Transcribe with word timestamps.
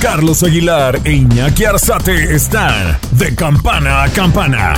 Carlos 0.00 0.42
Aguilar 0.42 0.98
e 1.04 1.12
Iñaki 1.12 1.66
Arzate 1.66 2.34
están 2.34 2.98
de 3.12 3.34
campana 3.34 4.04
a 4.04 4.08
campana. 4.08 4.72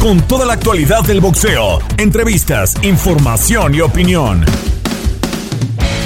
Con 0.00 0.20
toda 0.28 0.46
la 0.46 0.52
actualidad 0.52 1.02
del 1.02 1.20
boxeo, 1.20 1.80
entrevistas, 1.98 2.76
información 2.84 3.74
y 3.74 3.80
opinión. 3.80 4.44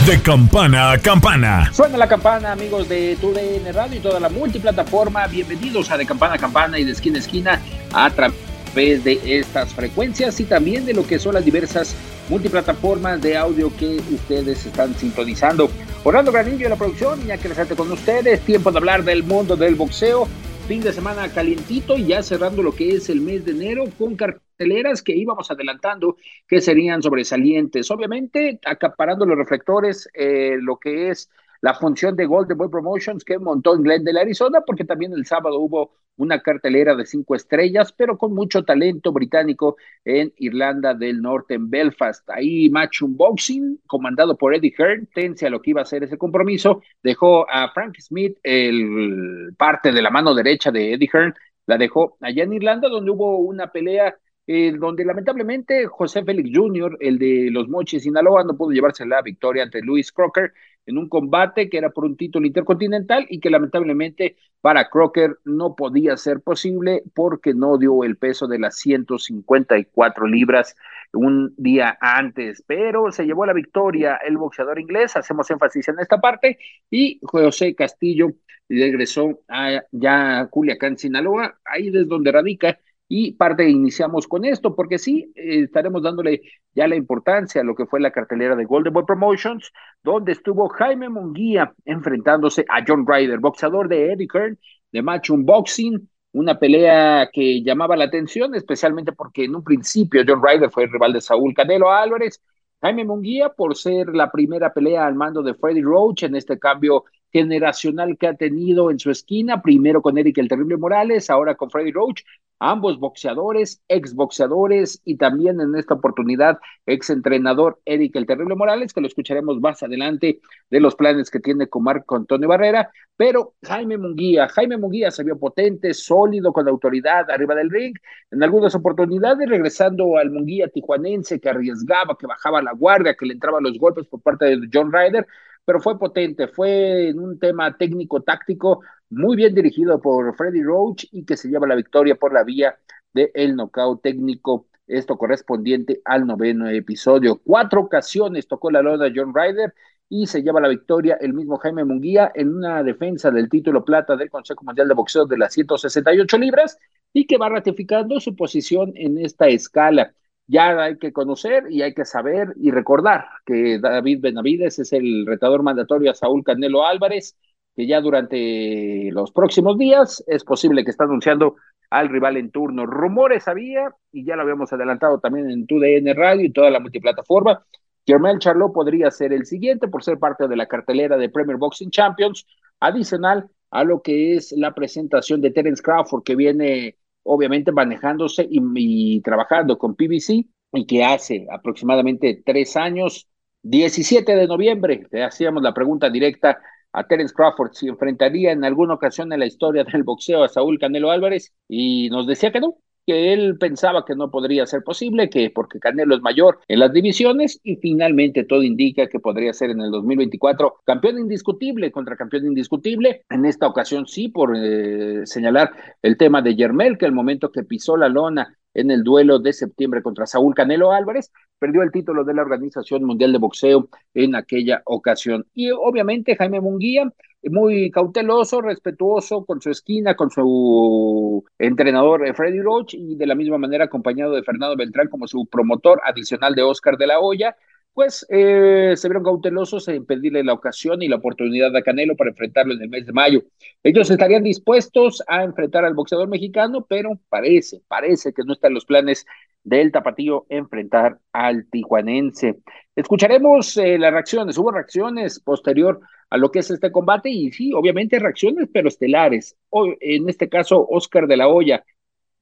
De 0.07 0.23
campana 0.23 0.93
a 0.93 0.99
campana. 0.99 1.71
Suena 1.75 1.99
la 1.99 2.09
campana, 2.09 2.53
amigos 2.53 2.89
de 2.89 3.19
TUDN 3.21 3.71
Radio 3.75 3.99
y 3.99 4.01
toda 4.01 4.19
la 4.19 4.31
multiplataforma. 4.31 5.27
Bienvenidos 5.27 5.91
a 5.91 5.99
De 5.99 6.07
Campana 6.07 6.37
a 6.37 6.39
Campana 6.39 6.79
y 6.79 6.85
de 6.85 6.93
Esquina 6.93 7.19
a 7.19 7.21
Esquina 7.21 7.61
a 7.93 8.09
través 8.09 9.05
de 9.05 9.21
estas 9.41 9.75
frecuencias 9.75 10.41
y 10.41 10.45
también 10.45 10.87
de 10.87 10.95
lo 10.95 11.07
que 11.07 11.19
son 11.19 11.35
las 11.35 11.45
diversas 11.45 11.95
multiplataformas 12.29 13.21
de 13.23 13.37
audio 13.37 13.75
que 13.77 13.97
ustedes 14.13 14.67
están 14.67 14.95
sintonizando. 14.95 15.69
Orlando 16.05 16.33
Granillo 16.33 16.65
de 16.65 16.69
la 16.69 16.77
producción, 16.77 17.25
ya 17.27 17.39
que 17.39 17.49
les 17.49 17.59
con 17.75 17.91
ustedes, 17.91 18.41
tiempo 18.41 18.71
de 18.71 18.79
hablar 18.79 19.05
del 19.05 19.23
mundo 19.23 19.57
del 19.57 19.75
boxeo, 19.75 20.29
fin 20.69 20.83
de 20.83 20.93
semana 20.93 21.33
calientito 21.33 21.97
y 21.97 22.07
ya 22.07 22.23
cerrando 22.23 22.63
lo 22.63 22.75
que 22.75 22.91
es 22.91 23.09
el 23.09 23.23
mes 23.23 23.45
de 23.45 23.53
enero 23.53 23.85
con 23.99 24.17
carteleras 24.17 25.03
que 25.03 25.17
íbamos 25.17 25.51
adelantando 25.51 26.17
que 26.47 26.61
serían 26.61 27.03
sobresalientes. 27.03 27.91
Obviamente, 27.91 28.61
acaparando 28.65 29.25
los 29.25 29.39
reflectores, 29.39 30.09
eh, 30.13 30.57
lo 30.61 30.77
que 30.77 31.09
es 31.11 31.31
la 31.61 31.75
función 31.75 32.17
de 32.17 32.27
Golden 32.27 32.57
Boy 32.57 32.69
Promotions 32.69 33.25
que 33.25 33.39
montó 33.39 33.75
en 33.75 33.83
Glendale, 33.83 34.21
Arizona, 34.21 34.61
porque 34.67 34.85
también 34.85 35.13
el 35.13 35.27
sábado 35.27 35.59
hubo 35.59 35.93
una 36.17 36.41
cartelera 36.41 36.95
de 36.95 37.07
cinco 37.07 37.35
estrellas, 37.35 37.93
pero 37.93 38.19
con 38.19 38.35
mucho 38.35 38.65
talento 38.65 39.13
británico 39.13 39.77
en 40.05 40.33
Irlanda 40.37 40.95
del 40.95 41.23
Norte, 41.23 41.55
en 41.55 41.71
Belfast. 41.71 42.29
Ahí 42.31 42.69
Match 42.71 43.03
Unboxing, 43.03 43.81
comandado 43.87 44.37
por 44.37 44.55
Eddie 44.55 44.75
Hearn, 44.77 45.09
tense 45.15 45.47
a 45.47 45.51
lo 45.51 45.63
que 45.63 45.71
iba 45.71 45.83
a 45.83 45.87
ser 45.87 46.03
ese 46.03 46.19
compromiso, 46.19 46.83
dejó 47.03 47.49
a 47.49 47.71
Frank 47.73 47.97
Smith, 48.01 48.37
el 48.43 49.55
parte 49.57 49.93
de 49.93 50.03
la 50.03 50.11
mano 50.11 50.35
derecha 50.35 50.71
de 50.71 50.95
Eddie 50.95 51.11
Hearn, 51.13 51.35
la 51.67 51.79
dejó 51.79 52.17
allá 52.21 52.45
en 52.45 52.53
Irlanda, 52.53 52.89
donde 52.89 53.11
hubo 53.11 53.39
una 53.39 53.71
pelea 53.71 54.17
eh, 54.51 54.73
donde 54.73 55.05
lamentablemente 55.05 55.87
José 55.87 56.25
Félix 56.25 56.51
Jr., 56.55 56.97
el 57.01 57.19
de 57.19 57.51
los 57.53 57.69
Mochis 57.69 58.03
Sinaloa, 58.03 58.45
no 58.45 58.57
pudo 58.57 58.71
llevarse 58.71 59.05
la 59.05 59.21
victoria 59.21 59.63
ante 59.63 59.83
Luis 59.83 60.11
Crocker 60.11 60.55
en 60.89 60.97
un 60.97 61.09
combate 61.09 61.69
que 61.69 61.77
era 61.77 61.91
por 61.91 62.07
un 62.07 62.17
título 62.17 62.47
intercontinental 62.47 63.27
y 63.29 63.41
que 63.41 63.51
lamentablemente 63.51 64.37
para 64.63 64.89
Crocker 64.89 65.39
no 65.45 65.77
podía 65.77 66.17
ser 66.17 66.41
posible 66.41 67.03
porque 67.15 67.53
no 67.53 67.77
dio 67.77 68.05
el 68.05 68.17
peso 68.17 68.49
de 68.49 68.59
las 68.59 68.77
154 68.79 70.27
libras 70.27 70.77
un 71.13 71.55
día 71.59 71.97
antes, 72.01 72.65
pero 72.67 73.13
se 73.13 73.27
llevó 73.27 73.45
la 73.45 73.53
victoria 73.53 74.17
el 74.17 74.39
boxeador 74.39 74.81
inglés, 74.81 75.15
hacemos 75.15 75.51
énfasis 75.51 75.89
en 75.89 75.99
esta 76.01 76.21
parte, 76.21 76.59
y 76.91 77.21
José 77.23 77.75
Castillo 77.75 78.33
regresó 78.69 79.41
a 79.49 79.83
ya 79.93 80.47
Culiacán, 80.51 80.97
Sinaloa, 80.97 81.59
ahí 81.65 81.89
es 81.89 82.09
donde 82.09 82.33
radica 82.33 82.79
y 83.09 83.33
parte 83.33 83.69
iniciamos 83.69 84.29
con 84.29 84.45
esto, 84.45 84.75
porque 84.75 84.99
sí, 84.99 85.33
eh, 85.35 85.63
estaremos 85.65 86.03
dándole 86.03 86.43
ya 86.75 86.87
la 86.87 86.95
importancia 86.97 87.63
a 87.63 87.65
lo 87.65 87.75
que 87.75 87.87
fue 87.87 88.01
la 88.01 88.11
cartelera 88.11 88.55
de 88.55 88.67
Golden 88.67 88.93
Boy 88.93 89.05
Promotions, 89.07 89.73
donde 90.03 90.33
estuvo 90.33 90.69
Jaime 90.69 91.09
Munguía 91.09 91.73
enfrentándose 91.87 92.65
a 92.69 92.85
John 92.87 93.07
Ryder, 93.07 93.39
boxeador 93.39 93.89
de 93.89 94.13
Eddie 94.13 94.29
Kern, 94.29 94.59
de 94.93 95.03
Match 95.03 95.31
Unboxing, 95.31 96.09
una 96.33 96.59
pelea 96.59 97.31
que 97.33 97.63
llamaba 97.63 97.97
la 97.97 98.05
atención, 98.05 98.55
especialmente 98.55 99.13
porque 99.13 99.45
en 99.45 99.57
un 99.57 99.65
principio 99.65 100.23
John 100.27 100.43
Ryder 100.43 100.71
fue 100.71 100.85
el 100.85 100.93
rival 100.93 101.15
de 101.15 101.23
Saúl 101.23 101.55
Canelo 101.55 101.91
Álvarez, 101.91 102.43
Jaime 102.83 103.05
Munguía 103.05 103.49
por 103.49 103.75
ser 103.75 104.09
la 104.09 104.31
primera 104.31 104.73
pelea 104.73 105.07
al 105.07 105.15
mando 105.15 105.43
de 105.43 105.55
Freddie 105.55 105.83
Roach 105.83 106.23
en 106.25 106.37
este 106.37 106.59
cambio 106.59 107.05
generacional 107.33 108.17
que 108.19 108.27
ha 108.27 108.35
tenido 108.35 108.91
en 108.91 108.99
su 108.99 109.11
esquina, 109.11 109.63
primero 109.63 110.03
con 110.03 110.19
Eric 110.19 110.39
el 110.39 110.49
Terrible 110.49 110.77
Morales, 110.77 111.31
ahora 111.31 111.57
con 111.57 111.71
Freddy 111.71 111.93
Roach, 111.93 112.23
ambos 112.61 112.99
boxeadores, 112.99 113.83
ex 113.89 114.15
boxeadores 114.15 115.01
y 115.05 115.17
también 115.17 115.61
en 115.61 115.77
esta 115.77 115.95
oportunidad 115.95 116.59
ex 116.87 117.11
entrenador 117.11 117.81
Eric 117.85 118.17
el 118.17 118.27
Terrible 118.27 118.57
Morales, 118.57 118.93
que 118.93 119.01
lo 119.01 119.07
escucharemos 119.07 119.61
más 119.61 119.83
adelante 119.83 120.41
de 120.71 120.81
los 120.81 120.95
planes 120.97 121.31
que 121.31 121.41
tiene 121.41 121.69
con 121.69 121.85
Marco 121.85 122.17
Antonio 122.17 122.49
Barrera, 122.49 122.91
pero 123.17 123.55
Jaime 123.63 123.99
Munguía, 123.99 124.49
Jaime 124.49 124.77
Munguía 124.77 125.11
se 125.11 125.25
vio 125.25 125.39
potente, 125.39 125.95
sólido, 125.95 126.53
con 126.53 126.69
autoridad 126.69 127.31
arriba 127.31 127.55
del 127.55 127.71
ring, 127.71 127.95
en 128.31 128.43
algunas 128.43 128.75
oportunidades 128.75 129.49
regresando 129.49 130.17
al 130.17 130.31
Munguía 130.31 130.69
tijuanense 130.69 131.41
que 131.41 131.49
arriesgaba, 131.49 132.17
que 132.19 132.27
bajaba 132.27 132.63
la 132.63 132.73
guardia, 132.73 133.15
que 133.15 133.27
le 133.27 133.35
entraban 133.35 133.63
los 133.63 133.79
golpes 133.79 134.07
por 134.07 134.21
parte 134.21 134.45
de 134.47 134.69
John 134.73 134.93
Ryder, 134.93 135.27
pero 135.69 135.81
fue 135.81 135.99
potente, 135.99 136.49
fue 136.49 137.11
en 137.11 137.19
un 137.19 137.39
tema 137.39 137.77
técnico-táctico 137.77 138.81
muy 139.11 139.37
bien 139.37 139.55
dirigido 139.55 140.01
por 140.01 140.35
Freddy 140.35 140.63
Roach 140.63 141.05
y 141.13 141.27
que 141.27 141.37
se 141.37 141.51
lleva 141.51 141.67
la 141.67 141.75
victoria 141.75 142.15
por 142.15 142.33
la 142.33 142.43
vía 142.43 142.79
del 143.13 143.31
el 143.35 143.55
knockout 143.55 144.01
técnico, 144.01 144.65
esto 144.87 145.19
correspondiente 145.19 146.01
al 146.07 146.27
noveno 146.27 146.71
episodio. 146.71 147.43
Cuatro 147.45 147.83
ocasiones 147.83 148.49
tocó 148.49 148.71
la 148.71 148.81
lona 148.81 149.13
John 149.15 149.35
Ryder 149.35 149.75
y 150.09 150.27
se 150.27 150.43
lleva 150.43 150.59
la 150.59 150.69
victoria 150.69 151.19
el 151.21 151.35
mismo 151.35 151.59
Jaime 151.59 151.85
Munguía 151.85 152.33
en 152.35 152.55
una 152.55 152.83
defensa 152.83 153.31
del 153.31 153.51
título 153.51 153.85
plata 153.85 154.17
del 154.17 154.31
Consejo 154.31 154.65
Mundial 154.65 154.89
de 154.89 154.95
Boxeo 154.95 155.27
de 155.27 155.37
las 155.37 155.53
168 155.53 156.39
libras 156.39 156.79
y 157.13 157.27
que 157.27 157.37
va 157.37 157.51
ratificando 157.51 158.21
su 158.21 158.35
posición 158.35 158.95
en 158.95 159.19
esta 159.19 159.49
escala 159.49 160.15
ya 160.49 160.83
hay 160.83 160.99
que 160.99 161.13
conocer 161.13 161.65
y 161.71 161.83
hay 161.83 161.95
que 161.95 162.05
saber 162.05 162.55
y 162.57 162.71
recordar 162.71 163.27
que 163.45 163.79
David 163.79 164.21
Benavides 164.23 164.79
es 164.79 164.93
el 164.93 165.27
retador 165.27 165.63
mandatorio 165.63 166.11
a 166.11 166.15
Saúl 166.15 166.43
Canelo 166.43 166.87
Álvarez, 166.87 167.37
que 167.77 167.87
ya 167.87 168.01
durante 168.01 169.11
los 169.13 169.31
próximos 169.31 169.79
días 169.79 170.25
es 170.27 170.43
posible 170.45 170.85
que 170.85 170.91
está 170.91 171.05
anunciando 171.05 171.57
al 171.91 172.09
rival 172.09 172.39
en 172.39 172.51
turno. 172.51 172.87
Rumores 172.87 173.47
había, 173.47 173.95
y 174.11 174.25
ya 174.25 174.37
lo 174.37 174.43
habíamos 174.43 174.73
adelantado 174.73 175.21
también 175.21 175.51
en 175.51 175.67
TUDN 175.67 176.15
Radio 176.17 176.47
y 176.47 176.53
toda 176.53 176.71
la 176.71 176.81
multiplataforma, 176.81 177.65
Germel 178.07 178.39
Charlot 178.39 178.73
podría 178.73 179.11
ser 179.11 179.35
el 179.35 179.45
siguiente 179.45 179.87
por 179.87 180.03
ser 180.03 180.19
parte 180.19 180.49
de 180.49 180.57
la 180.57 180.67
cartelera 180.67 181.19
de 181.19 181.29
Premier 181.29 181.59
Boxing 181.59 181.91
Champions, 181.91 182.47
adicional 182.81 183.51
a 183.71 183.85
lo 183.85 184.01
que 184.01 184.35
es 184.35 184.53
la 184.53 184.75
presentación 184.75 185.43
de 185.43 185.51
Terence 185.51 185.83
Crawford, 185.83 186.23
que 186.23 186.35
viene 186.35 186.97
obviamente 187.29 187.73
manejándose 187.73 188.47
y, 188.51 189.21
trabajando 189.21 189.79
con 189.79 189.95
PBC 189.95 190.47
y 190.73 190.87
que 190.87 191.05
hace 191.05 191.47
aproximadamente 191.51 192.43
tres 192.45 192.77
años, 192.77 193.29
17 193.63 194.35
de 194.35 194.47
noviembre, 194.47 195.07
le 195.11 195.25
hacíamos 195.25 195.63
la 195.63 195.75
pregunta 195.75 196.11
directa 196.11 196.59
a 196.93 197.07
Terence 197.07 197.35
Crawford 197.35 197.73
si 197.75 197.89
enfrentaría 197.89 198.53
en 198.53 198.65
alguna 198.65 198.95
ocasión 198.95 199.33
en 199.33 199.41
la 199.41 199.47
historia 199.47 199.85
del 199.85 200.05
boxeo 200.05 200.43
a 200.43 200.49
Saúl 200.49 200.79
Canelo 200.79 201.11
Álvarez 201.11 201.53
y 201.69 202.09
nos 202.11 202.27
decía 202.27 202.51
que 202.51 202.61
no, 202.61 202.77
que 203.09 203.33
él 203.33 203.57
pensaba 203.57 204.05
que 204.05 204.15
no 204.15 204.31
podría 204.31 204.67
ser 204.67 204.83
posible, 204.83 205.31
que 205.31 205.49
porque 205.49 205.81
Canelo 205.81 206.15
es 206.15 206.21
mayor 206.21 206.59
en 206.69 206.81
las 206.81 206.93
divisiones 206.93 207.59
y 207.63 207.77
finalmente 207.77 208.45
todo 208.45 208.63
indica 208.63 209.07
que 209.07 209.19
podría 209.19 209.55
ser 209.55 209.71
en 209.71 209.81
el 209.81 209.91
2024 209.91 210.81
campeón 210.85 211.19
indiscutible 211.19 211.91
contra 211.91 212.17
campeón 212.17 212.45
indiscutible. 212.45 213.23
En 213.31 213.47
esta 213.47 213.67
ocasión 213.67 214.07
sí, 214.07 214.29
por 214.29 214.55
eh, 214.55 215.23
señalar 215.25 215.73
el 216.03 216.19
tema 216.19 216.43
de 216.43 216.55
Yermel, 216.55 216.99
que 216.99 217.07
el 217.07 217.13
momento 217.13 217.51
que 217.51 217.63
pisó 217.63 217.97
la 217.97 218.11
lona 218.11 218.55
en 218.75 218.91
el 218.91 219.03
duelo 219.05 219.39
de 219.39 219.55
septiembre 219.55 220.03
contra 220.03 220.27
Saúl 220.27 220.55
Canelo 220.55 220.93
Álvarez, 220.93 221.33
perdió 221.59 221.83
el 221.83 221.91
título 221.91 222.25
de 222.25 222.35
la 222.35 222.43
Organización 222.43 223.05
Mundial 223.05 223.33
de 223.33 223.39
Boxeo 223.39 223.89
en 224.13 224.35
aquella 224.35 224.83
ocasión. 224.85 225.47
Y 225.55 225.71
obviamente 225.71 226.37
Jaime 226.37 226.61
Munguía 226.61 227.11
muy 227.45 227.91
cauteloso, 227.91 228.61
respetuoso 228.61 229.45
con 229.45 229.61
su 229.61 229.71
esquina, 229.71 230.17
con 230.17 230.31
su 230.31 231.45
entrenador 231.59 232.27
eh, 232.27 232.35
Freddy 232.35 232.61
Roach 232.61 232.95
y 232.95 233.17
de 233.17 233.27
la 233.27 233.35
misma 233.35 233.59
manera 233.59 233.85
acompañado 233.85 234.33
de 234.35 234.43
Fernando 234.43 234.77
Beltrán 234.77 235.09
como 235.09 235.27
su 235.29 235.47
promotor 235.47 236.01
adicional 236.05 236.55
de 236.55 236.63
Oscar 236.63 236.97
de 236.97 237.07
la 237.07 237.21
Hoya, 237.21 237.57
pues 237.99 238.25
eh, 238.29 238.93
se 238.95 239.09
vieron 239.09 239.25
cautelosos 239.25 239.89
en 239.89 240.07
pedirle 240.07 240.45
la 240.45 240.53
ocasión 240.53 241.03
y 241.03 241.09
la 241.09 241.17
oportunidad 241.17 241.75
a 241.75 241.83
Canelo 241.83 242.15
para 242.15 242.31
enfrentarlo 242.31 242.73
en 242.73 242.83
el 242.83 242.89
mes 242.89 243.07
de 243.07 243.13
mayo. 243.13 243.43
Ellos 243.83 244.09
estarían 244.09 244.45
dispuestos 244.45 245.21
a 245.27 245.43
enfrentar 245.43 245.85
al 245.85 245.95
boxeador 245.95 246.29
mexicano, 246.29 246.87
pero 246.89 247.19
parece, 247.29 247.81
parece 247.89 248.33
que 248.33 248.45
no 248.45 248.53
están 248.53 248.73
los 248.73 248.85
planes 248.85 249.27
del 249.65 249.91
tapatío 249.91 250.47
enfrentar 250.49 251.19
al 251.33 251.69
tijuanense. 251.71 252.61
Escucharemos 252.95 253.77
eh, 253.77 253.99
las 253.99 254.13
reacciones, 254.13 254.57
hubo 254.59 254.71
reacciones 254.71 255.41
posterior 255.41 255.99
a 256.31 256.37
lo 256.37 256.53
que 256.53 256.61
es 256.61 256.71
este 256.71 256.93
combate 256.93 257.31
y 257.31 257.51
sí, 257.51 257.73
obviamente 257.73 258.21
reacciones, 258.21 258.69
pero 258.73 258.87
estelares. 258.87 259.57
en 259.73 260.29
este 260.29 260.49
caso, 260.49 260.87
Oscar 260.89 261.27
de 261.27 261.37
la 261.37 261.49
Hoya 261.49 261.85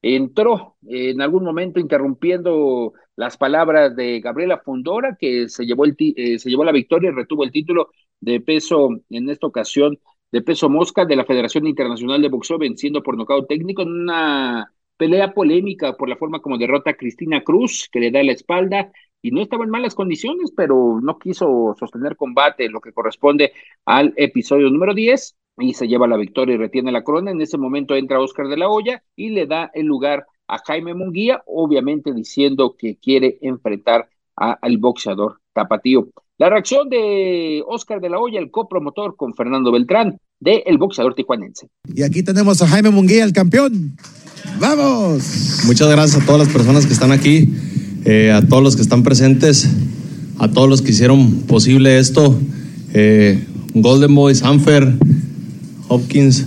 entró 0.01 0.77
en 0.87 1.21
algún 1.21 1.43
momento 1.43 1.79
interrumpiendo 1.79 2.93
las 3.15 3.37
palabras 3.37 3.95
de 3.95 4.19
Gabriela 4.19 4.61
Fundora, 4.63 5.17
que 5.19 5.49
se 5.49 5.65
llevó, 5.65 5.85
el 5.85 5.95
eh, 5.99 6.39
se 6.39 6.49
llevó 6.49 6.63
la 6.63 6.71
victoria 6.71 7.09
y 7.09 7.13
retuvo 7.13 7.43
el 7.43 7.51
título 7.51 7.89
de 8.19 8.39
peso 8.41 8.89
en 9.09 9.29
esta 9.29 9.47
ocasión 9.47 9.99
de 10.31 10.41
peso 10.41 10.69
mosca 10.69 11.05
de 11.05 11.15
la 11.15 11.25
Federación 11.25 11.67
Internacional 11.67 12.21
de 12.21 12.29
Boxeo, 12.29 12.57
venciendo 12.57 13.01
por 13.01 13.17
nocaut 13.17 13.47
técnico 13.47 13.81
en 13.83 13.89
una 13.91 14.71
pelea 14.97 15.33
polémica 15.33 15.95
por 15.95 16.09
la 16.09 16.17
forma 16.17 16.41
como 16.41 16.57
derrota 16.57 16.91
a 16.91 16.97
Cristina 16.97 17.43
Cruz, 17.43 17.87
que 17.91 17.99
le 17.99 18.11
da 18.11 18.23
la 18.23 18.33
espalda 18.33 18.91
y 19.21 19.31
no 19.31 19.41
estaba 19.41 19.63
en 19.63 19.69
malas 19.69 19.95
condiciones, 19.95 20.51
pero 20.55 20.99
no 21.01 21.17
quiso 21.17 21.75
sostener 21.79 22.15
combate, 22.15 22.69
lo 22.69 22.81
que 22.81 22.93
corresponde 22.93 23.53
al 23.85 24.13
episodio 24.17 24.69
número 24.69 24.93
10 24.93 25.35
y 25.59 25.73
se 25.73 25.87
lleva 25.87 26.07
la 26.07 26.17
victoria 26.17 26.55
y 26.55 26.57
retiene 26.57 26.91
la 26.91 27.03
corona. 27.03 27.31
En 27.31 27.41
ese 27.41 27.57
momento 27.57 27.95
entra 27.95 28.19
Oscar 28.19 28.47
de 28.47 28.57
la 28.57 28.69
Hoya 28.69 29.03
y 29.15 29.29
le 29.29 29.45
da 29.45 29.71
el 29.73 29.85
lugar 29.85 30.25
a 30.47 30.59
Jaime 30.65 30.93
Munguía, 30.93 31.43
obviamente 31.45 32.13
diciendo 32.13 32.75
que 32.77 32.97
quiere 32.97 33.37
enfrentar 33.41 34.09
al 34.35 34.77
boxeador 34.77 35.39
tapatío. 35.53 36.09
La 36.37 36.49
reacción 36.49 36.89
de 36.89 37.63
Oscar 37.67 37.99
de 37.99 38.09
la 38.09 38.19
Hoya, 38.19 38.39
el 38.39 38.51
copromotor 38.51 39.15
con 39.15 39.33
Fernando 39.33 39.71
Beltrán, 39.71 40.19
de 40.39 40.63
el 40.67 40.77
boxeador 40.77 41.15
tijuanense. 41.15 41.67
Y 41.91 42.03
aquí 42.03 42.21
tenemos 42.21 42.61
a 42.61 42.67
Jaime 42.67 42.91
Munguía, 42.91 43.23
el 43.23 43.33
campeón. 43.33 43.97
¡Vamos! 44.59 45.63
Muchas 45.65 45.89
gracias 45.89 46.21
a 46.21 46.25
todas 46.25 46.45
las 46.45 46.49
personas 46.53 46.85
que 46.85 46.93
están 46.93 47.11
aquí, 47.11 47.51
eh, 48.05 48.31
a 48.31 48.47
todos 48.47 48.61
los 48.61 48.75
que 48.75 48.83
están 48.83 49.01
presentes, 49.01 49.67
a 50.37 50.51
todos 50.51 50.69
los 50.69 50.83
que 50.83 50.91
hicieron 50.91 51.41
posible 51.47 51.97
esto. 51.97 52.39
Eh, 52.93 53.43
Golden 53.73 54.13
Boy, 54.13 54.35
Sanfer, 54.35 54.93
Hopkins, 55.87 56.45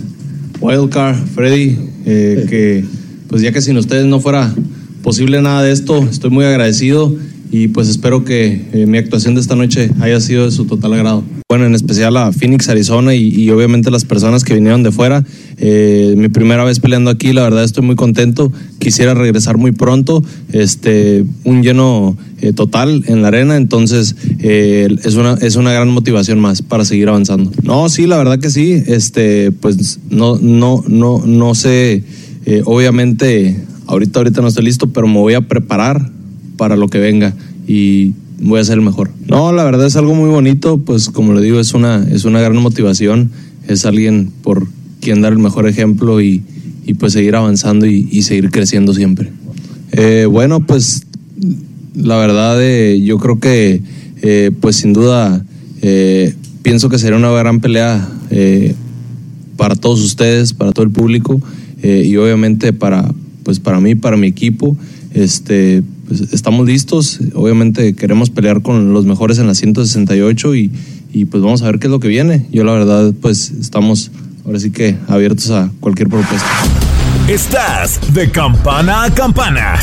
Wildcard, 0.59 1.15
Freddy, 1.33 1.77
eh, 2.05 2.45
que 2.49 2.85
pues 3.27 3.41
ya 3.41 3.51
que 3.51 3.61
sin 3.61 3.77
ustedes 3.77 4.05
no 4.05 4.19
fuera 4.19 4.53
posible 5.03 5.41
nada 5.41 5.63
de 5.63 5.71
esto, 5.71 6.03
estoy 6.03 6.29
muy 6.29 6.45
agradecido 6.45 7.15
y 7.51 7.69
pues 7.69 7.87
espero 7.89 8.23
que 8.23 8.65
eh, 8.73 8.85
mi 8.85 8.97
actuación 8.97 9.35
de 9.35 9.41
esta 9.41 9.55
noche 9.55 9.89
haya 9.99 10.19
sido 10.19 10.45
de 10.45 10.51
su 10.51 10.65
total 10.65 10.93
agrado. 10.93 11.23
Bueno, 11.51 11.65
en 11.65 11.75
especial 11.75 12.15
a 12.15 12.31
Phoenix, 12.31 12.69
Arizona 12.69 13.13
y, 13.13 13.49
obviamente 13.49 13.91
las 13.91 14.05
personas 14.05 14.45
que 14.45 14.53
vinieron 14.53 14.83
de 14.83 14.91
fuera. 14.93 15.25
Eh, 15.57 16.13
mi 16.15 16.29
primera 16.29 16.63
vez 16.63 16.79
peleando 16.79 17.11
aquí, 17.11 17.33
la 17.33 17.41
verdad 17.41 17.65
estoy 17.65 17.83
muy 17.83 17.97
contento. 17.97 18.53
Quisiera 18.79 19.15
regresar 19.15 19.57
muy 19.57 19.73
pronto, 19.73 20.23
este, 20.53 21.25
un 21.43 21.61
lleno 21.61 22.15
eh, 22.39 22.53
total 22.53 23.03
en 23.07 23.21
la 23.21 23.27
arena, 23.27 23.57
entonces 23.57 24.15
es, 24.39 25.15
una, 25.15 25.33
es 25.41 25.57
una 25.57 25.73
gran 25.73 25.89
motivación 25.89 26.39
más 26.39 26.61
para 26.61 26.85
seguir 26.85 27.09
avanzando. 27.09 27.51
No, 27.63 27.89
sí, 27.89 28.07
la 28.07 28.15
verdad 28.15 28.39
que 28.39 28.49
sí, 28.49 28.81
este, 28.87 29.51
pues 29.51 29.99
no, 30.09 30.39
no, 30.41 30.85
no, 30.87 31.21
no 31.25 31.53
sé, 31.53 32.05
obviamente 32.63 33.59
ahorita, 33.87 34.21
ahorita 34.21 34.41
no 34.41 34.47
estoy 34.47 34.63
listo, 34.63 34.87
pero 34.87 35.05
me 35.05 35.19
voy 35.19 35.33
a 35.33 35.41
preparar 35.41 36.11
para 36.55 36.77
lo 36.77 36.87
que 36.87 36.99
venga 36.99 37.35
y 37.67 38.13
voy 38.41 38.59
a 38.59 38.63
ser 38.63 38.75
el 38.79 38.83
mejor. 38.83 39.11
No, 39.27 39.53
la 39.53 39.63
verdad 39.63 39.85
es 39.85 39.95
algo 39.95 40.15
muy 40.15 40.29
bonito, 40.29 40.79
pues 40.79 41.09
como 41.09 41.33
le 41.33 41.41
digo, 41.41 41.59
es 41.59 41.73
una, 41.73 42.05
es 42.11 42.25
una 42.25 42.41
gran 42.41 42.57
motivación, 42.57 43.31
es 43.67 43.85
alguien 43.85 44.31
por 44.43 44.67
quien 44.99 45.21
dar 45.21 45.33
el 45.33 45.39
mejor 45.39 45.67
ejemplo 45.67 46.21
y, 46.21 46.43
pues 46.99 47.13
seguir 47.13 47.37
avanzando 47.37 47.85
y, 47.85 48.21
seguir 48.23 48.51
creciendo 48.51 48.93
siempre. 48.93 49.31
Eh, 49.93 50.27
bueno, 50.29 50.65
pues 50.65 51.03
la 51.95 52.17
verdad 52.17 52.61
eh, 52.61 53.01
yo 53.01 53.17
creo 53.17 53.39
que 53.39 53.81
eh, 54.21 54.51
pues 54.59 54.77
sin 54.77 54.93
duda 54.93 55.45
pienso 56.61 56.89
que 56.89 56.99
sería 56.99 57.17
una 57.17 57.31
gran 57.31 57.59
pelea 57.61 58.07
para 59.55 59.75
todos 59.75 60.01
ustedes, 60.01 60.53
para 60.53 60.73
todo 60.73 60.83
el 60.83 60.91
público 60.91 61.41
y 61.81 62.15
obviamente 62.17 62.73
para, 62.73 63.09
pues 63.43 63.59
para 63.59 63.79
mí, 63.79 63.95
para 63.95 64.17
mi 64.17 64.27
equipo. 64.27 64.75
Este, 65.13 65.81
pues, 66.11 66.33
estamos 66.33 66.67
listos. 66.67 67.21
Obviamente 67.35 67.95
queremos 67.95 68.29
pelear 68.29 68.61
con 68.61 68.91
los 68.91 69.05
mejores 69.05 69.39
en 69.39 69.47
la 69.47 69.55
168 69.55 70.55
y, 70.55 70.69
y 71.13 71.23
pues 71.23 71.41
vamos 71.41 71.61
a 71.61 71.67
ver 71.67 71.79
qué 71.79 71.87
es 71.87 71.91
lo 71.91 72.01
que 72.01 72.09
viene. 72.09 72.47
Yo 72.51 72.65
la 72.65 72.73
verdad 72.73 73.13
pues 73.21 73.49
estamos 73.51 74.11
ahora 74.45 74.59
sí 74.59 74.71
que 74.71 74.97
abiertos 75.07 75.49
a 75.51 75.71
cualquier 75.79 76.09
propuesta. 76.09 76.45
Estás 77.29 78.13
de 78.13 78.29
campana 78.29 79.05
a 79.05 79.13
campana. 79.13 79.79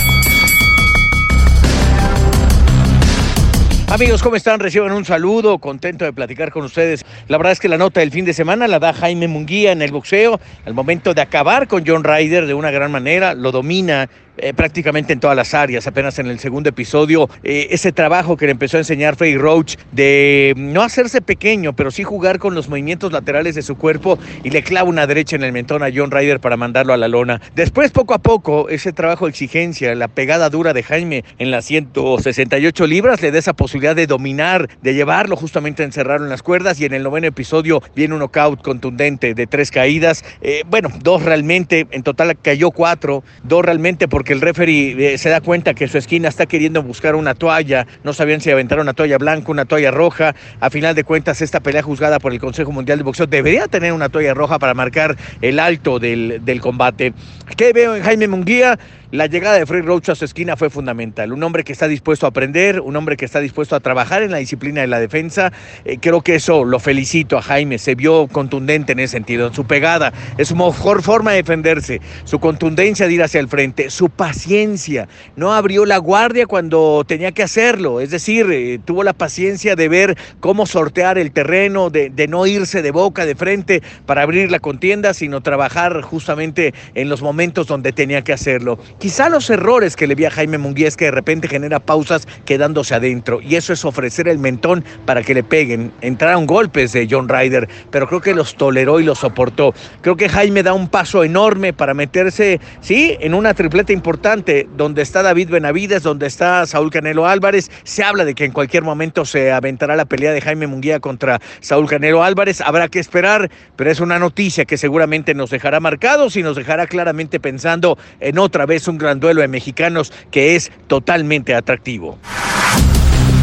Amigos, 3.87 4.23
¿cómo 4.23 4.37
están? 4.37 4.61
Reciban 4.61 4.93
un 4.93 5.07
saludo, 5.07 5.57
contento 5.57 6.05
de 6.05 6.13
platicar 6.13 6.53
con 6.53 6.63
ustedes. 6.63 7.07
La 7.29 7.39
verdad 7.39 7.53
es 7.53 7.59
que 7.59 7.71
la 7.71 7.79
nota 7.79 8.01
del 8.01 8.11
fin 8.11 8.27
de 8.27 8.35
semana 8.35 8.69
la 8.69 8.79
da 8.79 8.93
Jaime 8.93 9.29
Munguía 9.29 9.73
en 9.73 9.81
el 9.81 9.93
boxeo, 9.93 10.39
al 10.67 10.75
momento 10.75 11.15
de 11.15 11.23
acabar 11.23 11.69
con 11.69 11.85
John 11.87 12.05
Ryder 12.05 12.47
de 12.47 12.53
una 12.53 12.71
gran 12.71 12.93
manera, 12.93 13.33
lo 13.33 13.51
domina 13.51 14.11
eh, 14.39 14.55
prácticamente 14.55 15.13
en 15.13 15.21
todas 15.21 15.37
las 15.37 15.55
áreas. 15.55 15.87
Apenas 15.87 16.19
en 16.19 16.27
el 16.27 16.39
segundo 16.39 16.69
episodio, 16.69 17.29
eh, 17.43 17.69
ese 17.71 17.93
trabajo 17.93 18.37
que 18.37 18.47
le 18.47 18.53
empezó 18.53 18.77
a 18.77 18.81
enseñar 18.81 19.17
Freddy 19.17 19.37
Roach 19.37 19.77
de 19.93 20.55
no 20.57 20.83
hacerse 20.83 21.21
pequeño, 21.21 21.75
pero 21.75 21.91
sí 21.91 22.05
jugar 22.05 22.39
con 22.39 22.55
los 22.55 22.69
movimientos 22.69 23.13
laterales 23.13 23.55
de 23.55 23.63
su 23.63 23.77
cuerpo 23.77 24.19
y 24.45 24.51
le 24.51 24.63
clava 24.63 24.89
una 24.89 25.07
derecha 25.07 25.37
en 25.37 25.45
el 25.45 25.53
mentón 25.53 25.83
a 25.83 25.89
John 25.95 26.11
Ryder 26.11 26.41
para 26.41 26.57
mandarlo 26.57 26.93
a 26.93 26.97
la 26.97 27.09
lona. 27.09 27.41
Después, 27.55 27.91
poco 27.91 28.15
a 28.15 28.19
poco, 28.19 28.69
ese 28.69 28.93
trabajo 28.93 29.27
de 29.27 29.31
exigencia, 29.31 29.95
la 29.95 30.09
pegada 30.09 30.51
dura 30.51 30.73
de 30.73 30.83
Jaime 30.83 31.25
en 31.39 31.51
las 31.51 31.65
168 31.67 32.87
libras 32.87 33.21
le 33.23 33.31
da 33.31 33.39
esa 33.39 33.53
posibilidad 33.53 33.97
de 33.97 34.07
dominar, 34.07 34.69
de 34.83 34.95
llevarlo 34.95 35.37
justamente 35.37 35.83
a 35.83 35.87
encerrarlo 35.87 36.27
en 36.27 36.31
las 36.31 36.43
cuerdas 36.43 36.81
y 36.81 36.85
en 36.85 36.95
el 36.95 37.03
noveno 37.03 37.27
episodio 37.27 37.83
viene 37.95 38.15
un 38.15 38.21
knockout 38.21 38.63
contundente 38.63 39.35
de 39.35 39.47
tres 39.47 39.71
caídas. 39.71 40.25
Eh, 40.41 40.63
bueno, 40.69 40.89
dos 41.03 41.23
realmente, 41.23 41.87
en 41.91 42.03
total 42.03 42.39
cayó 42.41 42.71
cuatro, 42.71 43.25
dos 43.45 43.65
realmente 43.65 44.09
porque 44.09 44.28
que 44.29 44.35
el 44.35 44.43
referee 44.43 45.15
eh, 45.15 45.17
se 45.17 45.31
da 45.31 45.41
cuenta 45.41 45.73
que 45.73 45.89
su 45.89 45.97
esquina 45.97 46.29
está 46.29 46.45
queriendo 46.45 46.83
buscar 46.83 47.17
una 47.17 47.35
toalla, 47.35 47.87
no 48.05 48.13
sabían 48.13 48.43
si 48.43 48.51
aventar 48.51 48.79
una 48.79 48.93
toalla 48.93 49.17
blanca, 49.17 49.51
una 49.51 49.65
toalla 49.65 49.91
roja. 49.91 50.35
A 50.61 50.69
final 50.69 50.95
de 50.95 51.03
cuentas, 51.03 51.41
esta 51.41 51.61
pelea 51.61 51.83
juzgada 51.83 52.19
por 52.19 52.35
el 52.35 52.39
Consejo 52.39 52.71
Mundial 52.71 52.99
de 52.99 53.05
Boxeo 53.05 53.27
debería 53.27 53.69
tener 53.69 53.95
una 53.95 54.11
toalla 54.11 54.35
roja 54.35 54.59
para 54.59 54.75
marcar 54.75 55.17
el 55.41 55.59
alto 55.59 55.99
del, 55.99 56.45
del 56.45 56.61
combate. 56.61 57.15
¿Qué 57.57 57.73
veo 57.73 57.97
en 57.97 58.03
Jaime 58.03 58.29
Munguía? 58.29 58.79
La 59.11 59.25
llegada 59.25 59.59
de 59.59 59.65
Free 59.65 59.81
Roach 59.81 60.11
a 60.11 60.15
su 60.15 60.27
esquina 60.27 60.55
fue 60.55 60.69
fundamental. 60.69 61.33
Un 61.33 61.43
hombre 61.43 61.65
que 61.65 61.73
está 61.73 61.89
dispuesto 61.89 62.27
a 62.27 62.29
aprender, 62.29 62.83
un 62.83 62.95
hombre 62.95 63.17
que 63.17 63.25
está 63.25 63.41
dispuesto 63.41 63.75
a 63.75 63.81
trabajar 63.81 64.23
en 64.23 64.31
la 64.31 64.37
disciplina 64.37 64.83
de 64.83 64.87
la 64.87 65.01
defensa. 65.01 65.51
Eh, 65.87 65.97
creo 65.99 66.21
que 66.21 66.35
eso 66.35 66.63
lo 66.67 66.79
felicito 66.79 67.39
a 67.39 67.41
Jaime. 67.41 67.79
Se 67.79 67.95
vio 67.95 68.29
contundente 68.29 68.93
en 68.93 68.99
ese 68.99 69.13
sentido, 69.13 69.47
en 69.47 69.55
su 69.55 69.65
pegada, 69.65 70.13
es 70.37 70.49
su 70.49 70.57
mejor 70.57 71.03
forma 71.03 71.31
de 71.31 71.39
defenderse, 71.39 72.03
su 72.25 72.39
contundencia 72.39 73.07
de 73.07 73.15
ir 73.15 73.23
hacia 73.23 73.41
el 73.41 73.49
frente, 73.49 73.89
su 73.89 74.11
paciencia. 74.11 75.09
No 75.37 75.55
abrió 75.55 75.87
la 75.87 75.97
guardia 75.97 76.45
cuando 76.45 77.03
tenía 77.07 77.33
que 77.33 77.43
hacerlo. 77.43 78.03
Es 78.03 78.11
decir, 78.11 78.47
eh, 78.51 78.79
tuvo 78.85 79.05
la 79.05 79.15
paciencia 79.15 79.75
de 79.75 79.89
ver 79.89 80.19
cómo 80.41 80.67
sortear 80.67 81.17
el 81.17 81.33
terreno, 81.33 81.89
de 81.89 82.29
no 82.29 82.47
irse 82.47 82.83
de 82.83 82.91
boca, 82.91 83.25
de 83.25 83.35
frente 83.35 83.83
para 84.05 84.21
abrir 84.21 84.51
la 84.51 84.59
contienda, 84.59 85.15
sino 85.15 85.41
trabajar 85.41 86.03
justamente 86.03 86.75
en 86.93 87.09
los 87.09 87.23
momentos 87.23 87.67
donde 87.67 87.93
tenía 87.93 88.23
que 88.23 88.35
hacerlo. 88.35 88.79
Quizá 88.99 89.29
los 89.29 89.49
errores 89.49 89.95
que 89.95 90.09
le 90.09 90.17
vi 90.17 90.25
a 90.25 90.31
Jaime 90.33 90.59
Munguía 90.59 90.89
es 90.89 90.97
que 90.97 91.05
de 91.05 91.13
repente 91.13 91.47
genera 91.47 91.79
pausas 91.79 92.27
quedándose 92.45 92.97
adentro 92.97 93.41
y 93.41 93.55
eso 93.55 93.73
es 93.73 93.85
ofrecer 93.85 94.27
el 94.27 94.41
mentón 94.41 94.85
para 95.07 95.23
que 95.23 95.35
le 95.35 95.45
peguen. 95.45 95.93
Entraron 96.01 96.47
golpes 96.47 96.93
de 96.95 97.07
John 97.09 97.29
Ryder, 97.29 97.69
pero 97.93 98.09
creo 98.09 98.21
que 98.21 98.35
los 98.35 98.57
toleró 98.57 98.99
y 98.99 99.05
los 99.05 99.21
soportó. 99.21 99.73
Creo 100.01 100.17
que 100.17 100.29
Jaime 100.29 100.65
da 100.65 100.73
un 100.73 100.89
paso 100.89 101.23
enorme 101.23 101.73
para 101.73 101.95
meterse, 101.95 102.61
sí, 102.81 103.17
en 103.21 103.35
una 103.35 103.55
tripleta 103.55 103.93
importante 103.93 104.69
donde 104.77 105.03
está 105.03 105.23
David 105.23 105.51
Benavides, 105.51 106.03
donde 106.03 106.27
está 106.27 106.67
Saúl 106.67 106.91
Canelo 106.91 107.29
Álvarez. 107.29 107.71
Se 107.85 108.03
habla 108.03 108.25
de 108.25 108.35
que 108.35 108.47
en 108.47 108.53
cualquier 108.53 108.83
momento 108.83 109.25
se 109.25 109.53
aventará 109.53 109.95
la 109.95 110.07
pelea 110.07 110.33
de 110.33 110.41
Jaime 110.41 110.67
Munguía 110.67 110.99
contra 110.99 111.41
Saúl 111.61 111.89
Canelo 111.89 112.25
Álvarez. 112.25 112.61
Habrá 112.63 112.89
que 112.89 112.99
esperar, 112.99 113.49
pero 113.77 113.93
es 113.93 114.01
una 114.01 114.19
noticia 114.19 114.65
que 114.65 114.77
seguramente 114.77 115.35
nos 115.35 115.51
dejará 115.51 115.79
marcados 115.79 116.35
y 116.35 116.43
nos 116.43 116.57
dejará 116.57 116.89
claramente 116.89 117.39
pensando 117.39 117.97
en 118.19 118.39
otra 118.39 118.67
vez 118.67 118.88
un 118.89 118.99
gran 118.99 119.21
duelo 119.21 119.41
de 119.41 119.49
mexicanos 119.49 120.13
que 120.31 120.57
es 120.57 120.73
totalmente 120.87 121.55
atractivo. 121.55 122.19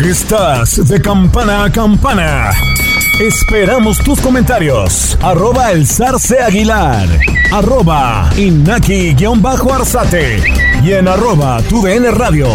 Estás 0.04 0.88
de 0.88 1.02
campana 1.02 1.64
a 1.64 1.72
campana. 1.72 2.52
Esperamos 3.20 4.00
tus 4.00 4.20
comentarios. 4.20 5.18
Arroba 5.22 5.72
el 5.72 5.88
zarce 5.88 6.42
aguilar. 6.42 7.08
Arroba 7.52 8.30
inaki-arzate. 8.36 9.24
Y 10.84 10.92
en 10.92 11.08
arroba 11.08 11.62
tu 11.70 11.86
radio. 11.86 12.50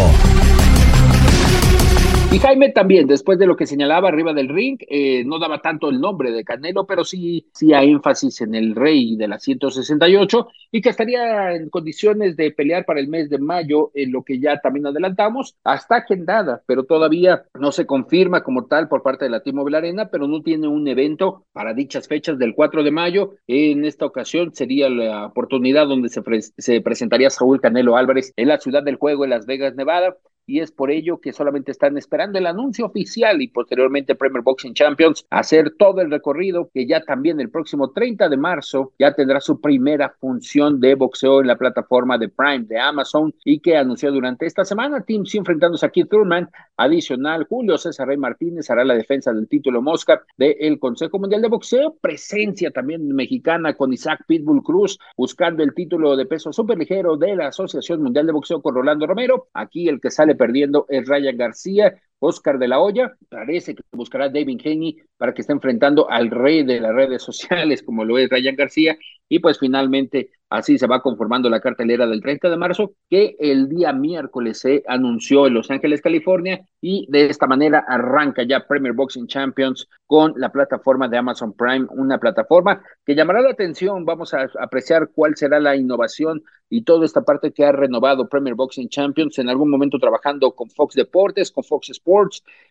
Y 2.32 2.38
Jaime 2.38 2.70
también, 2.70 3.08
después 3.08 3.40
de 3.40 3.46
lo 3.46 3.56
que 3.56 3.66
señalaba 3.66 4.08
arriba 4.08 4.32
del 4.32 4.48
ring, 4.48 4.78
eh, 4.88 5.24
no 5.24 5.40
daba 5.40 5.60
tanto 5.60 5.88
el 5.88 6.00
nombre 6.00 6.30
de 6.30 6.44
Canelo, 6.44 6.86
pero 6.86 7.02
sí, 7.04 7.48
sí 7.52 7.72
a 7.72 7.82
énfasis 7.82 8.42
en 8.42 8.54
el 8.54 8.76
rey 8.76 9.16
de 9.16 9.26
la 9.26 9.40
168 9.40 10.46
y 10.70 10.80
que 10.80 10.90
estaría 10.90 11.56
en 11.56 11.68
condiciones 11.70 12.36
de 12.36 12.52
pelear 12.52 12.84
para 12.84 13.00
el 13.00 13.08
mes 13.08 13.30
de 13.30 13.38
mayo, 13.38 13.90
en 13.94 14.12
lo 14.12 14.22
que 14.22 14.38
ya 14.38 14.60
también 14.60 14.86
adelantamos, 14.86 15.56
hasta 15.64 15.96
agendada, 15.96 16.62
pero 16.66 16.84
todavía 16.84 17.46
no 17.58 17.72
se 17.72 17.84
confirma 17.84 18.44
como 18.44 18.66
tal 18.66 18.86
por 18.86 19.02
parte 19.02 19.24
de 19.24 19.32
la 19.32 19.42
T-Mobile 19.42 19.78
Arena, 19.78 20.08
pero 20.08 20.28
no 20.28 20.40
tiene 20.40 20.68
un 20.68 20.86
evento 20.86 21.46
para 21.52 21.74
dichas 21.74 22.06
fechas 22.06 22.38
del 22.38 22.54
4 22.54 22.84
de 22.84 22.92
mayo. 22.92 23.34
En 23.48 23.84
esta 23.84 24.06
ocasión 24.06 24.54
sería 24.54 24.88
la 24.88 25.26
oportunidad 25.26 25.88
donde 25.88 26.08
se, 26.08 26.22
se 26.56 26.80
presentaría 26.80 27.28
Saúl 27.28 27.60
Canelo 27.60 27.96
Álvarez 27.96 28.32
en 28.36 28.46
la 28.46 28.60
ciudad 28.60 28.84
del 28.84 28.96
juego 28.96 29.24
en 29.24 29.30
Las 29.30 29.46
Vegas, 29.46 29.74
Nevada 29.74 30.16
y 30.50 30.58
es 30.58 30.72
por 30.72 30.90
ello 30.90 31.20
que 31.20 31.32
solamente 31.32 31.70
están 31.70 31.96
esperando 31.96 32.38
el 32.38 32.46
anuncio 32.46 32.86
oficial 32.86 33.40
y 33.40 33.48
posteriormente 33.48 34.16
Premier 34.16 34.42
Boxing 34.42 34.74
Champions 34.74 35.24
hacer 35.30 35.74
todo 35.78 36.00
el 36.00 36.10
recorrido 36.10 36.70
que 36.74 36.88
ya 36.88 37.02
también 37.02 37.38
el 37.38 37.50
próximo 37.50 37.92
30 37.92 38.28
de 38.28 38.36
marzo 38.36 38.92
ya 38.98 39.14
tendrá 39.14 39.40
su 39.40 39.60
primera 39.60 40.10
función 40.18 40.80
de 40.80 40.96
boxeo 40.96 41.40
en 41.40 41.46
la 41.46 41.56
plataforma 41.56 42.18
de 42.18 42.28
Prime 42.28 42.64
de 42.64 42.80
Amazon 42.80 43.32
y 43.44 43.60
que 43.60 43.76
anunció 43.76 44.10
durante 44.10 44.44
esta 44.44 44.64
semana 44.64 45.04
Team 45.04 45.24
C 45.24 45.38
enfrentándose 45.38 45.86
a 45.86 45.90
Keith 45.90 46.08
Thurman. 46.10 46.50
Adicional, 46.76 47.46
Julio 47.48 47.78
César 47.78 48.08
Rey 48.08 48.16
Martínez 48.16 48.70
hará 48.70 48.84
la 48.84 48.94
defensa 48.94 49.32
del 49.32 49.46
título 49.46 49.82
Mosca 49.82 50.22
del 50.36 50.80
Consejo 50.80 51.20
Mundial 51.20 51.42
de 51.42 51.48
Boxeo. 51.48 51.96
Presencia 52.00 52.72
también 52.72 53.06
mexicana 53.14 53.74
con 53.74 53.92
Isaac 53.92 54.24
Pitbull 54.26 54.64
Cruz 54.64 54.98
buscando 55.16 55.62
el 55.62 55.74
título 55.74 56.16
de 56.16 56.26
peso 56.26 56.52
superligero 56.52 57.16
de 57.16 57.36
la 57.36 57.48
Asociación 57.48 58.02
Mundial 58.02 58.26
de 58.26 58.32
Boxeo 58.32 58.60
con 58.60 58.74
Rolando 58.74 59.06
Romero. 59.06 59.48
Aquí 59.54 59.88
el 59.88 60.00
que 60.00 60.10
sale 60.10 60.34
perdiendo 60.40 60.86
es 60.88 61.06
Ryan 61.06 61.36
García. 61.36 62.02
Oscar 62.20 62.58
de 62.58 62.68
la 62.68 62.80
Hoya, 62.80 63.16
parece 63.28 63.74
que 63.74 63.82
buscará 63.92 64.28
David 64.28 64.60
Haney 64.64 64.98
para 65.16 65.34
que 65.34 65.40
esté 65.40 65.52
enfrentando 65.52 66.08
al 66.08 66.30
rey 66.30 66.62
de 66.62 66.80
las 66.80 66.94
redes 66.94 67.22
sociales, 67.22 67.82
como 67.82 68.04
lo 68.04 68.18
es 68.18 68.28
Ryan 68.30 68.56
García, 68.56 68.96
y 69.28 69.38
pues 69.38 69.58
finalmente 69.58 70.30
así 70.50 70.78
se 70.78 70.86
va 70.86 71.00
conformando 71.00 71.48
la 71.48 71.60
cartelera 71.60 72.06
del 72.06 72.20
30 72.20 72.50
de 72.50 72.56
marzo, 72.56 72.92
que 73.08 73.36
el 73.38 73.68
día 73.68 73.92
miércoles 73.92 74.58
se 74.58 74.82
anunció 74.86 75.46
en 75.46 75.54
Los 75.54 75.70
Ángeles, 75.70 76.02
California, 76.02 76.60
y 76.80 77.06
de 77.08 77.26
esta 77.26 77.46
manera 77.46 77.84
arranca 77.86 78.42
ya 78.42 78.66
Premier 78.66 78.92
Boxing 78.92 79.28
Champions 79.28 79.88
con 80.06 80.34
la 80.36 80.50
plataforma 80.50 81.06
de 81.08 81.18
Amazon 81.18 81.52
Prime, 81.52 81.86
una 81.90 82.18
plataforma 82.18 82.82
que 83.06 83.14
llamará 83.14 83.40
la 83.40 83.50
atención, 83.50 84.04
vamos 84.04 84.34
a 84.34 84.48
apreciar 84.60 85.10
cuál 85.14 85.36
será 85.36 85.60
la 85.60 85.76
innovación 85.76 86.42
y 86.68 86.82
toda 86.82 87.04
esta 87.04 87.22
parte 87.22 87.52
que 87.52 87.64
ha 87.64 87.72
renovado 87.72 88.28
Premier 88.28 88.54
Boxing 88.54 88.88
Champions, 88.88 89.38
en 89.38 89.48
algún 89.48 89.70
momento 89.70 89.98
trabajando 89.98 90.52
con 90.52 90.68
Fox 90.70 90.94
Deportes, 90.94 91.52
con 91.52 91.62
Fox 91.62 91.90
Sports, 91.90 92.09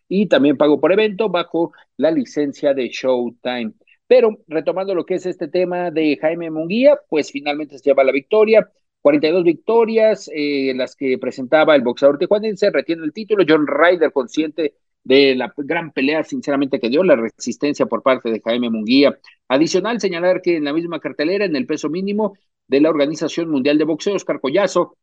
y 0.08 0.28
también 0.28 0.58
pago 0.58 0.80
por 0.80 0.92
evento 0.92 1.30
bajo 1.30 1.72
la 1.98 2.12
licencia 2.12 2.74
de 2.74 2.90
Showtime. 2.90 3.74
Pero 4.08 4.40
retomando 4.48 4.96
lo 4.96 5.06
que 5.06 5.16
es 5.16 5.26
este 5.28 5.48
tema 5.48 5.92
de 5.92 6.18
Jaime 6.20 6.50
Munguía, 6.50 7.00
pues 7.10 7.32
finalmente 7.32 7.78
se 7.78 7.90
lleva 7.90 8.04
la 8.04 8.12
victoria. 8.12 8.70
42 9.02 9.44
victorias, 9.44 10.30
eh, 10.34 10.74
las 10.76 10.96
que 10.96 11.18
presentaba 11.20 11.76
el 11.76 11.84
boxeador 11.84 12.18
tijuanense, 12.18 12.72
retiene 12.72 13.06
el 13.06 13.14
título. 13.14 13.46
John 13.48 13.68
Ryder, 13.68 14.12
consciente 14.12 14.74
de 15.04 15.36
la 15.36 15.54
gran 15.56 15.92
pelea, 15.92 16.24
sinceramente, 16.24 16.80
que 16.80 16.90
dio 16.90 17.04
la 17.04 17.16
resistencia 17.16 17.86
por 17.86 18.02
parte 18.02 18.32
de 18.32 18.42
Jaime 18.42 18.70
Munguía. 18.70 19.18
Adicional, 19.48 20.02
señalar 20.02 20.42
que 20.42 20.58
en 20.58 20.66
la 20.66 20.74
misma 20.74 21.00
cartelera, 21.00 21.46
en 21.46 21.56
el 21.56 21.66
peso 21.66 21.88
mínimo 21.90 22.38
de 22.68 22.82
la 22.82 22.90
Organización 22.90 23.50
Mundial 23.50 23.78
de 23.78 23.86
Boxeo, 23.86 24.16
Oscar 24.16 24.40
Collazo 24.42 24.98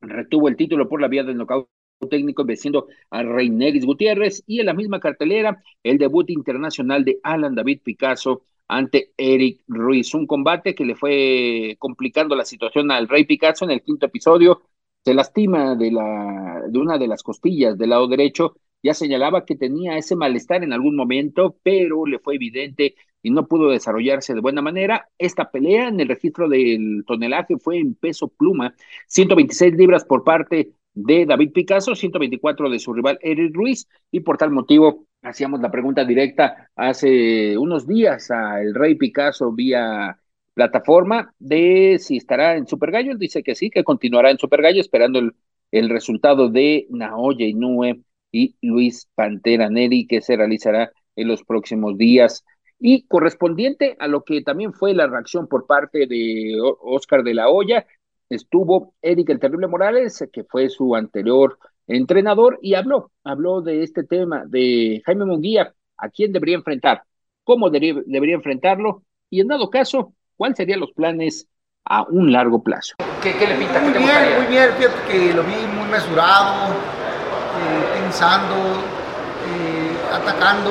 retuvo 0.00 0.48
el 0.48 0.56
título 0.56 0.88
por 0.88 1.00
la 1.00 1.08
vía 1.08 1.24
del 1.24 1.36
nocaut 1.36 1.68
técnico 2.08 2.44
venciendo 2.44 2.88
a 3.10 3.22
Reineris 3.22 3.84
Gutiérrez 3.84 4.42
y 4.46 4.60
en 4.60 4.66
la 4.66 4.74
misma 4.74 5.00
cartelera 5.00 5.62
el 5.82 5.98
debut 5.98 6.30
internacional 6.30 7.04
de 7.04 7.18
Alan 7.22 7.54
David 7.54 7.80
Picasso 7.82 8.42
ante 8.68 9.12
Eric 9.16 9.62
Ruiz, 9.68 10.14
un 10.14 10.26
combate 10.26 10.74
que 10.74 10.84
le 10.84 10.94
fue 10.94 11.76
complicando 11.78 12.34
la 12.34 12.44
situación 12.44 12.90
al 12.90 13.08
Rey 13.08 13.24
Picasso 13.24 13.64
en 13.64 13.70
el 13.72 13.82
quinto 13.82 14.06
episodio, 14.06 14.62
se 15.04 15.12
lastima 15.12 15.74
de, 15.76 15.90
la, 15.90 16.62
de 16.68 16.78
una 16.78 16.96
de 16.96 17.06
las 17.06 17.22
costillas 17.22 17.76
del 17.76 17.90
lado 17.90 18.08
derecho, 18.08 18.56
ya 18.82 18.94
señalaba 18.94 19.44
que 19.44 19.56
tenía 19.56 19.98
ese 19.98 20.16
malestar 20.16 20.64
en 20.64 20.72
algún 20.72 20.96
momento, 20.96 21.56
pero 21.62 22.06
le 22.06 22.18
fue 22.18 22.36
evidente 22.36 22.94
y 23.22 23.30
no 23.30 23.46
pudo 23.46 23.70
desarrollarse 23.70 24.34
de 24.34 24.40
buena 24.40 24.62
manera. 24.62 25.08
Esta 25.18 25.50
pelea 25.50 25.88
en 25.88 26.00
el 26.00 26.08
registro 26.08 26.48
del 26.48 27.04
tonelaje 27.06 27.58
fue 27.58 27.78
en 27.78 27.94
peso 27.94 28.28
pluma, 28.28 28.74
126 29.08 29.74
libras 29.74 30.04
por 30.04 30.24
parte 30.24 30.72
de 30.94 31.26
David 31.26 31.52
Picasso, 31.52 31.94
124 31.94 32.70
de 32.70 32.78
su 32.78 32.92
rival 32.94 33.18
Eric 33.20 33.54
Ruiz, 33.54 33.88
y 34.10 34.20
por 34.20 34.38
tal 34.38 34.50
motivo 34.50 35.06
hacíamos 35.22 35.60
la 35.60 35.70
pregunta 35.70 36.04
directa 36.04 36.70
hace 36.76 37.58
unos 37.58 37.86
días 37.86 38.30
al 38.30 38.74
Rey 38.74 38.94
Picasso 38.94 39.52
vía 39.52 40.18
plataforma 40.54 41.34
de 41.38 41.98
si 41.98 42.16
estará 42.16 42.56
en 42.56 42.66
Super 42.66 42.92
Gallo. 42.92 43.12
Él 43.12 43.18
dice 43.18 43.42
que 43.42 43.54
sí, 43.54 43.70
que 43.70 43.84
continuará 43.84 44.30
en 44.30 44.38
Super 44.38 44.62
Gallo, 44.62 44.80
esperando 44.80 45.18
el, 45.18 45.32
el 45.72 45.90
resultado 45.90 46.48
de 46.48 46.86
Naoya 46.90 47.46
Inoue 47.46 48.00
y 48.30 48.56
Luis 48.62 49.08
Pantera 49.14 49.68
Neri, 49.68 50.06
que 50.06 50.20
se 50.20 50.36
realizará 50.36 50.92
en 51.16 51.28
los 51.28 51.42
próximos 51.44 51.98
días. 51.98 52.44
Y 52.78 53.06
correspondiente 53.06 53.96
a 53.98 54.08
lo 54.08 54.24
que 54.24 54.42
también 54.42 54.72
fue 54.72 54.94
la 54.94 55.06
reacción 55.06 55.48
por 55.48 55.66
parte 55.66 56.06
de 56.06 56.56
Oscar 56.80 57.22
de 57.22 57.34
la 57.34 57.48
Hoya, 57.48 57.86
estuvo 58.34 58.94
Eric 59.02 59.30
el 59.30 59.40
Terrible 59.40 59.68
Morales, 59.68 60.24
que 60.32 60.44
fue 60.44 60.68
su 60.68 60.94
anterior 60.94 61.58
entrenador, 61.86 62.58
y 62.62 62.74
habló, 62.74 63.10
habló 63.24 63.60
de 63.60 63.82
este 63.82 64.04
tema 64.04 64.44
de 64.46 65.02
Jaime 65.04 65.24
Munguía, 65.24 65.74
a 65.96 66.08
quién 66.08 66.32
debería 66.32 66.56
enfrentar, 66.56 67.02
cómo 67.44 67.70
debería, 67.70 68.34
enfrentarlo, 68.34 69.02
y 69.30 69.40
en 69.40 69.48
dado 69.48 69.70
caso, 69.70 70.14
cuáles 70.36 70.56
serían 70.56 70.80
los 70.80 70.92
planes 70.92 71.46
a 71.84 72.04
un 72.04 72.32
largo 72.32 72.62
plazo. 72.62 72.94
¿Qué, 73.22 73.34
le 73.34 73.56
pinta? 73.56 73.80
Muy 73.80 73.92
bien, 73.92 74.36
muy 74.38 74.46
bien, 74.46 74.70
fíjate 74.76 75.12
que 75.12 75.34
lo 75.34 75.42
vi 75.42 75.54
muy 75.76 75.88
mesurado, 75.88 76.72
eh, 76.72 78.00
pensando, 78.00 78.54
eh, 78.54 80.12
atacando 80.12 80.70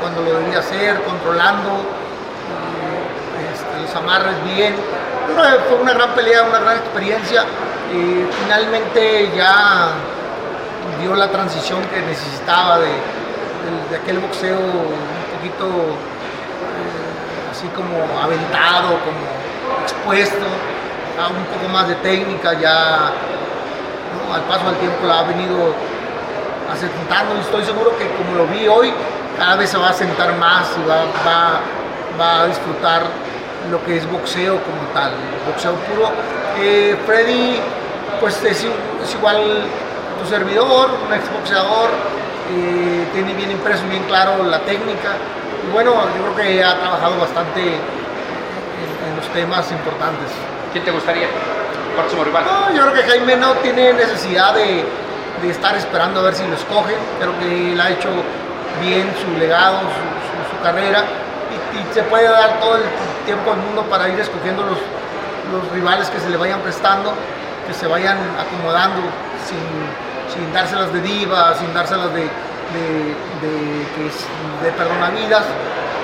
cuando 0.00 0.22
lo 0.22 0.38
debía 0.40 0.58
hacer, 0.58 0.96
controlando 1.02 1.70
eh, 2.50 3.52
este, 3.52 3.82
los 3.82 3.94
amarres 3.94 4.34
bien 4.56 4.74
fue 5.68 5.80
una 5.80 5.92
gran 5.92 6.10
pelea, 6.10 6.42
una 6.42 6.58
gran 6.58 6.76
experiencia. 6.76 7.44
y 7.92 8.24
finalmente 8.42 9.30
ya 9.36 9.90
dio 11.00 11.14
la 11.14 11.28
transición 11.30 11.82
que 11.92 12.00
necesitaba 12.00 12.78
de, 12.78 12.90
aquel 13.96 14.18
boxeo 14.18 14.58
un 14.58 15.36
poquito 15.36 15.66
eh, 15.66 17.50
así 17.50 17.66
como 17.68 17.96
aventado, 18.20 18.98
como 19.04 19.82
expuesto, 19.82 20.46
a 21.20 21.28
un 21.28 21.44
poco 21.44 21.68
más 21.72 21.88
de 21.88 21.94
técnica, 21.96 22.54
ya 22.54 23.12
al 24.32 24.42
paso 24.48 24.66
del 24.66 24.76
tiempo 24.76 25.06
la 25.06 25.20
ha 25.20 25.22
venido 25.24 25.74
asentando 26.72 27.36
y 27.36 27.40
estoy 27.40 27.64
seguro 27.64 27.96
que 27.98 28.08
como 28.16 28.34
lo 28.36 28.46
vi 28.46 28.66
hoy, 28.66 28.92
cada 29.38 29.56
vez 29.56 29.70
se 29.70 29.76
va 29.76 29.90
a 29.90 29.92
sentar 29.92 30.34
más 30.38 30.68
y 30.78 30.88
va, 30.88 31.04
va 32.18 32.42
a 32.42 32.46
disfrutar 32.46 33.02
lo 33.70 33.84
que 33.84 33.96
es 33.96 34.10
boxeo 34.10 34.58
como 34.62 34.82
tal, 34.94 35.12
boxeo 35.46 35.74
puro. 35.74 36.10
Eh, 36.60 36.96
Freddy, 37.06 37.60
pues 38.20 38.42
es, 38.44 38.66
igual 39.14 39.64
tu 40.20 40.28
servidor, 40.28 40.90
un 41.06 41.14
ex 41.14 41.32
boxeador, 41.32 41.90
eh, 42.50 43.06
tiene 43.12 43.34
bien 43.34 43.50
impreso 43.50 43.84
y 43.86 43.90
bien 43.90 44.04
claro 44.04 44.44
la 44.44 44.60
técnica. 44.60 45.16
Y 45.66 45.72
bueno, 45.72 45.92
yo 46.16 46.34
creo 46.34 46.36
que 46.36 46.64
ha 46.64 46.78
trabajado 46.78 47.18
bastante 47.18 47.60
en, 47.60 49.16
los 49.16 49.28
temas 49.32 49.70
importantes. 49.70 50.30
¿Quién 50.72 50.84
te 50.84 50.90
gustaría? 50.90 51.26
Próximo 51.94 52.24
rival. 52.24 52.44
No, 52.44 52.74
yo 52.74 52.82
creo 52.82 52.94
que 52.94 53.10
Jaime 53.10 53.36
no 53.36 53.52
tiene 53.54 53.92
necesidad 53.92 54.54
de, 54.54 54.84
estar 55.48 55.74
esperando 55.76 56.20
a 56.20 56.22
ver 56.24 56.34
si 56.34 56.46
lo 56.46 56.54
escoge. 56.54 56.94
Creo 57.18 57.38
que 57.38 57.72
él 57.72 57.80
ha 57.80 57.90
hecho 57.90 58.08
bien 58.80 59.12
su 59.22 59.38
legado, 59.38 59.78
su, 59.80 60.62
carrera 60.62 61.02
y, 61.50 61.94
se 61.94 62.02
puede 62.04 62.28
dar 62.28 62.60
todo 62.60 62.76
el 62.76 62.82
tiempo 63.24 63.52
al 63.52 63.58
mundo 63.58 63.82
para 63.88 64.08
ir 64.08 64.18
escogiendo 64.18 64.62
los, 64.64 64.78
rivales 65.74 66.08
que 66.08 66.18
se 66.18 66.30
le 66.30 66.36
vayan 66.36 66.60
prestando, 66.60 67.12
que 67.66 67.74
se 67.74 67.86
vayan 67.86 68.16
acomodando 68.38 69.02
sin, 69.44 69.60
sin 70.32 70.52
dárselas 70.52 70.92
de 70.92 71.00
diva, 71.02 71.54
sin 71.58 71.74
dárselas 71.74 72.08
de, 72.14 72.22
de, 72.22 73.12
de, 73.42 74.64
de 74.64 74.72
perdonavidas, 74.72 75.44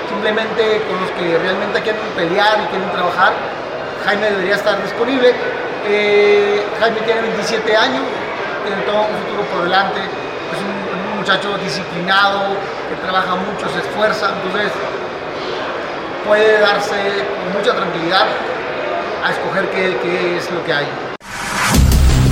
simplemente 0.07 0.83
con 0.87 1.01
los 1.01 1.09
que 1.11 1.37
realmente 1.39 1.81
quieren 1.81 2.01
pelear 2.15 2.59
y 2.61 2.65
quieren 2.67 2.91
trabajar. 2.91 3.33
Jaime 4.05 4.29
debería 4.29 4.55
estar 4.55 4.81
disponible. 4.83 5.33
Eh, 5.87 6.63
Jaime 6.79 6.99
tiene 7.01 7.21
27 7.21 7.75
años, 7.75 8.03
tiene 8.65 8.81
todo 8.83 9.01
un 9.09 9.17
futuro 9.25 9.43
por 9.49 9.63
delante, 9.63 9.99
es 9.99 10.59
un, 10.61 10.77
un 11.09 11.17
muchacho 11.17 11.57
disciplinado, 11.57 12.53
que 12.89 12.95
trabaja 13.01 13.33
mucho, 13.33 13.65
se 13.69 13.79
esfuerza, 13.79 14.33
entonces 14.35 14.71
puede 16.25 16.59
darse 16.59 17.23
mucha 17.53 17.75
tranquilidad 17.75 18.27
a 19.23 19.31
escoger 19.31 19.69
qué, 19.71 19.97
qué 20.01 20.37
es 20.37 20.51
lo 20.51 20.63
que 20.63 20.73
hay. 20.73 20.87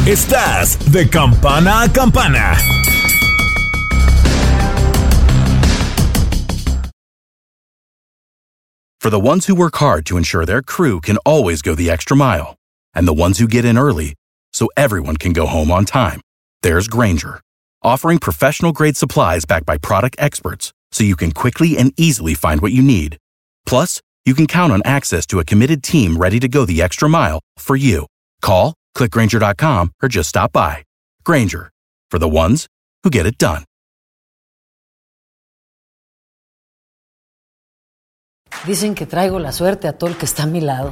Estás 0.06 0.78
de 0.92 1.10
campana 1.10 1.84
a 1.84 1.90
campana. 1.90 2.56
For 9.00 9.10
the 9.10 9.20
ones 9.20 9.46
who 9.46 9.56
work 9.56 9.76
hard 9.78 10.06
to 10.08 10.18
ensure 10.18 10.46
their 10.46 10.62
crew 10.62 11.00
can 11.00 11.18
always 11.26 11.62
go 11.62 11.76
the 11.76 11.90
extra 11.90 12.18
mile, 12.18 12.56
and 12.94 13.08
the 13.08 13.14
ones 13.14 13.38
who 13.38 13.48
get 13.48 13.64
in 13.64 13.78
early 13.78 14.16
so 14.54 14.70
everyone 14.76 15.18
can 15.18 15.34
go 15.34 15.46
home 15.46 15.72
on 15.72 15.86
time, 15.86 16.20
there's 16.62 16.88
Granger, 16.88 17.40
offering 17.84 18.18
professional 18.18 18.74
grade 18.74 18.98
supplies 18.98 19.46
backed 19.46 19.66
by 19.66 19.78
product 19.78 20.16
experts 20.20 20.74
so 20.92 21.04
you 21.04 21.16
can 21.16 21.32
quickly 21.32 21.78
and 21.78 21.94
easily 21.96 22.34
find 22.34 22.62
what 22.62 22.72
you 22.72 22.82
need. 22.82 23.18
Plus, 23.68 24.02
you 24.26 24.34
can 24.34 24.48
count 24.48 24.72
on 24.72 24.82
access 24.86 25.28
to 25.28 25.40
a 25.40 25.46
committed 25.46 25.84
team 25.84 26.18
ready 26.18 26.40
to 26.40 26.48
go 26.48 26.66
the 26.66 26.82
extra 26.82 27.08
mile 27.08 27.40
for 27.60 27.76
you. 27.76 28.08
Call, 28.42 28.74
clickgranger.com, 28.96 29.92
or 30.02 30.10
just 30.10 30.30
stop 30.30 30.52
by. 30.54 30.84
Granger, 31.24 31.70
for 32.10 32.18
the 32.18 32.30
ones 32.30 32.66
who 33.04 33.12
get 33.12 33.28
it 33.28 33.38
done. 33.38 33.64
Dicen 38.66 38.96
que 38.96 39.06
traigo 39.06 39.40
la 39.40 39.52
suerte 39.52 39.88
a 39.88 39.94
todo 39.94 40.10
el 40.10 40.18
que 40.18 40.26
está 40.26 40.44
a 40.44 40.48
mi 40.48 40.62
lado. 40.62 40.92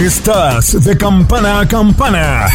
Estás 0.00 0.84
de 0.84 0.96
campana 0.96 1.60
a 1.60 1.66
campana. 1.66 2.46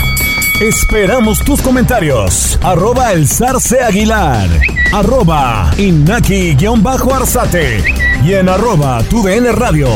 Esperamos 0.61 1.43
tus 1.43 1.61
comentarios. 1.61 2.57
Arroba 2.63 3.11
el 3.11 3.27
zarce 3.27 3.81
aguilar. 3.81 4.47
Arroba 4.93 5.69
inaki-arzate. 5.77 7.83
Y 8.23 8.35
en 8.35 8.47
arroba 8.47 9.03
tu 9.09 9.21
DN 9.21 9.51
radio. 9.51 9.89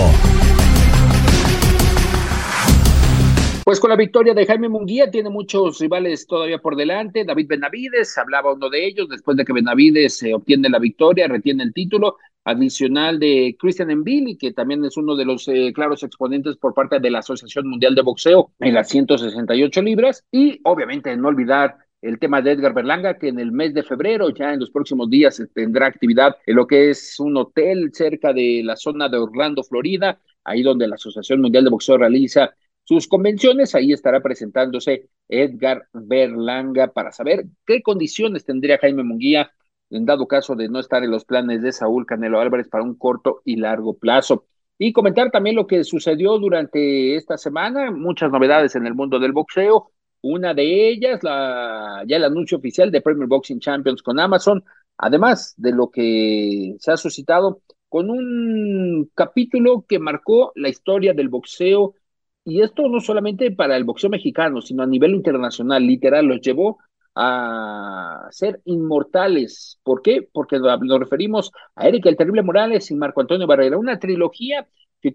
Pues 3.64 3.80
con 3.80 3.90
la 3.90 3.96
victoria 3.96 4.34
de 4.34 4.46
Jaime 4.46 4.70
Munguía 4.70 5.10
tiene 5.10 5.30
muchos 5.30 5.80
rivales 5.80 6.28
todavía 6.28 6.58
por 6.58 6.76
delante. 6.76 7.24
David 7.24 7.48
Benavides, 7.48 8.18
hablaba 8.18 8.54
uno 8.54 8.70
de 8.70 8.86
ellos, 8.86 9.08
después 9.10 9.38
de 9.38 9.46
que 9.46 9.54
Benavides 9.54 10.22
eh, 10.24 10.34
obtiene 10.34 10.70
la 10.70 10.80
victoria, 10.80 11.28
retiene 11.28 11.64
el 11.64 11.74
título, 11.74 12.18
adicional 12.48 13.20
de 13.20 13.58
Christian 13.60 13.92
Envili, 13.92 14.38
que 14.38 14.54
también 14.54 14.84
es 14.86 14.96
uno 14.96 15.18
de 15.18 15.26
los 15.26 15.50
eh, 15.50 15.74
claros 15.76 16.02
exponentes 16.04 16.56
por 16.56 16.74
parte 16.74 17.02
de 17.02 17.12
la 17.12 17.20
Asociación 17.20 17.68
Mundial 17.68 17.94
de 17.94 18.02
Boxeo 18.02 18.52
en 18.60 18.74
las 18.74 18.88
168 18.88 19.82
libras. 19.82 20.24
Y 20.32 20.62
obviamente 20.64 21.16
no 21.18 21.28
olvidar 21.28 21.76
el 22.02 22.20
tema 22.20 22.42
de 22.42 22.54
Edgar 22.54 22.74
Berlanga, 22.74 23.18
que 23.18 23.28
en 23.28 23.40
el 23.40 23.52
mes 23.52 23.74
de 23.74 23.84
febrero, 23.84 24.30
ya 24.30 24.54
en 24.54 24.62
los 24.62 24.72
próximos 24.72 25.10
días, 25.10 25.44
tendrá 25.54 25.88
actividad 25.88 26.38
en 26.46 26.56
lo 26.56 26.66
que 26.66 26.90
es 26.90 27.20
un 27.20 27.36
hotel 27.36 27.90
cerca 27.94 28.32
de 28.32 28.62
la 28.64 28.78
zona 28.78 29.10
de 29.10 29.18
Orlando, 29.18 29.62
Florida, 29.62 30.22
ahí 30.46 30.64
donde 30.64 30.88
la 30.88 30.96
Asociación 30.96 31.42
Mundial 31.42 31.66
de 31.66 31.70
Boxeo 31.70 31.98
realiza 31.98 32.56
sus 32.86 33.10
convenciones. 33.10 33.76
Ahí 33.76 33.92
estará 33.92 34.22
presentándose 34.22 35.10
Edgar 35.28 35.86
Berlanga 35.92 36.94
para 36.94 37.12
saber 37.12 37.44
qué 37.66 37.82
condiciones 37.82 38.46
tendría 38.46 38.78
Jaime 38.78 39.04
Munguía 39.04 39.52
en 39.90 40.06
dado 40.06 40.28
caso 40.28 40.56
de 40.56 40.70
no 40.70 40.80
estar 40.80 41.04
en 41.04 41.12
los 41.12 41.26
planes 41.26 41.62
de 41.62 41.72
Saúl 41.72 42.06
Canelo 42.06 42.40
Álvarez 42.40 42.68
para 42.70 42.84
un 42.84 42.96
corto 42.96 43.42
y 43.46 43.56
largo 43.58 43.98
plazo. 43.98 44.46
Y 44.78 44.94
comentar 44.94 45.32
también 45.32 45.56
lo 45.56 45.66
que 45.66 45.84
sucedió 45.84 46.38
durante 46.38 47.16
esta 47.16 47.38
semana, 47.38 47.92
muchas 47.92 48.32
novedades 48.32 48.76
en 48.76 48.86
el 48.86 48.94
mundo 48.94 49.20
del 49.20 49.32
boxeo. 49.32 49.92
Una 50.22 50.54
de 50.54 50.90
ellas, 50.90 51.24
la, 51.24 52.04
ya 52.08 52.18
el 52.18 52.26
anuncio 52.26 52.58
oficial 52.58 52.92
de 52.92 53.02
Premier 53.02 53.28
Boxing 53.28 53.60
Champions 53.60 54.04
con 54.04 54.20
Amazon, 54.20 54.64
además 54.98 55.54
de 55.58 55.72
lo 55.72 55.90
que 55.90 56.76
se 56.80 56.92
ha 56.92 56.98
suscitado 56.98 57.62
con 57.90 58.10
un 58.10 59.10
capítulo 59.16 59.86
que 59.88 60.00
marcó 60.00 60.52
la 60.56 60.70
historia 60.70 61.14
del 61.14 61.30
boxeo, 61.30 61.96
y 62.44 62.62
esto 62.62 62.88
no 62.88 63.00
solamente 63.00 63.52
para 63.52 63.76
el 63.76 63.84
boxeo 63.84 64.10
mexicano, 64.10 64.62
sino 64.62 64.84
a 64.84 64.88
nivel 64.88 65.12
internacional, 65.16 65.86
literal, 65.86 66.26
los 66.26 66.42
llevó 66.42 66.80
a 67.20 68.28
ser 68.30 68.62
inmortales. 68.66 69.80
¿Por 69.84 70.04
qué? 70.04 70.28
Porque 70.32 70.60
nos 70.60 71.00
referimos 71.00 71.52
a 71.76 71.88
Erika 71.88 72.10
el 72.10 72.16
Terrible 72.16 72.44
Morales 72.44 72.92
y 72.92 72.96
Marco 72.96 73.22
Antonio 73.22 73.48
Barrera, 73.48 73.78
una 73.78 73.98
trilogía 73.98 74.68
que, 75.02 75.14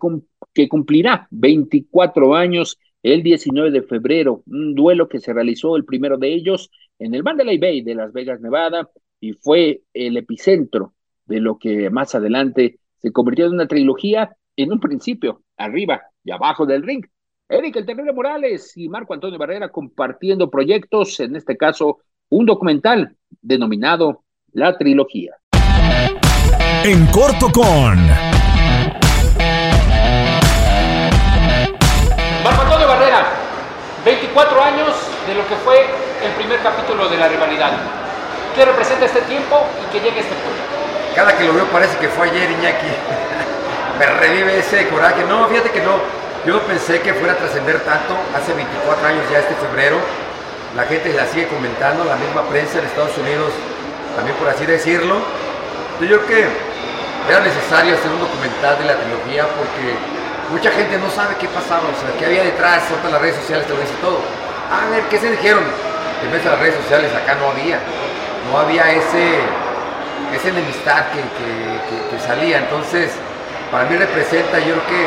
que 0.53 0.69
cumplirá 0.69 1.29
24 1.31 2.35
años 2.35 2.79
el 3.05 3.23
19 3.23 3.71
de 3.71 3.83
febrero, 3.83 4.43
un 4.47 4.75
duelo 4.75 5.09
que 5.09 5.21
se 5.21 5.33
realizó 5.33 5.77
el 5.77 5.85
primero 5.85 6.19
de 6.19 6.35
ellos 6.35 6.71
en 6.99 7.15
el 7.15 7.23
Mandalay 7.23 7.59
Bay 7.59 7.83
de 7.83 7.95
Las 7.95 8.12
Vegas, 8.12 8.41
Nevada, 8.41 8.91
y 9.21 9.35
fue 9.35 9.83
el 9.95 10.17
epicentro 10.17 10.95
de 11.27 11.41
lo 11.41 11.57
que 11.59 11.88
más 11.91 12.17
adelante 12.17 12.81
se 12.99 13.12
convirtió 13.12 13.47
en 13.47 13.53
una 13.53 13.69
trilogía 13.69 14.37
en 14.57 14.73
un 14.73 14.81
principio, 14.81 15.45
arriba 15.57 16.03
y 16.25 16.33
abajo 16.33 16.67
del 16.67 16.83
ring, 16.83 17.05
Eric 17.53 17.77
El 17.77 17.85
Terrible 17.85 18.15
Morales 18.15 18.73
y 18.79 18.88
Marco 18.88 19.12
Antonio 19.12 19.38
Barrera 19.38 19.69
compartiendo 19.69 20.49
proyectos, 20.49 21.21
en 21.21 21.37
este 21.37 21.55
caso 21.59 21.99
un 22.31 22.47
documental 22.47 23.15
denominado 23.43 24.25
La 24.55 24.79
Trilogía. 24.79 25.37
En 26.83 27.05
corto 27.09 27.53
con... 27.53 28.07
Marco 32.43 32.62
Antonio 32.62 32.88
Barrera, 32.88 33.27
24 34.03 34.62
años 34.62 34.88
de 35.27 35.35
lo 35.35 35.47
que 35.47 35.57
fue 35.57 35.77
el 36.25 36.33
primer 36.38 36.59
capítulo 36.61 37.07
de 37.11 37.19
la 37.19 37.29
rivalidad. 37.29 37.73
¿Qué 38.57 38.65
representa 38.65 39.05
este 39.05 39.21
tiempo 39.23 39.61
y 39.77 39.93
que 39.93 39.99
llegue 40.01 40.21
este 40.21 40.35
punto? 40.37 41.15
Cada 41.15 41.37
que 41.37 41.45
lo 41.45 41.53
veo 41.53 41.67
parece 41.67 41.99
que 41.99 42.09
fue 42.09 42.31
ayer, 42.31 42.51
Iñaki. 42.51 42.87
Me 43.99 44.07
revive 44.07 44.59
ese 44.59 44.88
coraje. 44.88 45.23
No, 45.29 45.47
fíjate 45.49 45.71
que 45.71 45.83
no 45.83 46.22
yo 46.44 46.55
no 46.55 46.61
pensé 46.62 47.00
que 47.00 47.14
fuera 47.14 47.35
a 47.35 47.37
trascender 47.37 47.78
tanto, 47.81 48.18
hace 48.35 48.52
24 48.52 49.07
años 49.07 49.22
ya 49.31 49.38
este 49.38 49.55
febrero, 49.55 49.98
la 50.74 50.83
gente 50.85 51.12
la 51.12 51.26
sigue 51.26 51.46
comentando, 51.46 52.02
la 52.05 52.16
misma 52.16 52.42
prensa 52.50 52.78
en 52.81 52.87
Estados 52.87 53.16
Unidos, 53.18 53.52
también 54.16 54.37
por 54.37 54.48
así 54.48 54.66
decirlo. 54.66 55.22
yo 56.00 56.07
creo 56.07 56.26
que 56.26 56.46
era 57.31 57.40
necesario 57.46 57.94
hacer 57.94 58.11
un 58.11 58.18
documental 58.18 58.74
de 58.78 58.85
la 58.90 58.98
trilogía 58.98 59.46
porque 59.55 59.94
mucha 60.50 60.72
gente 60.72 60.98
no 60.98 61.09
sabe 61.11 61.38
qué 61.38 61.46
pasaba, 61.46 61.87
o 61.87 61.94
sea, 61.94 62.11
qué 62.18 62.26
había 62.26 62.42
detrás, 62.42 62.90
todas 62.90 63.12
las 63.12 63.22
redes 63.22 63.37
sociales 63.37 63.66
te 63.66 63.74
lo 63.74 63.81
dice 63.81 63.94
todo. 64.02 64.18
A 64.66 64.90
ver, 64.90 65.05
¿qué 65.07 65.18
se 65.18 65.31
dijeron? 65.31 65.62
En 65.62 66.33
vez 66.33 66.42
de 66.42 66.50
las 66.50 66.59
redes 66.59 66.74
sociales 66.83 67.14
acá 67.14 67.38
no 67.38 67.55
había, 67.55 67.78
no 68.50 68.59
había 68.59 68.90
ese, 68.90 69.38
esa 70.35 70.48
enemistad 70.48 71.07
que, 71.14 71.22
que 71.22 72.18
salía, 72.18 72.59
entonces 72.59 73.12
para 73.70 73.85
mí 73.85 73.96
representa, 73.96 74.59
yo 74.59 74.74
creo 74.74 74.87
que 74.90 75.07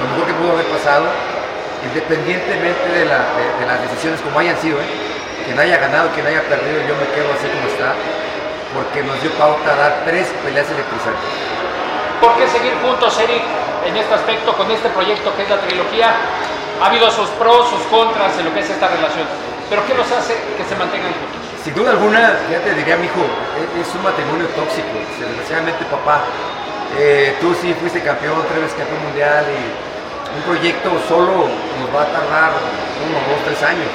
lo 0.00 0.04
mejor 0.08 0.26
que 0.26 0.34
pudo 0.34 0.52
haber 0.52 0.66
pasado, 0.66 1.04
independientemente 1.84 2.86
de, 2.92 3.04
las 3.04 3.80
decisiones 3.90 4.20
como 4.20 4.38
hayan 4.38 4.56
sido, 4.60 4.78
¿eh? 4.80 4.88
quien 5.44 5.58
haya 5.58 5.78
ganado, 5.78 6.10
quien 6.14 6.26
haya 6.26 6.42
perdido, 6.46 6.80
yo 6.86 6.94
me 6.96 7.06
quedo 7.14 7.28
así 7.34 7.48
como 7.50 7.66
está, 7.66 7.94
porque 8.74 9.02
nos 9.02 9.20
dio 9.20 9.30
pauta 9.34 9.72
a 9.72 9.76
dar 9.76 9.92
tres 10.04 10.28
peleas 10.44 10.68
electrizantes. 10.70 11.28
¿Por 12.20 12.36
qué 12.38 12.46
seguir 12.46 12.74
juntos, 12.80 13.18
Eric, 13.18 13.42
en 13.84 13.96
este 13.96 14.14
aspecto, 14.14 14.54
con 14.54 14.70
este 14.70 14.88
proyecto 14.90 15.34
que 15.34 15.42
es 15.42 15.50
la 15.50 15.58
trilogía? 15.58 16.14
Ha 16.80 16.86
habido 16.86 17.10
sus 17.10 17.28
pros, 17.30 17.68
sus 17.68 17.82
contras 17.90 18.38
en 18.38 18.46
lo 18.46 18.54
que 18.54 18.60
es 18.60 18.70
esta 18.70 18.88
relación, 18.88 19.26
pero 19.68 19.84
¿qué 19.86 19.94
nos 19.94 20.10
hace 20.10 20.34
que 20.56 20.64
se 20.64 20.76
mantengan 20.76 21.12
juntos? 21.12 21.42
Sin 21.62 21.74
duda 21.74 21.92
alguna, 21.92 22.38
ya 22.50 22.58
te 22.58 22.74
diría, 22.74 22.96
mi 22.96 23.06
hijo, 23.06 23.22
es, 23.78 23.94
un 23.94 24.02
matrimonio 24.02 24.46
tóxico. 24.58 24.98
Desgraciadamente, 25.18 25.84
papá, 25.86 26.22
eh, 26.98 27.36
tú 27.40 27.54
sí 27.60 27.74
fuiste 27.80 28.00
campeón, 28.00 28.44
tres 28.48 28.68
veces 28.68 28.76
campeón 28.76 29.02
mundial 29.04 29.44
y 29.48 29.92
un 30.36 30.42
proyecto 30.44 30.88
solo 31.08 31.48
nos 31.48 31.88
va 31.92 32.02
a 32.02 32.08
tardar 32.12 32.52
uno, 33.04 33.16
dos, 33.28 33.40
tres 33.44 33.60
años. 33.64 33.88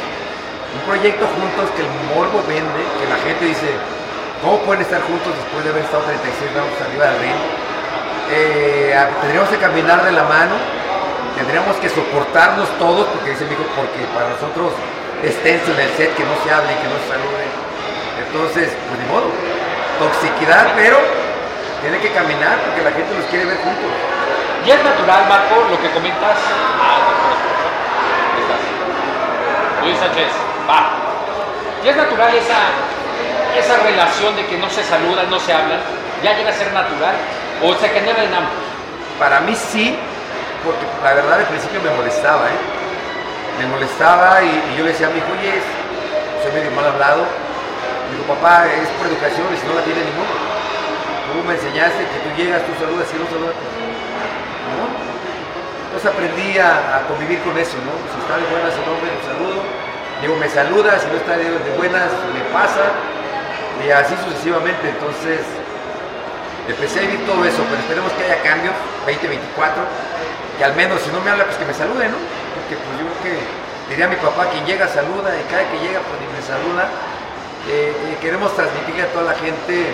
Un 0.74 0.82
proyecto 0.86 1.26
juntos 1.26 1.70
que 1.74 1.82
el 1.82 1.92
morbo 2.14 2.42
vende, 2.46 2.82
que 3.02 3.06
la 3.10 3.18
gente 3.22 3.46
dice, 3.46 3.70
¿cómo 4.42 4.62
pueden 4.66 4.82
estar 4.82 5.02
juntos 5.02 5.34
después 5.34 5.64
de 5.66 5.70
haber 5.74 5.84
estado 5.86 6.04
36 6.06 6.54
rounds 6.54 6.78
arriba 6.78 7.06
del 7.10 7.18
ring? 7.22 7.42
Eh, 8.30 8.94
tendríamos 9.22 9.50
que 9.50 9.58
caminar 9.58 10.04
de 10.04 10.12
la 10.12 10.24
mano, 10.26 10.54
tendríamos 11.38 11.78
que 11.78 11.90
soportarnos 11.90 12.70
todos, 12.78 13.08
porque 13.14 13.32
dice 13.32 13.46
mi 13.46 13.56
porque 13.56 14.06
para 14.14 14.30
nosotros 14.38 14.74
es 15.24 15.34
tenso 15.42 15.74
en 15.74 15.80
el 15.80 15.92
set 15.98 16.14
que 16.14 16.26
no 16.26 16.36
se 16.46 16.50
hable, 16.54 16.70
que 16.78 16.90
no 16.90 16.98
se 17.02 17.08
salude. 17.14 17.46
Entonces, 18.26 18.70
pues 18.74 18.98
ni 19.02 19.08
modo, 19.10 19.30
toxicidad, 19.98 20.74
pero 20.76 21.27
tiene 21.82 22.00
que 22.00 22.12
caminar 22.12 22.58
porque 22.66 22.82
la 22.84 22.92
gente 22.92 23.14
los 23.16 23.26
quiere 23.28 23.46
ver 23.46 23.58
juntos. 23.58 23.92
Y 24.66 24.72
es 24.72 24.84
natural, 24.84 25.26
Marco, 25.30 25.56
lo 25.70 25.82
que 25.82 25.90
comentas. 25.92 26.38
Ah, 26.82 26.98
Luis 29.84 29.98
Sánchez, 30.00 30.32
va. 30.70 30.92
Y 31.84 31.88
es 31.88 31.96
natural 31.96 32.34
esa, 32.36 32.60
esa 33.58 33.84
relación 33.84 34.36
de 34.36 34.46
que 34.48 34.58
no 34.58 34.70
se 34.70 34.84
saludan, 34.84 35.30
no 35.30 35.40
se 35.40 35.54
hablan. 35.54 35.80
Ya 36.24 36.36
llega 36.36 36.50
a 36.50 36.54
ser 36.54 36.74
natural 36.74 37.16
o 37.64 37.74
se 37.76 37.88
generan 37.90 38.34
ambos. 38.34 38.66
para 39.20 39.40
mí 39.42 39.56
sí, 39.56 39.96
porque 40.64 40.86
la 41.04 41.14
verdad 41.14 41.40
al 41.40 41.46
principio 41.46 41.80
me 41.82 41.90
molestaba, 41.92 42.48
¿eh? 42.48 42.60
Me 43.60 43.66
molestaba 43.68 44.44
y, 44.44 44.74
y 44.74 44.78
yo 44.78 44.84
le 44.84 44.92
decía 44.92 45.08
a 45.08 45.10
mi 45.10 45.18
hijo, 45.18 45.28
oye, 45.40 45.62
soy 46.44 46.52
medio 46.52 46.72
mal 46.72 46.86
hablado. 46.86 47.24
Digo, 48.12 48.24
papá, 48.36 48.66
es 48.66 48.88
por 48.98 49.08
educación 49.08 49.48
y 49.54 49.58
si 49.58 49.66
no 49.68 49.74
la 49.74 49.82
tiene 49.82 50.02
ninguno. 50.02 50.47
Tú 51.28 51.44
me 51.44 51.54
enseñaste 51.54 52.08
que 52.08 52.20
tú 52.24 52.30
llegas, 52.40 52.64
tú 52.64 52.72
saludas 52.80 53.08
y 53.12 53.20
no 53.20 53.28
saludas. 53.28 53.56
¿No? 53.56 54.86
Entonces 55.92 56.08
aprendí 56.08 56.58
a, 56.58 56.98
a 56.98 57.08
convivir 57.08 57.44
con 57.44 57.58
eso, 57.60 57.76
¿no? 57.84 57.92
Si 58.12 58.16
está 58.16 58.40
de 58.40 58.48
buenas 58.48 58.72
el 58.72 58.88
hombre, 58.88 59.12
lo 59.12 59.22
saludo. 59.28 59.60
Digo, 60.22 60.36
me 60.36 60.50
saluda, 60.50 60.98
si 60.98 61.06
no 61.08 61.18
está 61.18 61.38
de, 61.38 61.52
buenas, 61.78 62.10
me 62.34 62.42
pasa. 62.50 62.90
Y 63.86 63.92
así 63.92 64.16
sucesivamente. 64.26 64.90
Entonces, 64.90 65.46
empecé 66.68 67.00
a 67.00 67.02
vivir 67.04 67.22
todo 67.26 67.46
eso, 67.46 67.62
pero 67.70 67.78
esperemos 67.78 68.12
que 68.14 68.26
haya 68.26 68.42
cambios, 68.42 68.74
2024, 69.06 69.84
que 70.58 70.64
al 70.66 70.76
menos 70.76 71.02
si 71.02 71.12
no 71.14 71.22
me 71.22 71.30
habla, 71.30 71.46
pues 71.46 71.58
que 71.58 71.66
me 71.66 71.74
salude, 71.74 72.10
¿no? 72.10 72.18
Porque 72.58 72.82
pues 72.82 72.94
yo 72.98 73.06
creo 73.06 73.20
que 73.22 73.34
diría 73.94 74.10
mi 74.10 74.18
papá, 74.18 74.50
quien 74.50 74.66
llega 74.66 74.90
saluda, 74.90 75.30
y 75.38 75.46
cada 75.54 75.70
que 75.70 75.78
llega 75.86 76.02
pues 76.02 76.18
ni 76.18 76.28
me 76.34 76.42
saluda. 76.42 76.90
Eh, 77.70 77.94
eh, 77.94 78.18
queremos 78.22 78.56
transmitirle 78.56 79.04
a 79.04 79.12
toda 79.14 79.34
la 79.34 79.38
gente, 79.38 79.94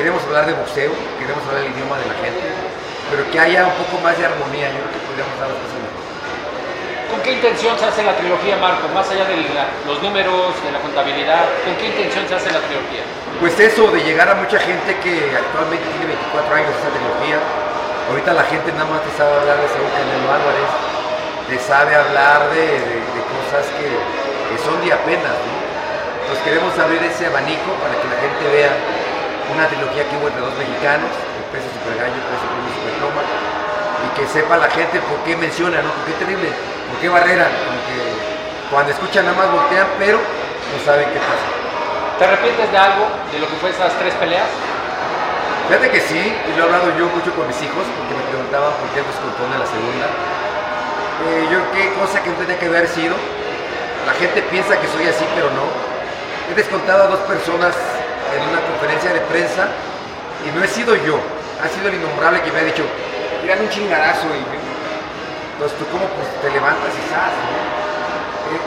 queremos 0.00 0.24
hablar 0.24 0.46
de 0.48 0.54
boxeo, 0.56 0.92
queremos 1.20 1.44
hablar 1.44 1.60
el 1.68 1.72
idioma 1.76 2.00
de 2.00 2.06
la 2.08 2.16
gente, 2.24 2.40
pero 3.12 3.20
que 3.28 3.36
haya 3.36 3.68
un 3.68 3.76
poco 3.76 4.00
más 4.00 4.16
de 4.16 4.24
armonía, 4.24 4.72
yo 4.72 4.80
creo 4.80 4.92
que 4.96 5.02
podríamos 5.04 5.36
dar 5.36 5.48
las 5.52 5.60
cosas 5.60 5.76
mejor. 5.76 6.00
¿Con 7.12 7.18
qué 7.20 7.30
intención 7.36 7.76
se 7.76 7.84
hace 7.84 8.00
la 8.06 8.14
trilogía, 8.16 8.56
Marco? 8.56 8.88
Más 8.96 9.04
allá 9.12 9.28
de 9.28 9.36
la- 9.52 9.68
los 9.84 10.00
números, 10.00 10.56
de 10.64 10.72
la 10.72 10.80
contabilidad, 10.80 11.44
¿con 11.68 11.74
qué 11.76 11.92
intención 11.92 12.24
se 12.24 12.34
hace 12.38 12.48
la 12.48 12.62
trilogía? 12.64 13.04
Pues 13.42 13.58
eso, 13.60 13.90
de 13.92 14.00
llegar 14.00 14.30
a 14.30 14.36
mucha 14.40 14.56
gente 14.62 14.96
que 15.04 15.36
actualmente 15.36 15.84
tiene 16.00 16.16
24 16.16 16.48
años 16.54 16.70
esa 16.80 16.88
trilogía. 16.96 17.36
Ahorita 18.08 18.30
la 18.32 18.46
gente 18.48 18.72
nada 18.72 18.88
más 18.88 19.04
te 19.04 19.12
sabe 19.20 19.36
hablar 19.36 19.58
de 19.60 19.68
Saúl 19.68 19.90
Canelo 19.92 20.28
Álvarez, 20.32 20.70
te 21.50 21.56
sabe 21.60 21.92
hablar 21.94 22.48
de, 22.56 22.64
de- 22.88 23.04
de 23.04 23.20
cosas 23.36 23.68
que, 23.76 23.86
que 24.48 24.56
son 24.64 24.80
de 24.80 24.88
apenas, 24.94 25.34
¿no? 25.44 25.52
Entonces 26.24 26.40
queremos 26.46 26.72
abrir 26.78 27.02
ese 27.02 27.26
abanico 27.26 27.74
para 27.82 27.94
que 27.98 28.06
la 28.06 28.18
gente 28.22 28.42
vea 28.54 28.70
una 29.50 29.66
trilogía 29.66 30.06
que 30.06 30.14
hubo 30.16 30.28
entre 30.30 30.40
dos 30.40 30.54
mexicanos, 30.54 31.10
el 31.10 31.44
peso 31.50 31.68
super 31.74 31.94
gallo, 31.98 32.14
el 32.14 32.26
peso 32.30 32.44
pluma 32.46 32.70
super 32.70 32.94
pluma, 33.02 33.22
y 33.26 34.08
que 34.14 34.24
sepa 34.30 34.54
la 34.56 34.70
gente 34.70 35.02
por 35.02 35.18
qué 35.26 35.36
menciona, 35.36 35.82
¿no? 35.82 35.90
¿Por 35.90 36.04
qué 36.06 36.14
terrible? 36.22 36.48
¿Por 36.48 36.96
qué 37.02 37.08
barrera? 37.10 37.50
Porque 37.50 37.96
cuando 38.70 38.92
escuchan 38.94 39.26
nada 39.26 39.36
más 39.36 39.50
voltean, 39.50 39.86
pero 39.98 40.18
no 40.18 40.76
saben 40.86 41.10
qué 41.10 41.20
pasa. 41.20 41.46
¿Te 42.18 42.24
arrepientes 42.24 42.70
de 42.70 42.78
algo, 42.78 43.04
de 43.32 43.38
lo 43.38 43.46
que 43.48 43.56
fue 43.58 43.70
esas 43.70 43.92
tres 43.98 44.14
peleas? 44.14 44.48
Fíjate 45.68 45.90
que 45.90 46.00
sí, 46.00 46.18
y 46.18 46.50
lo 46.56 46.62
he 46.62 46.66
hablado 46.66 46.90
yo 46.98 47.06
mucho 47.10 47.30
con 47.34 47.46
mis 47.46 47.60
hijos, 47.62 47.84
porque 47.96 48.14
me 48.14 48.24
preguntaban 48.30 48.72
por 48.78 48.88
qué 48.90 49.02
descompone 49.02 49.54
la 49.58 49.66
segunda. 49.66 50.06
Eh, 51.26 51.48
yo 51.52 51.58
qué 51.72 51.92
cosa 51.94 52.22
que 52.22 52.30
no 52.30 52.36
tenía 52.36 52.58
que 52.58 52.66
haber 52.66 52.88
sido. 52.88 53.14
La 54.06 54.14
gente 54.14 54.42
piensa 54.50 54.80
que 54.80 54.88
soy 54.88 55.06
así, 55.06 55.24
pero 55.34 55.50
no. 55.52 55.68
He 56.50 56.54
descontado 56.54 57.04
a 57.04 57.06
dos 57.06 57.20
personas 57.20 57.76
en 58.34 58.42
una 58.48 58.60
conferencia 58.60 59.12
de 59.12 59.20
prensa 59.20 59.68
y 60.46 60.56
no 60.56 60.64
he 60.64 60.68
sido 60.68 60.96
yo. 60.96 61.18
Ha 61.62 61.68
sido 61.68 61.88
el 61.88 61.94
innombrable 61.94 62.40
que 62.42 62.52
me 62.52 62.60
ha 62.60 62.64
dicho, 62.64 62.84
tiran 63.42 63.60
un 63.60 63.68
chingadazo 63.68 64.28
y 64.32 64.40
entonces 65.60 65.76
tú 65.76 65.84
como 65.92 66.08
pues 66.16 66.24
te 66.40 66.48
levantas 66.48 66.88
y 66.88 67.02
sabes, 67.12 67.36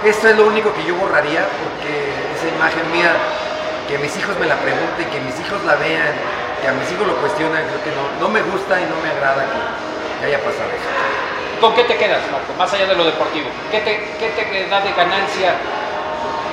Esto 0.06 0.30
es 0.30 0.38
lo 0.38 0.46
único 0.46 0.70
que 0.78 0.86
yo 0.86 0.94
borraría 0.94 1.42
porque 1.42 2.14
esa 2.38 2.54
imagen 2.54 2.86
mía, 2.94 3.18
que 3.90 3.98
mis 3.98 4.14
hijos 4.14 4.38
me 4.38 4.46
la 4.46 4.56
pregunten, 4.62 5.10
que 5.10 5.20
mis 5.26 5.34
hijos 5.42 5.58
la 5.66 5.74
vean, 5.82 6.14
que 6.62 6.68
a 6.70 6.74
mis 6.78 6.86
hijos 6.94 7.08
lo 7.08 7.18
cuestionan, 7.18 7.66
creo 7.66 7.82
que 7.82 7.92
no, 7.98 8.06
no 8.22 8.30
me 8.30 8.46
gusta 8.46 8.78
y 8.78 8.86
no 8.86 8.94
me 9.02 9.10
agrada 9.10 9.42
que, 9.42 10.22
que 10.22 10.26
haya 10.30 10.38
pasado 10.38 10.70
eso. 10.70 10.90
¿Con 11.60 11.74
qué 11.74 11.84
te 11.86 11.98
quedas, 11.98 12.22
Marco? 12.30 12.54
Más 12.60 12.72
allá 12.74 12.86
de 12.86 12.94
lo 12.94 13.06
deportivo. 13.06 13.50
¿Qué 13.72 13.80
te, 13.82 14.14
qué 14.22 14.30
te 14.38 14.70
da 14.70 14.82
de 14.82 14.94
ganancia 14.94 15.56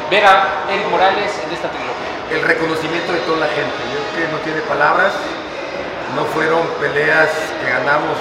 ver 0.08 0.24
a 0.24 0.64
Eric 0.72 0.88
Morales 0.88 1.36
en 1.44 1.52
esta 1.52 1.68
trilogía? 1.68 1.99
El 2.30 2.42
reconocimiento 2.42 3.10
de 3.10 3.18
toda 3.26 3.42
la 3.42 3.50
gente, 3.50 3.74
yo 3.90 3.98
creo 4.14 4.30
que 4.30 4.32
no 4.32 4.38
tiene 4.46 4.60
palabras, 4.62 5.10
no 6.14 6.22
fueron 6.30 6.62
peleas 6.78 7.26
que 7.58 7.66
ganamos 7.66 8.14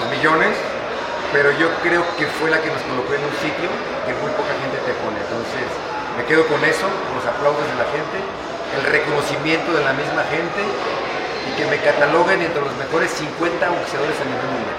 los 0.00 0.04
millones, 0.16 0.56
pero 1.28 1.52
yo 1.60 1.68
creo 1.84 2.00
que 2.16 2.24
fue 2.24 2.48
la 2.48 2.56
que 2.56 2.72
nos 2.72 2.80
colocó 2.88 3.12
en 3.12 3.20
un 3.20 3.36
sitio 3.44 3.68
que 4.08 4.16
muy 4.16 4.32
poca 4.32 4.48
gente 4.64 4.80
te 4.80 4.96
pone. 5.04 5.20
Entonces 5.20 5.68
me 6.16 6.24
quedo 6.24 6.48
con 6.48 6.56
eso, 6.64 6.88
con 6.88 7.20
los 7.20 7.26
aplausos 7.28 7.68
de 7.68 7.76
la 7.76 7.84
gente, 7.92 8.16
el 8.80 8.82
reconocimiento 8.88 9.76
de 9.76 9.84
la 9.84 9.92
misma 9.92 10.24
gente 10.32 10.64
y 10.64 11.50
que 11.52 11.68
me 11.68 11.76
cataloguen 11.84 12.40
entre 12.40 12.64
los 12.64 12.72
mejores 12.80 13.12
50 13.12 13.60
boxeadores 13.60 14.16
a 14.16 14.24
nivel 14.24 14.48
mundial. 14.56 14.78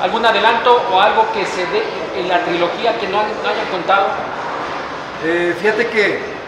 ¿Algún 0.00 0.24
adelanto 0.24 0.72
o 0.88 0.96
algo 0.96 1.28
que 1.36 1.44
se 1.44 1.68
dé 1.68 1.84
en 2.16 2.32
la 2.32 2.40
trilogía 2.48 2.96
que 2.96 3.12
no 3.12 3.20
hayan 3.20 3.68
contado? 3.68 4.08
Eh, 5.20 5.52
fíjate 5.60 5.84
que 5.92 6.39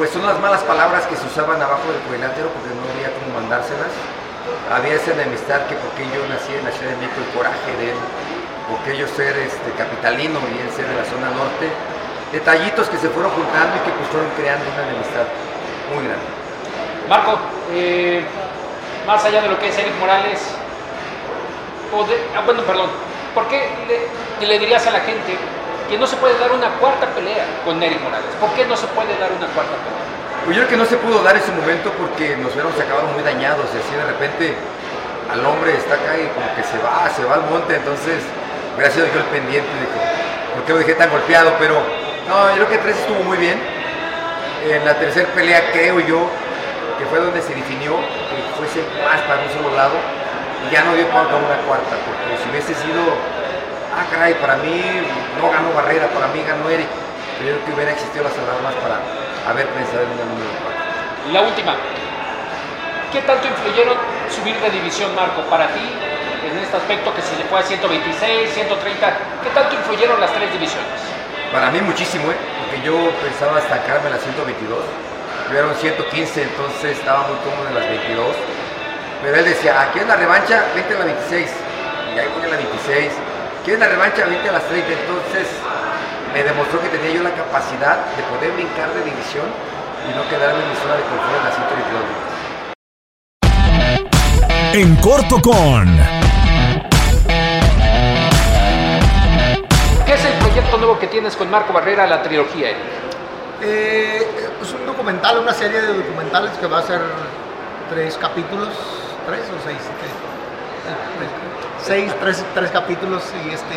pues 0.00 0.08
son 0.16 0.24
las 0.24 0.40
malas 0.40 0.62
palabras 0.64 1.04
que 1.04 1.14
se 1.16 1.26
usaban 1.28 1.60
abajo 1.60 1.84
del 1.92 2.00
cuadrilátero 2.08 2.48
porque 2.56 2.72
no 2.72 2.88
había 2.88 3.12
como 3.20 3.36
mandárselas. 3.36 3.92
Había 4.72 4.96
esa 4.96 5.12
enemistad 5.12 5.68
que 5.68 5.76
porque 5.76 6.08
yo 6.08 6.24
nací 6.24 6.56
en 6.56 6.64
la 6.64 6.72
Ciudad 6.72 6.96
de 6.96 7.04
México, 7.04 7.20
el 7.20 7.28
coraje 7.36 7.68
de 7.76 7.92
él, 7.92 8.00
porque 8.72 8.96
yo 8.96 9.04
ser 9.12 9.36
este, 9.36 9.68
capitalino 9.76 10.40
y 10.48 10.56
él 10.64 10.72
ser 10.72 10.88
de 10.88 10.96
la 10.96 11.04
zona 11.04 11.28
norte. 11.36 11.68
Detallitos 12.32 12.88
que 12.88 12.96
se 12.96 13.12
fueron 13.12 13.28
juntando 13.36 13.76
y 13.76 13.80
que 13.84 13.92
pues 13.92 14.08
fueron 14.08 14.30
creando 14.40 14.64
una 14.72 14.88
enemistad 14.88 15.28
muy 15.92 16.00
grande. 16.08 16.28
Marco, 17.04 17.36
eh, 17.76 18.24
más 19.06 19.20
allá 19.24 19.42
de 19.44 19.48
lo 19.52 19.58
que 19.60 19.68
es 19.68 19.76
Eric 19.76 20.00
Morales, 20.00 20.40
o 21.92 22.08
de- 22.08 22.24
ah, 22.32 22.40
bueno, 22.46 22.62
perdón, 22.64 22.88
¿por 23.36 23.44
qué 23.52 23.68
le 24.40 24.58
dirías 24.58 24.86
a 24.86 24.92
la 24.96 25.00
gente 25.04 25.36
que 25.90 25.98
no 25.98 26.06
se 26.06 26.16
puede 26.16 26.38
dar 26.38 26.52
una 26.52 26.70
cuarta 26.78 27.06
pelea 27.10 27.44
con 27.64 27.82
Eric 27.82 28.00
Morales? 28.00 28.30
¿Por 28.38 28.54
qué 28.54 28.64
no 28.64 28.76
se 28.76 28.86
puede 28.94 29.10
dar 29.18 29.28
una 29.34 29.50
cuarta 29.50 29.74
pelea? 29.74 30.06
Pues 30.46 30.56
yo 30.56 30.62
creo 30.62 30.70
que 30.70 30.76
no 30.78 30.86
se 30.86 30.96
pudo 30.96 31.20
dar 31.20 31.36
ese 31.36 31.50
momento 31.50 31.90
porque 31.98 32.36
nos 32.38 32.54
hubiéramos 32.54 32.78
acabado 32.78 33.08
muy 33.10 33.22
dañados 33.26 33.66
y 33.74 33.82
así 33.82 33.92
de 33.98 34.06
repente 34.06 34.54
al 35.26 35.44
hombre 35.44 35.74
está 35.74 35.98
acá 35.98 36.14
y 36.14 36.30
como 36.30 36.46
que 36.54 36.62
se 36.62 36.78
va, 36.78 37.10
se 37.10 37.26
va 37.26 37.42
al 37.42 37.44
monte, 37.50 37.74
entonces 37.74 38.22
hubiera 38.74 38.90
sido 38.90 39.06
yo 39.10 39.18
el 39.18 39.26
pendiente 39.34 39.68
de 39.68 39.86
que, 39.90 40.00
¿por 40.54 40.62
qué 40.64 40.72
lo 40.72 40.78
dejé 40.78 40.94
tan 40.94 41.10
golpeado? 41.10 41.58
Pero 41.58 41.82
no, 42.30 42.50
yo 42.50 42.66
creo 42.66 42.68
que 42.70 42.78
tres 42.78 42.96
estuvo 42.96 43.22
muy 43.26 43.36
bien. 43.36 43.58
En 44.70 44.84
la 44.84 44.94
tercera 44.94 45.26
pelea 45.34 45.72
creo 45.72 45.98
yo 46.00 46.30
que 46.98 47.04
fue 47.06 47.18
donde 47.18 47.42
se 47.42 47.54
definió 47.54 47.98
que 48.30 48.38
fuese 48.54 48.86
más 49.02 49.20
para 49.26 49.42
un 49.42 49.50
solo 49.50 49.74
lado 49.74 49.98
y 50.62 50.72
ya 50.72 50.84
no 50.84 50.94
dio 50.94 51.08
pauta 51.08 51.34
a 51.34 51.36
una 51.36 51.56
cuarta, 51.66 51.96
porque 52.06 52.38
si 52.38 52.46
hubiese 52.50 52.74
sido, 52.78 53.02
ah 53.94 54.06
caray, 54.10 54.34
para 54.34 54.56
mí 54.56 54.82
no 55.40 55.50
ganó 55.50 55.72
Barrera, 55.74 56.06
para 56.08 56.28
mí 56.28 56.42
ganó 56.46 56.68
Eric, 56.70 56.88
pero 57.38 57.50
yo 57.50 57.54
creo 57.56 57.66
que 57.66 57.72
hubiera 57.74 57.92
existido 57.92 58.24
las 58.24 58.34
alarmas 58.38 58.74
para 58.82 59.00
haber 59.50 59.66
pensado 59.68 60.02
en 60.02 60.10
una 60.14 60.24
número 60.30 60.50
cuatro. 60.62 60.80
La 61.32 61.40
última, 61.42 61.74
¿qué 63.12 63.20
tanto 63.22 63.46
influyeron 63.48 63.96
subir 64.30 64.56
de 64.60 64.70
división, 64.70 65.14
Marco, 65.14 65.42
para 65.50 65.68
ti 65.68 65.82
en 65.82 66.58
este 66.58 66.76
aspecto 66.76 67.14
que 67.14 67.22
se 67.22 67.36
le 67.36 67.44
fue 67.44 67.60
a 67.60 67.62
126, 67.62 68.50
130? 68.54 69.06
¿Qué 69.42 69.50
tanto 69.54 69.74
influyeron 69.74 70.20
las 70.20 70.32
tres 70.32 70.52
divisiones? 70.52 70.98
Para 71.52 71.70
mí 71.70 71.80
muchísimo, 71.80 72.30
¿eh? 72.30 72.36
porque 72.62 72.86
yo 72.86 72.94
pensaba 73.22 73.58
estancarme 73.58 74.06
en 74.06 74.14
las 74.14 74.22
122, 74.22 74.78
tuvieron 75.48 75.74
115, 75.74 76.42
entonces 76.42 76.98
estaba 76.98 77.26
muy 77.26 77.36
cómodo 77.42 77.66
en 77.68 77.74
las 77.74 77.86
22. 77.88 78.36
Pero 79.22 79.36
él 79.36 79.44
decía, 79.44 79.82
¿a 79.82 79.92
quién 79.92 80.04
es 80.04 80.08
la 80.08 80.16
revancha? 80.16 80.64
Vente 80.74 80.94
a 80.94 80.98
la 80.98 81.04
26. 81.04 81.50
Y 82.14 82.18
ahí 82.18 82.28
voy 82.34 82.44
a 82.44 82.48
la 82.48 82.56
26. 82.56 83.12
¿Quieres 83.64 83.80
la 83.80 83.88
revancha? 83.88 84.24
Vente 84.24 84.48
a 84.48 84.52
las 84.52 84.64
30. 84.68 84.88
Entonces 84.88 85.46
me 86.32 86.42
demostró 86.42 86.80
que 86.80 86.88
tenía 86.88 87.10
yo 87.12 87.22
la 87.22 87.34
capacidad 87.34 88.06
de 88.16 88.22
poder 88.22 88.52
brincar 88.52 88.88
de 88.94 89.04
división 89.04 89.44
y 90.08 90.16
no 90.16 90.26
quedarme 90.30 90.62
en 90.62 90.70
mi 90.70 90.76
zona 90.76 90.96
de 90.96 91.02
confort 91.02 91.36
en 91.36 91.44
las 91.44 91.54
122 91.54 92.02
libras. 92.08 92.40
En 94.72 94.96
corto 94.96 95.42
con 95.42 95.98
¿Qué 100.06 100.14
es 100.14 100.24
el 100.24 100.32
proyecto 100.38 100.78
nuevo 100.78 100.98
que 100.98 101.08
tienes 101.08 101.36
con 101.36 101.50
Marco 101.50 101.74
Barrera, 101.74 102.06
la 102.06 102.22
trilogía? 102.22 102.70
Eric? 102.70 102.80
Eh, 103.62 104.26
es 104.62 104.72
un 104.72 104.86
documental, 104.86 105.38
una 105.38 105.52
serie 105.52 105.82
de 105.82 105.92
documentales 105.98 106.52
que 106.52 106.66
va 106.66 106.78
a 106.78 106.82
ser 106.82 107.02
tres 107.90 108.16
capítulos, 108.16 108.70
tres 109.26 109.42
o 109.50 109.60
seis, 109.62 109.78
¿Qué? 110.00 111.49
Seis, 111.82 112.12
tres, 112.20 112.44
tres 112.54 112.70
capítulos 112.70 113.22
y 113.44 113.50
este 113.50 113.74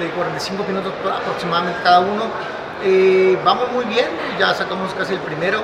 de 0.00 0.10
45 0.10 0.64
minutos 0.64 0.92
aproximadamente 1.04 1.80
cada 1.82 2.00
uno. 2.00 2.24
Eh, 2.82 3.38
vamos 3.44 3.70
muy 3.72 3.84
bien, 3.84 4.06
ya 4.38 4.54
sacamos 4.54 4.94
casi 4.94 5.12
el 5.14 5.20
primero 5.20 5.60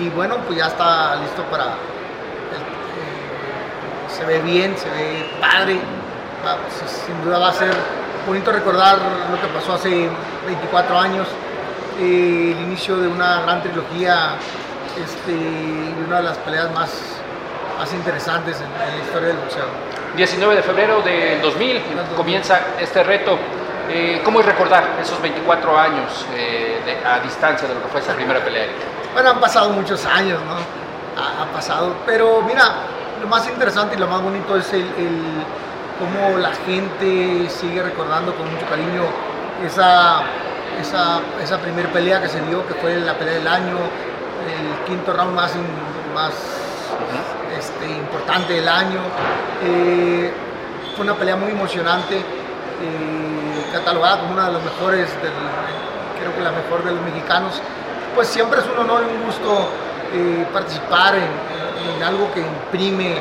y 0.00 0.08
bueno, 0.10 0.36
pues 0.46 0.58
ya 0.58 0.66
está 0.66 1.16
listo 1.16 1.42
para. 1.50 1.64
eh, 1.64 1.74
se 4.08 4.24
ve 4.24 4.40
bien, 4.42 4.76
se 4.76 4.88
ve 4.90 5.26
padre. 5.40 5.80
Pues, 6.42 6.90
sin 7.06 7.24
duda 7.24 7.38
va 7.38 7.48
a 7.48 7.52
ser 7.52 7.72
bonito 8.26 8.52
recordar 8.52 8.98
lo 9.30 9.40
que 9.40 9.46
pasó 9.54 9.74
hace 9.74 10.08
24 10.46 10.98
años, 10.98 11.26
eh, 11.98 12.54
el 12.56 12.64
inicio 12.64 12.96
de 12.98 13.08
una 13.08 13.40
gran 13.40 13.62
trilogía 13.62 14.36
este, 15.02 15.32
y 15.32 16.04
una 16.06 16.18
de 16.18 16.22
las 16.22 16.36
peleas 16.38 16.70
más 16.72 16.90
más 17.78 17.92
interesantes 17.92 18.56
en, 18.60 18.66
en 18.88 18.98
la 18.98 19.04
historia 19.04 19.28
del 19.28 19.36
boxeo. 19.38 20.03
19 20.16 20.56
de 20.56 20.62
febrero 20.62 21.00
del 21.02 21.40
2000 21.42 21.82
comienza 22.16 22.60
este 22.80 23.02
reto. 23.02 23.38
Eh, 23.90 24.22
¿Cómo 24.24 24.40
es 24.40 24.46
recordar 24.46 24.84
esos 25.00 25.20
24 25.20 25.78
años 25.78 26.24
eh, 26.34 26.80
de- 26.86 27.06
a 27.06 27.20
distancia 27.20 27.68
de 27.68 27.74
lo 27.74 27.82
que 27.82 27.88
fue 27.88 28.00
esa 28.00 28.14
primera 28.14 28.40
pelea? 28.42 28.66
Bueno, 29.12 29.30
han 29.30 29.40
pasado 29.40 29.70
muchos 29.70 30.04
años, 30.06 30.40
¿no? 30.42 30.54
Ha, 31.22 31.42
ha 31.42 31.46
pasado, 31.52 31.94
pero 32.06 32.40
mira, 32.42 32.64
lo 33.20 33.26
más 33.28 33.46
interesante 33.48 33.94
y 33.96 33.98
lo 33.98 34.06
más 34.06 34.22
bonito 34.22 34.56
es 34.56 34.72
el, 34.72 34.80
el 34.82 35.20
cómo 35.98 36.38
la 36.38 36.52
gente 36.66 37.48
sigue 37.50 37.82
recordando 37.82 38.34
con 38.34 38.50
mucho 38.52 38.66
cariño 38.66 39.02
esa, 39.64 40.22
esa, 40.80 41.20
esa 41.42 41.58
primera 41.58 41.88
pelea 41.92 42.20
que 42.22 42.28
se 42.28 42.40
dio, 42.42 42.66
que 42.66 42.74
fue 42.74 42.96
la 43.00 43.14
pelea 43.14 43.34
del 43.34 43.46
año, 43.46 43.76
el 43.78 44.86
quinto 44.86 45.12
round 45.12 45.34
más, 45.34 45.52
más 46.14 46.32
este, 47.64 47.86
importante 47.90 48.52
del 48.52 48.68
año. 48.68 49.00
Eh, 49.64 50.30
fue 50.94 51.04
una 51.04 51.14
pelea 51.14 51.36
muy 51.36 51.50
emocionante, 51.50 52.16
eh, 52.18 53.72
catalogada 53.72 54.20
como 54.20 54.34
una 54.34 54.46
de 54.46 54.52
las 54.52 54.62
mejores, 54.62 55.08
del, 55.22 55.32
creo 56.20 56.34
que 56.34 56.42
la 56.42 56.52
mejor 56.52 56.84
de 56.84 56.92
los 56.92 57.00
mexicanos. 57.02 57.60
Pues 58.14 58.28
siempre 58.28 58.60
es 58.60 58.66
un 58.66 58.78
honor 58.78 59.04
y 59.08 59.16
un 59.16 59.24
gusto 59.24 59.68
eh, 60.12 60.46
participar 60.52 61.14
en, 61.16 62.02
algo 62.02 62.30
que 62.34 62.40
imprime 62.40 63.12
eh, 63.12 63.20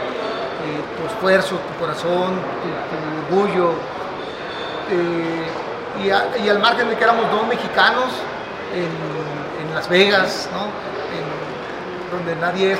tu 0.97 1.05
esfuerzo, 1.07 1.55
tu 1.55 1.79
corazón, 1.79 2.33
tu, 3.29 3.35
orgullo. 3.35 3.71
Eh, 4.91 5.45
y 6.43 6.49
al 6.49 6.59
margen 6.59 6.89
de 6.89 6.97
que 6.97 7.03
éramos 7.03 7.31
dos 7.31 7.47
mexicanos 7.47 8.11
en, 8.73 9.65
en 9.65 9.75
Las 9.75 9.87
Vegas, 9.87 10.49
¿no? 10.51 10.92
Donde 12.13 12.35
nadie, 12.35 12.77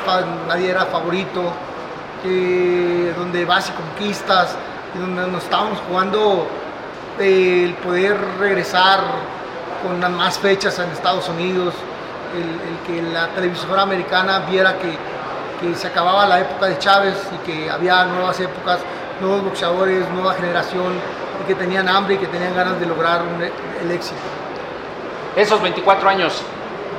era 0.69 0.85
favorito, 0.85 1.51
donde 2.23 3.45
vas 3.45 3.69
y 3.69 3.71
conquistas, 3.73 4.55
donde 4.97 5.27
nos 5.27 5.43
estábamos 5.43 5.79
jugando 5.87 6.47
el 7.19 7.73
poder 7.75 8.17
regresar 8.39 8.99
con 9.83 10.15
más 10.15 10.39
fechas 10.39 10.77
en 10.79 10.89
Estados 10.91 11.27
Unidos, 11.29 11.73
el, 12.33 12.87
que 12.87 13.01
la 13.01 13.27
televisora 13.29 13.83
americana 13.83 14.39
viera 14.39 14.77
que, 14.77 14.97
que 15.59 15.75
se 15.75 15.87
acababa 15.87 16.25
la 16.25 16.39
época 16.39 16.67
de 16.67 16.79
Chávez 16.79 17.15
y 17.31 17.45
que 17.45 17.69
había 17.69 18.05
nuevas 18.05 18.39
épocas, 18.39 18.79
nuevos 19.19 19.43
boxeadores, 19.43 20.09
nueva 20.09 20.33
generación, 20.33 20.93
y 21.41 21.47
que 21.47 21.55
tenían 21.55 21.87
hambre 21.87 22.15
y 22.15 22.17
que 22.17 22.27
tenían 22.27 22.55
ganas 22.55 22.79
de 22.79 22.85
lograr 22.85 23.21
un 23.23 23.41
e- 23.41 23.51
el 23.81 23.91
éxito. 23.91 24.21
Esos 25.35 25.61
24 25.61 26.09
años, 26.09 26.41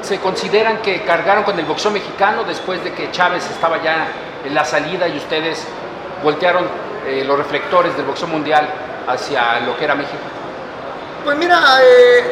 ¿se 0.05 0.21
consideran 0.21 0.79
que 0.83 1.03
cargaron 1.03 1.45
con 1.45 1.59
el 1.59 1.65
boxeo 1.65 1.91
mexicano 1.91 2.45
después 2.45 2.85
de 2.85 2.93
que 2.93 3.11
Chávez 3.11 3.49
estaba 3.51 3.83
ya 3.83 4.07
en 4.45 4.55
la 4.55 4.65
salida 4.65 5.09
y 5.09 5.17
ustedes 5.17 5.67
voltearon 6.23 6.67
eh, 7.07 7.25
los 7.27 7.39
reflectores 7.39 7.97
del 7.97 8.05
boxeo 8.05 8.29
mundial 8.29 8.69
hacia 9.09 9.61
lo 9.61 9.77
que 9.77 9.85
era 9.85 9.95
México? 9.95 10.23
Pues 11.25 11.39
mira, 11.39 11.59
eh, 11.83 12.23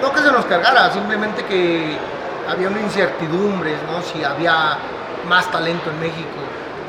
no 0.00 0.10
que 0.10 0.20
se 0.20 0.32
nos 0.32 0.46
cargara, 0.46 0.90
simplemente 0.90 1.44
que 1.44 1.96
había 2.48 2.68
una 2.68 2.80
incertidumbre, 2.80 3.76
¿no? 3.86 4.00
Si 4.02 4.24
había 4.24 4.78
más 5.28 5.50
talento 5.50 5.90
en 5.90 6.00
México. 6.00 6.40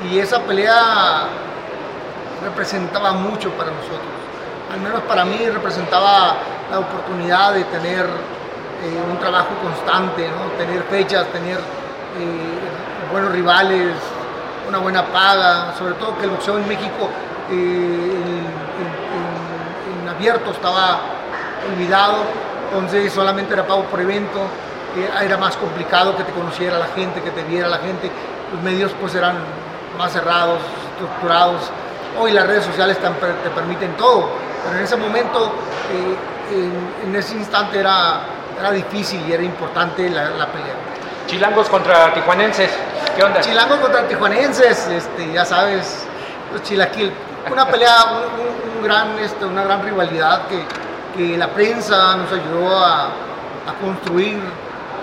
Y 0.10 0.20
esa 0.20 0.40
pelea 0.40 1.28
representaba 2.42 3.12
mucho 3.12 3.50
para 3.52 3.72
nosotros. 3.72 4.00
Al 4.74 4.80
menos 4.80 5.02
para 5.02 5.26
mí 5.26 5.38
representaba 5.50 6.38
la 6.72 6.80
oportunidad 6.80 7.54
de 7.54 7.66
tener 7.66 8.08
eh, 8.84 9.00
un 9.12 9.20
trabajo 9.20 9.50
constante, 9.62 10.28
¿no? 10.28 10.58
tener 10.58 10.82
fechas, 10.90 11.28
tener 11.28 11.58
eh, 11.58 13.12
buenos 13.12 13.32
rivales, 13.32 13.94
una 14.68 14.80
buena 14.80 15.06
paga, 15.06 15.76
sobre 15.78 15.94
todo 15.94 16.18
que 16.18 16.24
el 16.24 16.32
boxeo 16.32 16.58
en 16.58 16.68
México 16.68 17.08
eh, 17.52 18.42
en, 20.02 20.10
abierto 20.10 20.50
estaba 20.50 21.00
olvidado, 21.72 22.24
entonces 22.74 23.14
solamente 23.14 23.54
era 23.54 23.68
pago 23.68 23.84
por 23.84 24.02
evento, 24.02 24.40
era 25.22 25.38
más 25.38 25.56
complicado 25.58 26.18
que 26.18 26.24
te 26.24 26.32
conociera 26.32 26.80
la 26.80 26.88
gente, 26.88 27.22
que 27.22 27.30
te 27.30 27.44
viera 27.44 27.68
la 27.68 27.78
gente, 27.78 28.10
los 28.52 28.64
medios 28.64 28.92
pues 29.00 29.14
eran 29.14 29.36
más 29.96 30.12
cerrados, 30.12 30.60
estructurados, 30.92 31.70
hoy 32.20 32.32
las 32.32 32.48
redes 32.48 32.66
sociales 32.66 32.98
te, 32.98 33.08
te 33.08 33.50
permiten 33.52 33.96
todo, 33.96 34.30
pero 34.64 34.78
en 34.78 34.84
ese 34.84 34.98
momento, 34.98 35.52
en, 36.52 37.08
en 37.10 37.16
ese 37.16 37.36
instante 37.36 37.80
era, 37.80 38.22
era 38.62 38.72
difícil 38.72 39.22
y 39.28 39.34
era 39.34 39.44
importante 39.44 40.10
la, 40.10 40.30
la 40.30 40.46
pelea. 40.48 40.74
Chilangos 41.28 41.68
contra 41.70 42.14
tijuanenses, 42.14 42.70
¿qué 43.16 43.24
onda? 43.24 43.42
Chilangos 43.42 43.80
contra 43.80 44.08
tijuanenses, 44.08 44.88
este, 44.88 45.32
ya 45.34 45.46
sabes, 45.46 46.06
los 46.54 46.62
chilaquil. 46.64 47.12
Una 47.52 47.66
pelea, 47.66 47.96
un, 48.12 48.18
un- 48.42 48.78
un 48.78 48.84
gran, 48.84 49.18
este, 49.20 49.46
una 49.46 49.64
gran 49.64 49.84
rivalidad 49.84 50.48
que, 50.48 50.64
que 51.16 51.38
la 51.38 51.48
prensa 51.48 52.16
nos 52.18 52.32
ayudó 52.32 52.78
a, 52.86 53.06
a 53.06 53.74
construir 53.82 54.38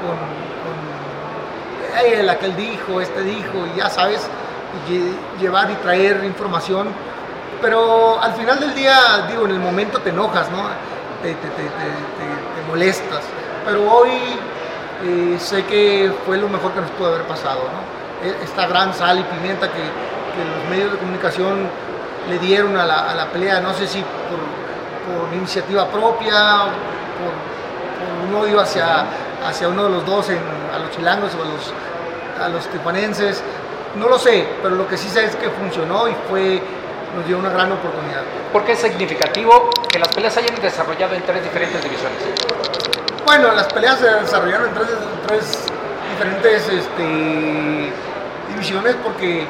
con, 0.02 0.16
con 0.62 1.98
"Ey, 2.04 2.12
el 2.20 2.28
aquel 2.28 2.54
dijo, 2.56 3.00
este 3.00 3.22
dijo, 3.22 3.66
y 3.74 3.78
ya 3.78 3.88
sabes, 3.90 4.20
lle- 4.88 5.14
llevar 5.40 5.70
y 5.70 5.74
traer 5.76 6.22
información. 6.24 6.88
Pero 7.60 8.20
al 8.22 8.34
final 8.34 8.60
del 8.60 8.74
día, 8.74 9.26
digo, 9.28 9.44
en 9.46 9.50
el 9.52 9.58
momento 9.60 9.98
te 10.00 10.10
enojas, 10.10 10.48
¿no? 10.50 10.62
Te- 11.22 11.34
te- 11.34 11.48
te 11.48 12.68
molestas. 12.68 13.20
Pero 13.68 13.82
hoy 13.92 14.08
eh, 15.04 15.36
sé 15.38 15.62
que 15.66 16.10
fue 16.24 16.38
lo 16.38 16.48
mejor 16.48 16.72
que 16.72 16.80
nos 16.80 16.90
pudo 16.92 17.08
haber 17.08 17.24
pasado. 17.24 17.60
E- 18.24 18.42
Esta 18.42 18.66
gran 18.66 18.94
sal 18.94 19.18
y 19.18 19.22
pimienta 19.24 19.70
que, 19.70 19.78
los 19.78 20.70
medios 20.70 20.92
de 20.92 20.98
comunicación 20.98 21.68
le 22.30 22.38
dieron 22.38 22.76
a 22.78 22.86
la, 22.86 23.26
pelea, 23.32 23.60
no 23.60 23.74
sé 23.74 23.86
si 23.86 24.00
por, 24.00 25.34
iniciativa 25.36 25.86
propia, 25.88 26.62
por, 27.18 27.34
por 27.98 28.28
un 28.28 28.42
odio 28.42 28.60
hacia, 28.60 29.04
hacia 29.46 29.68
uno 29.68 29.84
de 29.84 29.90
los 29.90 30.06
dos, 30.06 30.30
a 30.30 30.78
los 30.78 30.90
chilangos 30.92 31.32
o 31.34 31.42
a 31.42 31.46
los, 31.46 31.74
a 32.40 32.48
los 32.48 32.68
no 33.96 34.08
lo 34.08 34.18
sé, 34.18 34.48
pero 34.62 34.76
lo 34.76 34.88
que 34.88 34.96
sí 34.96 35.08
sé 35.08 35.24
es 35.24 35.36
que 35.36 35.50
funcionó 35.50 36.08
y 36.08 36.14
fue, 36.30 36.62
nos 37.16 37.26
dio 37.26 37.36
una 37.38 37.50
gran 37.50 37.70
oportunidad. 37.72 38.22
¿Por 38.52 38.64
qué 38.64 38.72
es 38.72 38.78
significativo 38.78 39.70
que 39.90 39.98
las 39.98 40.08
peleas 40.08 40.36
hayan 40.38 40.54
desarrollado 40.62 41.14
en 41.14 41.22
tres 41.22 41.42
diferentes 41.42 41.82
divisiones? 41.82 42.18
Bueno, 43.28 43.52
las 43.52 43.66
peleas 43.66 43.98
se 43.98 44.06
desarrollaron 44.08 44.68
en 44.68 44.74
tres, 44.74 44.88
tres 45.26 45.58
diferentes 46.12 46.66
este, 46.66 47.92
divisiones 48.48 48.96
porque 49.04 49.46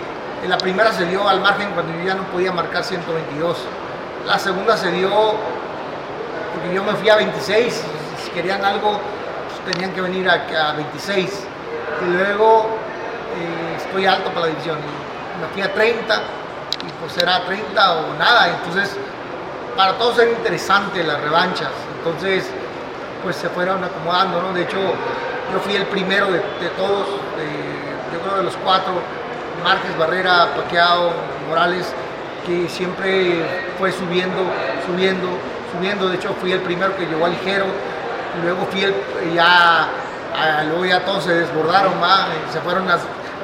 la 0.48 0.58
primera 0.58 0.90
se 0.90 1.06
dio 1.06 1.28
al 1.28 1.40
margen 1.40 1.70
cuando 1.74 1.96
yo 1.96 2.04
ya 2.04 2.14
no 2.14 2.24
podía 2.24 2.50
marcar 2.50 2.82
122. 2.82 3.56
La 4.26 4.36
segunda 4.36 4.76
se 4.76 4.90
dio 4.90 5.08
porque 6.52 6.74
yo 6.74 6.82
me 6.82 6.94
fui 6.94 7.08
a 7.08 7.14
26 7.18 7.66
y 7.66 8.24
si 8.24 8.30
querían 8.32 8.64
algo 8.64 8.98
pues, 9.46 9.72
tenían 9.72 9.94
que 9.94 10.00
venir 10.00 10.28
a, 10.28 10.70
a 10.70 10.72
26. 10.72 11.44
Y 12.02 12.10
luego 12.16 12.70
eh, 13.38 13.76
estoy 13.76 14.06
alto 14.06 14.30
para 14.30 14.46
la 14.46 14.46
división. 14.48 14.78
Me 15.40 15.46
fui 15.52 15.62
a 15.62 15.72
30 15.72 16.16
y 16.84 17.00
pues 17.00 17.16
era 17.16 17.44
30 17.44 17.92
o 17.92 18.14
nada. 18.18 18.48
Entonces 18.48 18.96
para 19.76 19.92
todos 19.92 20.18
era 20.18 20.32
interesante 20.32 21.04
las 21.04 21.20
revanchas. 21.20 21.70
Entonces 21.98 22.50
pues 23.22 23.36
se 23.36 23.48
fueron 23.48 23.82
acomodando, 23.84 24.42
¿no? 24.42 24.52
De 24.52 24.62
hecho, 24.62 24.78
yo 25.52 25.60
fui 25.60 25.74
el 25.76 25.86
primero 25.86 26.26
de, 26.30 26.40
todos, 26.76 27.06
de- 27.36 28.14
yo 28.14 28.20
creo 28.22 28.36
de 28.38 28.42
los 28.44 28.56
cuatro, 28.58 28.92
Márquez, 29.64 29.96
Barrera, 29.98 30.48
Paqueado, 30.56 31.10
Morales, 31.48 31.92
que 32.46 32.68
siempre 32.68 33.44
fue 33.78 33.92
subiendo, 33.92 34.42
subiendo, 34.86 35.28
subiendo. 35.72 36.08
De 36.08 36.16
hecho, 36.16 36.34
fui 36.40 36.52
el 36.52 36.60
primero 36.60 36.96
que 36.96 37.06
llegó 37.06 37.26
a 37.26 37.28
ligero, 37.28 37.64
luego 38.42 38.66
fui 38.70 38.84
el, 38.84 38.94
ya, 39.34 39.88
luego 40.68 40.84
ya 40.84 41.04
todos 41.04 41.24
se 41.24 41.34
desbordaron. 41.34 41.92
Y 42.48 42.52
se 42.52 42.60
fueron 42.60 42.88
a 42.90 42.98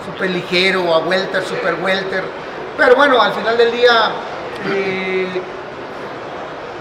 super 0.06 0.30
ligero, 0.30 0.94
a 0.94 0.98
welter, 0.98 1.42
super 1.44 1.74
welter. 1.82 2.22
Pero 2.76 2.94
bueno, 2.96 3.20
al 3.20 3.32
final 3.32 3.56
del 3.56 3.72
día, 3.72 4.10
eh, 4.70 5.42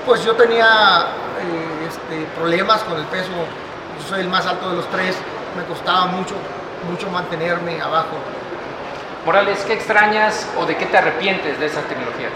pues 0.06 0.24
yo 0.24 0.34
tenía 0.36 1.06
este, 1.94 2.26
problemas 2.36 2.82
con 2.84 3.00
el 3.00 3.06
peso, 3.06 3.30
yo 3.30 4.08
soy 4.10 4.22
el 4.22 4.28
más 4.28 4.46
alto 4.48 4.70
de 4.70 4.78
los 4.78 4.90
tres, 4.90 5.16
me 5.56 5.64
costaba 5.66 6.08
mucho, 6.08 6.34
mucho 6.90 7.10
mantenerme 7.10 7.80
abajo. 7.80 8.18
Morales, 9.26 9.64
¿qué 9.66 9.74
extrañas 9.74 10.48
o 10.58 10.66
de 10.66 10.76
qué 10.76 10.88
te 10.88 10.98
arrepientes 10.98 11.60
de 11.60 11.66
esa 11.68 11.82
tecnología? 11.82 12.30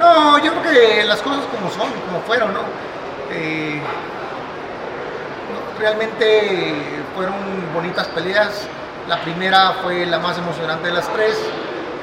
No, 0.00 0.38
yo 0.38 0.52
creo 0.52 0.62
que 0.62 1.04
las 1.04 1.22
cosas 1.22 1.44
como 1.46 1.70
son, 1.70 1.92
como 2.06 2.20
fueron, 2.26 2.52
¿no? 2.52 2.60
Eh, 3.30 3.80
realmente 5.78 6.74
fueron 7.14 7.36
bonitas 7.72 8.08
peleas. 8.08 8.66
La 9.08 9.20
primera 9.20 9.74
fue 9.82 10.06
la 10.06 10.18
más 10.18 10.36
emocionante 10.38 10.88
de 10.88 10.94
las 10.94 11.08
tres. 11.12 11.38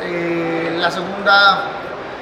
Eh, 0.01 0.77
la 0.79 0.89
segunda 0.89 1.63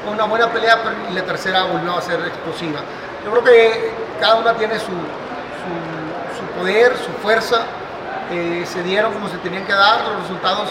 fue 0.03 0.13
una 0.13 0.25
buena 0.25 0.47
pelea 0.47 0.79
y 1.11 1.13
la 1.13 1.23
tercera 1.23 1.63
volvió 1.65 1.95
a 1.95 2.01
ser 2.01 2.19
explosiva. 2.21 2.79
Yo 3.23 3.31
creo 3.31 3.43
que 3.43 4.06
cada 4.19 4.39
una 4.39 4.53
tiene 4.55 4.75
su, 4.79 4.91
su- 4.91 6.37
su 6.37 6.59
poder, 6.59 6.95
su 6.97 7.11
fuerza. 7.23 7.65
Eh, 8.31 8.63
se 8.65 8.83
dieron 8.83 9.13
como 9.13 9.27
se 9.29 9.37
tenían 9.37 9.65
que 9.65 9.71
dar, 9.73 10.05
los 10.09 10.21
resultados 10.23 10.69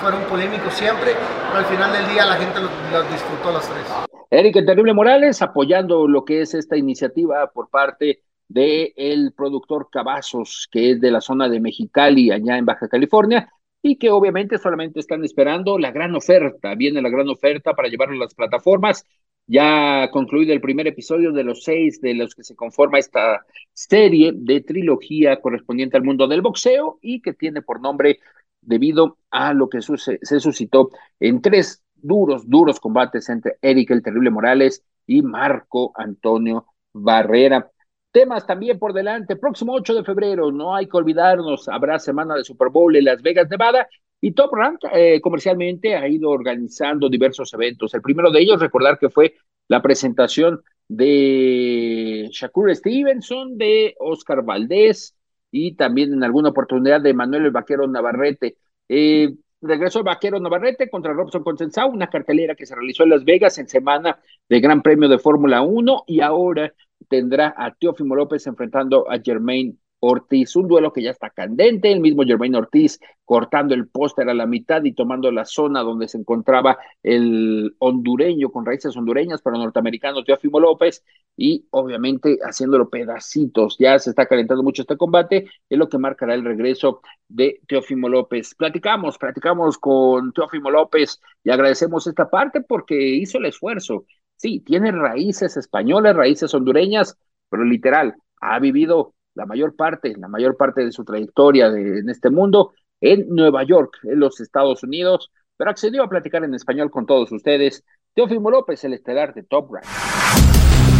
fueron 0.00 0.22
polémicos 0.24 0.72
siempre, 0.74 1.12
pero 1.48 1.58
al 1.58 1.64
final 1.66 1.92
del 1.92 2.06
día 2.08 2.24
la 2.24 2.36
gente 2.36 2.58
los, 2.60 3.10
disfrutó 3.10 3.52
los 3.52 3.62
tres. 3.68 3.84
Eric 4.30 4.56
el 4.56 4.66
Terrible 4.66 4.94
Morales 4.94 5.40
apoyando 5.42 6.08
lo 6.08 6.24
que 6.24 6.40
es 6.42 6.54
esta 6.54 6.76
iniciativa 6.76 7.46
por 7.52 7.68
parte 7.68 8.22
de 8.48 8.92
el 8.96 9.32
productor 9.36 9.88
Cavazos, 9.90 10.68
que 10.70 10.92
es 10.92 11.00
de 11.00 11.10
la 11.10 11.20
zona 11.20 11.48
de 11.48 11.60
Mexicali, 11.60 12.30
allá 12.30 12.56
en 12.56 12.64
Baja 12.64 12.88
California, 12.88 13.50
y 13.82 13.96
que 13.98 14.10
obviamente 14.10 14.58
solamente 14.58 15.00
están 15.00 15.24
esperando 15.24 15.78
la 15.78 15.90
gran 15.90 16.14
oferta. 16.14 16.74
Viene 16.74 17.02
la 17.02 17.08
gran 17.08 17.28
oferta 17.28 17.74
para 17.74 17.88
llevarlo 17.88 18.14
a 18.16 18.24
las 18.24 18.34
plataformas. 18.34 19.04
Ya 19.48 20.10
concluido 20.10 20.52
el 20.52 20.60
primer 20.60 20.88
episodio 20.88 21.32
de 21.32 21.44
los 21.44 21.62
seis 21.62 22.00
de 22.00 22.14
los 22.14 22.34
que 22.34 22.42
se 22.42 22.56
conforma 22.56 22.98
esta 22.98 23.44
serie 23.72 24.32
de 24.34 24.60
trilogía 24.60 25.40
correspondiente 25.40 25.96
al 25.96 26.02
mundo 26.02 26.26
del 26.26 26.42
boxeo 26.42 26.98
y 27.00 27.22
que 27.22 27.32
tiene 27.32 27.62
por 27.62 27.80
nombre 27.80 28.18
debido 28.60 29.18
a 29.30 29.54
lo 29.54 29.68
que 29.68 29.80
se 29.82 30.40
suscitó 30.40 30.90
en 31.20 31.40
tres 31.40 31.84
duros, 31.94 32.48
duros 32.48 32.80
combates 32.80 33.28
entre 33.28 33.56
Eric 33.62 33.90
el 33.92 34.02
Terrible 34.02 34.30
Morales 34.30 34.84
y 35.06 35.22
Marco 35.22 35.92
Antonio 35.94 36.66
Barrera. 36.92 37.70
Temas 38.10 38.46
también 38.46 38.78
por 38.78 38.92
delante. 38.92 39.36
Próximo 39.36 39.74
8 39.74 39.94
de 39.94 40.04
febrero, 40.04 40.50
no 40.50 40.74
hay 40.74 40.88
que 40.88 40.96
olvidarnos, 40.96 41.68
habrá 41.68 41.98
semana 41.98 42.34
de 42.34 42.44
Super 42.44 42.70
Bowl 42.70 42.96
en 42.96 43.04
Las 43.04 43.22
Vegas, 43.22 43.48
Nevada. 43.48 43.86
Y 44.26 44.32
Top 44.32 44.52
Rank 44.52 44.80
eh, 44.92 45.20
comercialmente 45.20 45.94
ha 45.94 46.08
ido 46.08 46.30
organizando 46.30 47.08
diversos 47.08 47.54
eventos. 47.54 47.94
El 47.94 48.02
primero 48.02 48.32
de 48.32 48.40
ellos, 48.40 48.58
recordar 48.58 48.98
que 48.98 49.08
fue 49.08 49.36
la 49.68 49.80
presentación 49.80 50.64
de 50.88 52.28
Shakur 52.32 52.74
Stevenson, 52.74 53.56
de 53.56 53.94
Oscar 54.00 54.42
Valdés 54.42 55.14
y 55.52 55.76
también 55.76 56.12
en 56.12 56.24
alguna 56.24 56.48
oportunidad 56.48 57.00
de 57.00 57.14
Manuel 57.14 57.44
el 57.44 57.50
Vaquero 57.52 57.86
Navarrete. 57.86 58.56
Eh, 58.88 59.32
regresó 59.60 60.02
Vaquero 60.02 60.40
Navarrete 60.40 60.90
contra 60.90 61.12
Robson 61.12 61.44
Consensau, 61.44 61.88
una 61.88 62.10
cartelera 62.10 62.56
que 62.56 62.66
se 62.66 62.74
realizó 62.74 63.04
en 63.04 63.10
Las 63.10 63.24
Vegas 63.24 63.58
en 63.58 63.68
semana 63.68 64.18
de 64.48 64.58
Gran 64.58 64.82
Premio 64.82 65.08
de 65.08 65.20
Fórmula 65.20 65.62
1 65.62 66.02
y 66.08 66.20
ahora 66.20 66.74
tendrá 67.08 67.54
a 67.56 67.72
Teófimo 67.72 68.16
López 68.16 68.44
enfrentando 68.48 69.08
a 69.08 69.20
Germain 69.20 69.78
Ortiz, 70.00 70.54
un 70.56 70.68
duelo 70.68 70.92
que 70.92 71.02
ya 71.02 71.10
está 71.10 71.30
candente, 71.30 71.90
el 71.90 72.00
mismo 72.00 72.22
Germain 72.24 72.54
Ortiz 72.54 72.98
cortando 73.24 73.74
el 73.74 73.88
póster 73.88 74.28
a 74.28 74.34
la 74.34 74.46
mitad 74.46 74.84
y 74.84 74.92
tomando 74.92 75.30
la 75.32 75.44
zona 75.44 75.80
donde 75.82 76.06
se 76.08 76.18
encontraba 76.18 76.78
el 77.02 77.74
hondureño 77.78 78.50
con 78.50 78.64
raíces 78.64 78.96
hondureñas, 78.96 79.42
pero 79.42 79.58
norteamericano 79.58 80.22
Teófimo 80.22 80.60
López, 80.60 81.04
y 81.36 81.66
obviamente 81.70 82.38
haciéndolo 82.42 82.88
pedacitos. 82.88 83.76
Ya 83.78 83.98
se 83.98 84.10
está 84.10 84.26
calentando 84.26 84.62
mucho 84.62 84.82
este 84.82 84.96
combate, 84.96 85.46
es 85.68 85.78
lo 85.78 85.88
que 85.88 85.98
marcará 85.98 86.34
el 86.34 86.44
regreso 86.44 87.00
de 87.28 87.60
Teófimo 87.66 88.08
López. 88.08 88.54
Platicamos, 88.54 89.18
platicamos 89.18 89.78
con 89.78 90.32
Teófimo 90.32 90.70
López 90.70 91.20
y 91.42 91.50
agradecemos 91.50 92.06
esta 92.06 92.30
parte 92.30 92.60
porque 92.60 92.96
hizo 92.96 93.38
el 93.38 93.46
esfuerzo 93.46 94.04
sí, 94.36 94.60
tiene 94.60 94.92
raíces 94.92 95.56
españolas, 95.56 96.16
raíces 96.16 96.52
hondureñas, 96.54 97.18
pero 97.48 97.64
literal, 97.64 98.14
ha 98.40 98.58
vivido 98.58 99.14
la 99.36 99.46
mayor 99.46 99.76
parte, 99.76 100.14
la 100.18 100.26
mayor 100.26 100.56
parte 100.56 100.84
de 100.84 100.90
su 100.90 101.04
trayectoria 101.04 101.66
en 101.68 102.08
este 102.08 102.30
mundo 102.30 102.72
en 103.00 103.28
Nueva 103.28 103.62
York, 103.62 103.98
en 104.02 104.18
los 104.18 104.40
Estados 104.40 104.82
Unidos, 104.82 105.30
pero 105.56 105.70
accedió 105.70 106.02
a 106.02 106.08
platicar 106.08 106.42
en 106.42 106.54
español 106.54 106.90
con 106.90 107.06
todos 107.06 107.30
ustedes. 107.30 107.84
Teófimo 108.14 108.50
López, 108.50 108.82
el 108.84 108.94
estelar 108.94 109.32
de 109.34 109.44
Top 109.44 109.72
Rank. 109.72 109.84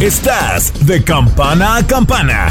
Estás 0.01 0.87
de 0.87 1.03
campana 1.03 1.79
a 1.79 1.87
campana. 1.87 2.51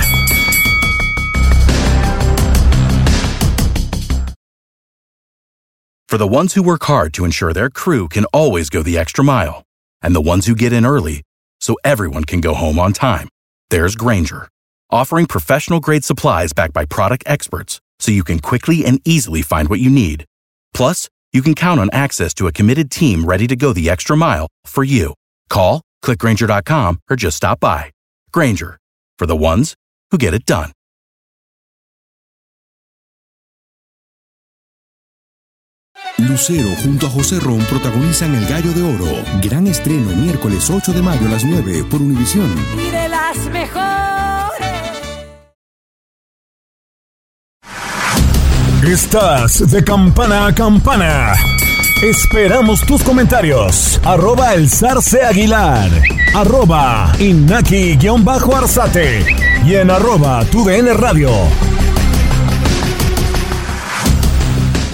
For 6.09 6.17
the 6.17 6.27
ones 6.27 6.53
who 6.53 6.63
work 6.63 6.83
hard 6.83 7.13
to 7.13 7.25
ensure 7.25 7.53
their 7.53 7.69
crew 7.69 8.07
can 8.07 8.25
always 8.33 8.69
go 8.69 8.83
the 8.83 8.97
extra 8.97 9.23
mile. 9.23 9.65
and 10.05 10.15
the 10.15 10.21
ones 10.21 10.45
who 10.45 10.53
get 10.55 10.71
in 10.71 10.85
early 10.85 11.23
so 11.59 11.75
everyone 11.83 12.23
can 12.23 12.39
go 12.39 12.53
home 12.53 12.77
on 12.77 12.93
time. 12.93 13.27
There's 13.71 13.95
Granger, 13.95 14.47
offering 14.89 15.25
professional 15.25 15.79
grade 15.79 16.03
supplies 16.03 16.53
backed 16.53 16.73
by 16.73 16.85
product 16.85 17.23
experts 17.25 17.81
so 17.99 18.11
you 18.11 18.23
can 18.23 18.39
quickly 18.39 18.85
and 18.85 19.01
easily 19.05 19.41
find 19.41 19.69
what 19.69 19.79
you 19.79 19.89
need. 19.89 20.25
Plus, 20.73 21.09
you 21.33 21.41
can 21.41 21.55
count 21.55 21.79
on 21.79 21.89
access 21.91 22.33
to 22.33 22.47
a 22.47 22.51
committed 22.51 22.91
team 22.91 23.25
ready 23.25 23.47
to 23.47 23.55
go 23.55 23.73
the 23.73 23.89
extra 23.89 24.15
mile 24.15 24.47
for 24.65 24.83
you. 24.83 25.13
Call, 25.49 25.81
clickgranger.com, 26.03 26.99
or 27.09 27.15
just 27.15 27.37
stop 27.37 27.59
by. 27.59 27.91
Granger, 28.31 28.77
for 29.17 29.25
the 29.25 29.35
ones 29.35 29.75
who 30.11 30.17
get 30.17 30.33
it 30.33 30.45
done. 30.45 30.71
Lucero 36.17 36.69
junto 36.81 37.07
a 37.07 37.09
José 37.09 37.39
Ron 37.39 37.59
protagonizan 37.65 38.35
El 38.35 38.47
Gallo 38.47 38.71
de 38.71 38.83
Oro. 38.83 39.23
Gran 39.41 39.67
estreno 39.67 40.11
miércoles 40.15 40.69
8 40.69 40.93
de 40.93 41.01
mayo 41.01 41.27
a 41.27 41.31
las 41.31 41.43
9 41.43 41.83
por 41.89 42.01
Univisión. 42.01 42.53
Y 42.77 42.89
de 42.89 43.09
las 43.09 43.37
mejores. 43.51 44.34
Estás 48.87 49.71
de 49.71 49.83
campana 49.83 50.45
a 50.45 50.53
campana. 50.53 51.33
Esperamos 52.03 52.85
tus 52.85 53.01
comentarios. 53.01 53.99
Arroba 54.03 54.53
el 54.53 54.69
zarce 54.69 55.23
aguilar. 55.23 55.89
Arroba 56.35 57.11
inaki-arzate. 57.19 59.25
Y 59.65 59.73
en 59.73 59.89
arroba 59.89 60.45
tu 60.45 60.67
radio. 60.67 61.31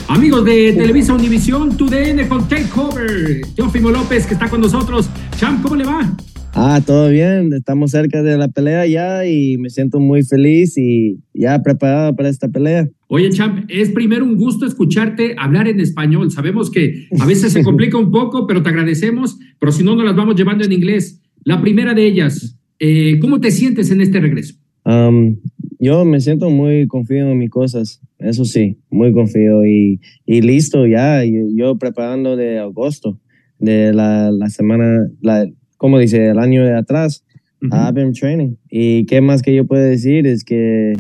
Amigos 0.08 0.45
de 0.45 0.71
Televisa 0.73 1.13
Univisión, 1.13 1.75
TUDN 1.75 2.30
con 2.30 2.47
Takeover. 2.47 3.41
Teófimo 3.56 3.89
López, 3.89 4.25
que 4.25 4.36
está 4.36 4.49
con 4.49 4.62
nosotros. 4.62 5.10
Champ, 5.38 5.62
¿cómo 5.62 5.75
le 5.75 5.84
va? 5.84 6.10
Ah, 6.54 6.80
todo 6.86 7.10
bien. 7.10 7.51
Estamos 7.54 7.91
cerca 7.91 8.23
de 8.23 8.38
la 8.38 8.47
pelea 8.47 8.86
ya 8.86 9.25
y 9.25 9.58
me 9.58 9.69
siento 9.69 9.99
muy 9.99 10.23
feliz 10.23 10.77
y 10.77 11.19
ya 11.34 11.62
preparado 11.62 12.15
para 12.15 12.30
esta 12.30 12.47
pelea. 12.47 12.88
Oye, 13.13 13.30
Champ, 13.30 13.65
es 13.67 13.89
primero 13.89 14.24
un 14.24 14.38
gusto 14.38 14.65
escucharte 14.65 15.36
hablar 15.38 15.67
en 15.67 15.82
español. 15.82 16.32
Sabemos 16.32 16.71
que 16.71 17.08
a 17.19 17.26
veces 17.26 17.52
se 17.52 17.62
complica 17.69 17.97
un 17.97 18.10
poco, 18.10 18.47
pero 18.47 18.63
te 18.63 18.69
agradecemos. 18.69 19.38
Pero 19.60 19.74
si 19.74 19.84
no, 19.84 19.97
nos 19.97 20.06
las 20.06 20.15
vamos 20.15 20.38
llevando 20.38 20.63
en 20.63 20.71
inglés. 20.71 21.21
La 21.43 21.62
primera 21.62 21.93
de 21.93 22.08
ellas, 22.08 22.58
eh, 22.80 23.19
¿cómo 23.19 23.41
te 23.41 23.52
sientes 23.52 23.91
en 23.91 24.00
este 24.00 24.21
regreso? 24.21 24.56
Um, 24.86 25.36
yo 25.78 26.06
me 26.06 26.21
siento 26.21 26.50
muy 26.50 26.88
confiado 26.88 27.32
en 27.32 27.38
mis 27.39 27.50
cosas, 27.50 28.00
eso 28.17 28.45
sí, 28.45 28.78
muy 28.89 29.12
confiado 29.12 29.65
y, 29.65 30.00
y 30.26 30.41
listo 30.41 30.88
ya, 30.88 31.21
yo, 31.26 31.78
preparando 31.78 32.38
de 32.38 32.60
agosto, 32.60 33.19
de 33.60 33.91
la, 33.91 34.32
la 34.32 34.50
semana, 34.50 35.10
la, 35.19 35.50
como 35.76 36.00
dice, 36.00 36.30
el 36.30 36.39
año 36.39 36.63
de 36.63 36.78
atrás, 36.78 37.26
I've 37.62 37.91
been 37.91 38.13
training. 38.13 38.56
Y 38.69 39.06
qué 39.06 39.19
más 39.19 39.41
que 39.41 39.54
yo 39.54 39.67
puedo 39.67 39.84
decir 39.84 40.26
es 40.26 40.45
que 40.45 40.93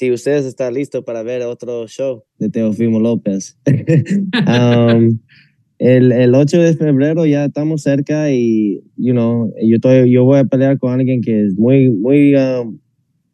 si 0.00 0.10
ustedes 0.10 0.46
están 0.46 0.72
listos 0.72 1.04
para 1.04 1.22
ver 1.22 1.42
otro 1.42 1.86
show 1.86 2.24
de 2.38 2.48
Teofimo 2.48 3.00
López, 3.00 3.58
um, 4.46 5.18
el, 5.78 6.10
el 6.12 6.34
8 6.34 6.58
de 6.58 6.74
febrero 6.74 7.26
ya 7.26 7.44
estamos 7.44 7.82
cerca 7.82 8.32
y, 8.32 8.82
you 8.96 9.12
know, 9.12 9.52
yo, 9.62 9.76
estoy, 9.76 10.10
yo 10.10 10.24
voy 10.24 10.38
a 10.38 10.44
pelear 10.44 10.78
con 10.78 10.92
alguien 10.92 11.20
que 11.20 11.44
es 11.44 11.58
muy, 11.58 11.90
muy... 11.90 12.34
Um, 12.34 12.78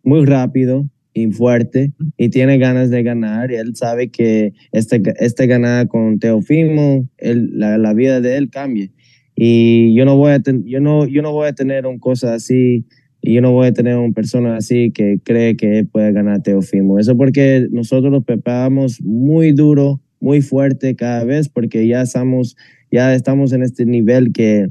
muy 0.06 0.24
rápido 0.24 0.88
y 1.12 1.32
fuerte 1.32 1.92
y 2.16 2.28
tiene 2.28 2.58
ganas 2.58 2.90
de 2.90 3.02
ganar. 3.02 3.50
Y 3.50 3.56
él 3.56 3.74
sabe 3.74 4.08
que 4.08 4.52
este, 4.70 5.02
este 5.18 5.48
ganar 5.48 5.88
con 5.88 6.20
Teofimo, 6.20 7.08
la, 7.18 7.76
la, 7.76 7.92
vida 7.92 8.20
de 8.20 8.36
él 8.36 8.48
cambia. 8.48 8.88
Y 9.34 9.94
yo 9.96 10.04
no 10.04 10.16
voy 10.16 10.30
a, 10.30 10.40
yo 10.64 10.80
no, 10.80 11.06
yo 11.06 11.22
no 11.22 11.32
voy 11.32 11.48
a 11.48 11.54
tener 11.54 11.86
una 11.86 11.98
cosa 11.98 12.34
así 12.34 12.86
y 13.26 13.34
yo 13.34 13.40
no 13.40 13.50
voy 13.50 13.66
a 13.66 13.72
tener 13.72 13.96
una 13.96 14.12
persona 14.12 14.56
así 14.56 14.92
que 14.92 15.18
cree 15.24 15.56
que 15.56 15.84
puede 15.84 16.12
ganar 16.12 16.42
Teofimo. 16.42 17.00
Eso 17.00 17.16
porque 17.16 17.66
nosotros 17.72 18.12
lo 18.12 18.22
preparamos 18.22 19.02
muy 19.02 19.50
duro, 19.50 20.00
muy 20.20 20.42
fuerte 20.42 20.94
cada 20.94 21.24
vez 21.24 21.48
porque 21.48 21.88
ya 21.88 22.02
estamos, 22.02 22.56
ya 22.92 23.12
estamos 23.14 23.52
en 23.52 23.64
este 23.64 23.84
nivel 23.84 24.32
que, 24.32 24.68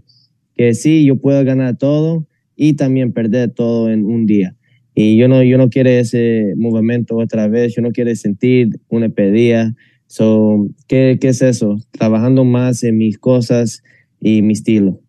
que 0.55 0.73
sí, 0.73 1.03
yo 1.03 1.17
puedo 1.17 1.43
ganar 1.43 1.77
todo 1.77 2.27
y 2.55 2.75
también 2.75 3.11
perder 3.11 3.51
todo 3.51 3.89
en 3.91 4.05
un 4.05 4.25
día. 4.25 4.55
Y 4.93 5.17
yo 5.17 5.27
no, 5.27 5.43
yo 5.43 5.57
no 5.57 5.69
quiero 5.69 5.89
ese 5.89 6.53
movimiento 6.55 7.17
otra 7.17 7.49
vez, 7.49 7.75
yo 7.75 7.81
no 7.81 7.91
quiero 7.91 8.15
sentir 8.15 8.69
una 8.87 9.09
pedida. 9.09 9.75
So, 10.07 10.69
¿qué, 10.87 11.17
¿Qué 11.19 11.27
es 11.27 11.41
eso? 11.41 11.75
Trabajando 11.91 12.45
más 12.45 12.83
en 12.83 12.97
mis 12.97 13.17
cosas 13.17 13.83
y 14.21 14.41
mi 14.41 14.53
estilo. 14.53 15.01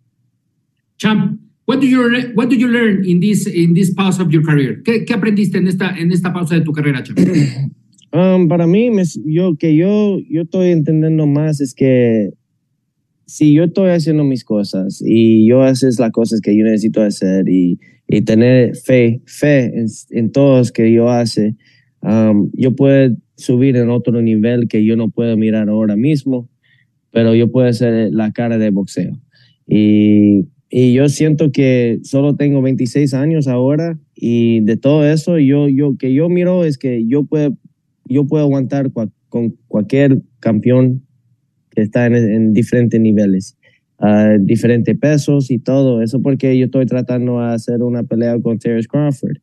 Champ, 0.99 1.38
what 1.67 1.81
do 1.81 1.87
you 1.87 2.33
what 2.35 2.49
do 2.49 2.57
you 2.57 2.69
learn 2.69 3.05
in 3.05 3.21
this 3.21 3.47
in 3.47 3.75
this 3.75 3.93
pause 3.95 4.21
of 4.21 4.33
your 4.33 4.43
career? 4.43 4.83
¿Qué, 4.83 5.05
qué 5.05 5.14
aprendiste 5.14 5.59
en 5.59 5.67
esta 5.67 5.95
en 5.97 6.12
esta 6.12 6.33
pausa 6.33 6.55
de 6.55 6.62
tu 6.62 6.73
carrera, 6.73 7.03
Champ? 7.03 7.19
Um, 8.12 8.49
para 8.49 8.67
mí, 8.67 8.89
me, 8.91 9.03
yo 9.27 9.57
que 9.59 9.77
yo 9.77 10.19
yo 10.31 10.43
estoy 10.43 10.71
entendiendo 10.71 11.27
más 11.27 11.61
es 11.61 11.75
que 11.75 12.31
si 13.27 13.53
yo 13.53 13.64
estoy 13.64 13.91
haciendo 13.91 14.25
mis 14.25 14.43
cosas 14.43 15.03
y 15.05 15.47
yo 15.47 15.62
haces 15.62 15.99
las 15.99 16.12
cosas 16.12 16.41
que 16.41 16.57
yo 16.57 16.64
necesito 16.64 17.03
hacer 17.03 17.47
y 17.49 17.79
y 18.09 18.23
tener 18.23 18.77
fe, 18.77 19.21
fe 19.27 19.64
en, 19.64 19.87
en 20.11 20.31
todos 20.31 20.73
que 20.73 20.93
yo 20.93 21.11
hace, 21.11 21.57
um, 22.01 22.51
yo 22.55 22.75
puedo 22.75 23.14
subir 23.37 23.77
en 23.77 23.91
otro 23.91 24.23
nivel 24.23 24.69
que 24.69 24.85
yo 24.85 24.97
no 24.97 25.11
puedo 25.11 25.37
mirar 25.37 25.69
ahora 25.69 25.97
mismo. 25.97 26.49
pero 27.17 27.35
yo 27.35 27.51
puedo 27.51 27.73
ser 27.73 28.12
la 28.12 28.31
cara 28.33 28.59
de 28.59 28.69
boxeo. 28.69 29.19
Y, 29.67 30.45
y 30.69 30.93
yo 30.93 31.09
siento 31.09 31.53
que 31.53 32.01
solo 32.03 32.35
tengo 32.35 32.61
26 32.61 33.14
años 33.14 33.47
ahora 33.47 33.99
y 34.14 34.61
de 34.61 34.77
todo 34.77 35.07
eso, 35.07 35.39
yo, 35.39 35.69
yo, 35.69 35.97
que 35.97 36.12
yo 36.12 36.29
miro 36.29 36.64
es 36.64 36.79
que 36.79 37.07
yo 37.07 37.25
puedo, 37.25 37.57
yo 38.05 38.27
puedo 38.27 38.45
aguantar 38.45 38.91
con 38.93 39.57
cualquier 39.69 40.23
campeón 40.41 41.07
que 41.77 41.83
está 41.83 42.07
en, 42.07 42.14
en 42.17 42.53
diferentes 42.53 43.01
niveles, 43.01 43.57
uh, 44.01 44.39
diferentes 44.41 44.97
pesos 44.99 45.51
y 45.51 45.59
todo. 45.59 46.03
Eso 46.03 46.21
porque 46.21 46.59
yo 46.59 46.64
estoy 46.64 46.87
tratando 46.87 47.39
de 47.39 47.55
hacer 47.55 47.83
una 47.83 48.03
pelea 48.03 48.41
con 48.41 48.59
Terrence 48.59 48.89
Crawford, 48.89 49.37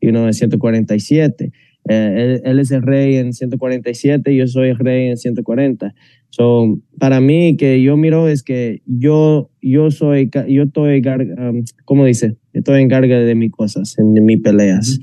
you 0.00 0.10
know, 0.10 0.26
en 0.26 0.34
147. 0.34 1.50
Eh, 1.88 2.40
él, 2.44 2.58
es 2.58 2.70
el 2.70 2.82
rey 2.82 3.16
en 3.16 3.32
147 3.32 4.32
y 4.32 4.36
yo 4.36 4.46
soy 4.46 4.70
el 4.70 4.78
rey 4.78 5.08
en 5.08 5.16
140. 5.16 5.94
So, 6.30 6.78
para 6.98 7.20
mí, 7.20 7.56
que 7.56 7.82
yo 7.82 7.96
miro 7.96 8.28
es 8.28 8.42
que 8.42 8.82
yo, 8.86 9.50
yo 9.62 9.90
soy, 9.90 10.30
yo 10.48 10.64
estoy, 10.64 11.02
um, 11.06 11.64
¿cómo 11.84 12.04
dice? 12.04 12.36
Estoy 12.52 12.82
en 12.82 12.88
carga 12.88 13.18
de 13.18 13.34
mis 13.34 13.50
cosas, 13.50 13.98
en, 13.98 14.12
mis 14.24 14.40
peleas. 14.40 15.00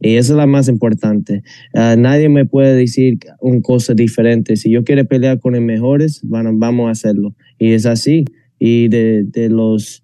Y 0.00 0.16
eso 0.16 0.34
es 0.34 0.36
la 0.36 0.46
más 0.46 0.68
importante. 0.68 1.42
Uh, 1.72 1.98
nadie 1.98 2.28
me 2.28 2.44
puede 2.44 2.74
decir 2.74 3.18
un 3.40 3.62
cosa 3.62 3.94
diferente. 3.94 4.56
Si 4.56 4.70
yo 4.70 4.84
quiero 4.84 5.04
pelear 5.06 5.40
con 5.40 5.54
los 5.54 5.62
mejores, 5.62 6.20
bueno, 6.22 6.50
vamos 6.54 6.88
a 6.88 6.90
hacerlo. 6.90 7.34
Y 7.58 7.72
es 7.72 7.86
así. 7.86 8.24
Y 8.58 8.88
de, 8.88 9.24
de 9.24 9.48
los 9.48 10.02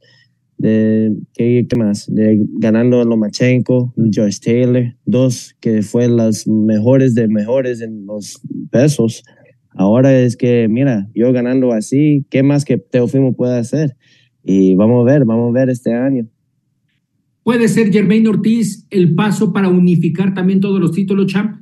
de 0.62 1.16
¿qué, 1.34 1.66
más? 1.76 2.06
De 2.06 2.38
ganando 2.60 3.04
Lomachenko, 3.04 3.92
Joyce 3.96 4.38
Taylor, 4.40 4.94
dos 5.04 5.56
que 5.60 5.82
fue 5.82 6.08
las 6.08 6.46
mejores 6.46 7.16
de 7.16 7.26
mejores 7.26 7.80
en 7.80 8.06
los 8.06 8.40
pesos. 8.70 9.24
Ahora 9.70 10.16
es 10.16 10.36
que, 10.36 10.68
mira, 10.68 11.08
yo 11.16 11.32
ganando 11.32 11.72
así, 11.72 12.24
¿qué 12.30 12.44
más 12.44 12.64
que 12.64 12.78
Teofimo 12.78 13.34
puede 13.34 13.58
hacer? 13.58 13.96
Y 14.44 14.76
vamos 14.76 15.02
a 15.02 15.12
ver, 15.12 15.24
vamos 15.24 15.50
a 15.50 15.58
ver 15.58 15.68
este 15.68 15.92
año. 15.94 16.28
¿Puede 17.42 17.66
ser 17.66 17.92
Germain 17.92 18.28
Ortiz 18.28 18.86
el 18.90 19.16
paso 19.16 19.52
para 19.52 19.68
unificar 19.68 20.32
también 20.32 20.60
todos 20.60 20.80
los 20.80 20.92
títulos, 20.92 21.26
champ? 21.26 21.56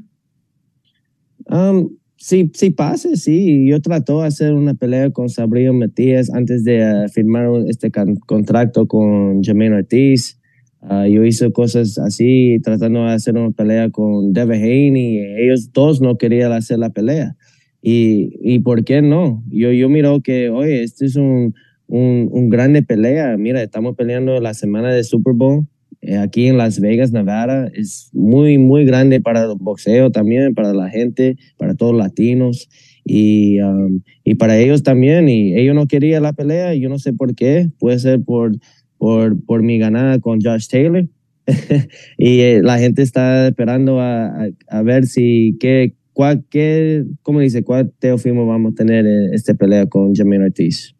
Um, 1.46 1.96
sí, 2.20 2.50
sí 2.54 2.70
pase, 2.70 3.16
sí. 3.16 3.66
Yo 3.66 3.80
trato 3.80 4.20
de 4.20 4.28
hacer 4.28 4.52
una 4.54 4.74
pelea 4.74 5.10
con 5.10 5.28
Sabrillo 5.28 5.72
Matías 5.72 6.30
antes 6.32 6.62
de 6.62 6.82
uh, 6.82 7.08
firmar 7.08 7.48
este 7.66 7.90
contrato 8.26 8.86
con 8.86 9.42
Jermaine 9.42 9.74
Ortiz. 9.74 10.38
Uh, 10.82 11.06
yo 11.06 11.24
hice 11.24 11.50
cosas 11.52 11.98
así, 11.98 12.58
tratando 12.62 13.04
de 13.04 13.12
hacer 13.12 13.36
una 13.36 13.50
pelea 13.50 13.90
con 13.90 14.32
Devin 14.32 14.62
Haney. 14.62 15.18
Ellos 15.38 15.72
dos 15.72 16.00
no 16.00 16.16
querían 16.16 16.52
hacer 16.52 16.78
la 16.78 16.90
pelea. 16.90 17.36
Y, 17.82 18.38
y 18.42 18.60
por 18.60 18.84
qué 18.84 19.02
no? 19.02 19.42
Yo, 19.50 19.72
yo 19.72 19.88
miro 19.88 20.20
que, 20.20 20.50
oye, 20.50 20.82
este 20.82 21.06
es 21.06 21.16
un, 21.16 21.54
un, 21.86 22.28
un 22.30 22.48
grande 22.50 22.82
pelea. 22.82 23.36
Mira, 23.38 23.62
estamos 23.62 23.96
peleando 23.96 24.38
la 24.40 24.54
semana 24.54 24.92
de 24.92 25.02
Super 25.02 25.34
Bowl. 25.34 25.66
Eh, 26.02 26.16
aquí 26.16 26.46
en 26.46 26.56
Las 26.56 26.80
Vegas, 26.80 27.12
Nevada, 27.12 27.70
es 27.74 28.10
muy, 28.12 28.56
muy 28.58 28.84
grande 28.84 29.20
para 29.20 29.44
el 29.44 29.54
boxeo 29.58 30.10
también, 30.10 30.54
para 30.54 30.72
la 30.72 30.88
gente, 30.88 31.36
para 31.58 31.74
todos 31.74 31.92
los 31.92 32.02
latinos 32.02 32.68
y, 33.04 33.60
um, 33.60 34.00
y 34.24 34.36
para 34.36 34.58
ellos 34.58 34.82
también. 34.82 35.28
Y 35.28 35.54
ellos 35.58 35.74
no 35.74 35.86
querían 35.86 36.22
la 36.22 36.32
pelea, 36.32 36.74
yo 36.74 36.88
no 36.88 36.98
sé 36.98 37.12
por 37.12 37.34
qué, 37.34 37.70
puede 37.78 37.98
ser 37.98 38.22
por, 38.22 38.52
por, 38.96 39.44
por 39.44 39.62
mi 39.62 39.78
ganada 39.78 40.18
con 40.20 40.40
Josh 40.40 40.68
Taylor. 40.68 41.06
y 42.16 42.40
eh, 42.40 42.60
la 42.62 42.78
gente 42.78 43.02
está 43.02 43.48
esperando 43.48 44.00
a, 44.00 44.48
a, 44.68 44.82
ver 44.82 45.06
si, 45.06 45.56
qué, 45.60 45.94
cuál, 46.12 46.44
qué, 46.48 47.04
¿cómo 47.22 47.40
dice? 47.40 47.62
¿Cuál 47.62 47.92
teofimo 47.98 48.46
vamos 48.46 48.72
a 48.72 48.74
tener 48.76 49.06
en 49.06 49.34
esta 49.34 49.52
pelea 49.54 49.86
con 49.86 50.14
Jermaine 50.14 50.44
Ortiz? 50.44 50.94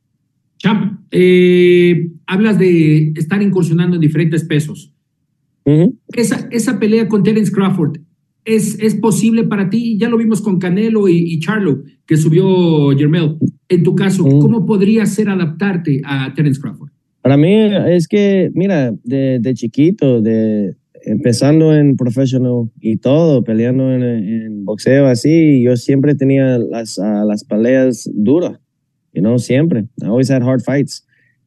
Champ, 0.61 1.01
eh, 1.11 2.11
hablas 2.27 2.59
de 2.59 3.13
estar 3.17 3.43
incursionando 3.43 3.97
en 3.97 4.01
diferentes 4.01 4.45
pesos. 4.45 4.95
esa, 6.13 6.49
esa 6.51 6.79
pelea 6.79 7.09
con 7.09 7.23
Terence 7.23 7.51
Crawford, 7.51 7.99
¿es, 8.45 8.79
¿es 8.79 8.95
posible 8.95 9.45
para 9.45 9.71
ti? 9.71 9.97
Ya 9.99 10.11
lo 10.11 10.19
vimos 10.19 10.43
con 10.43 10.59
Canelo 10.59 11.09
y, 11.09 11.39
Charlo, 11.41 11.83
que 12.07 12.17
subió 12.17 12.91
Jermel. 12.97 13.37
En 13.69 13.83
tu 13.83 13.95
caso, 13.95 14.25
¿cómo 14.25 14.67
podría 14.67 15.07
ser 15.07 15.31
adaptarte 15.31 16.03
a 16.05 16.35
Terence 16.35 16.61
Crawford? 16.61 16.91
Para 17.23 17.37
mí 17.39 17.55
es 17.89 18.07
que, 18.07 18.51
mira, 18.55 18.95
de, 19.03 19.39
de 19.41 19.55
chiquito, 19.55 20.21
de 20.21 20.77
empezando 21.03 21.75
en 21.75 21.97
profesional 21.97 22.71
y 22.81 22.99
todo, 22.99 23.43
peleando 23.45 23.91
en, 23.95 24.67
boxeo 24.67 25.07
así, 25.07 25.63
yo 25.63 25.77
siempre 25.77 26.15
tenía 26.15 26.59
las, 26.59 26.99
las 26.99 27.45
peleas 27.45 28.11
duras 28.13 28.61
you 29.13 29.23
know, 29.23 29.39
siempre. 29.39 29.89
I 30.03 30.07
always 30.07 30.29
had 30.29 30.43
hard 30.43 30.63
fights. 30.63 31.05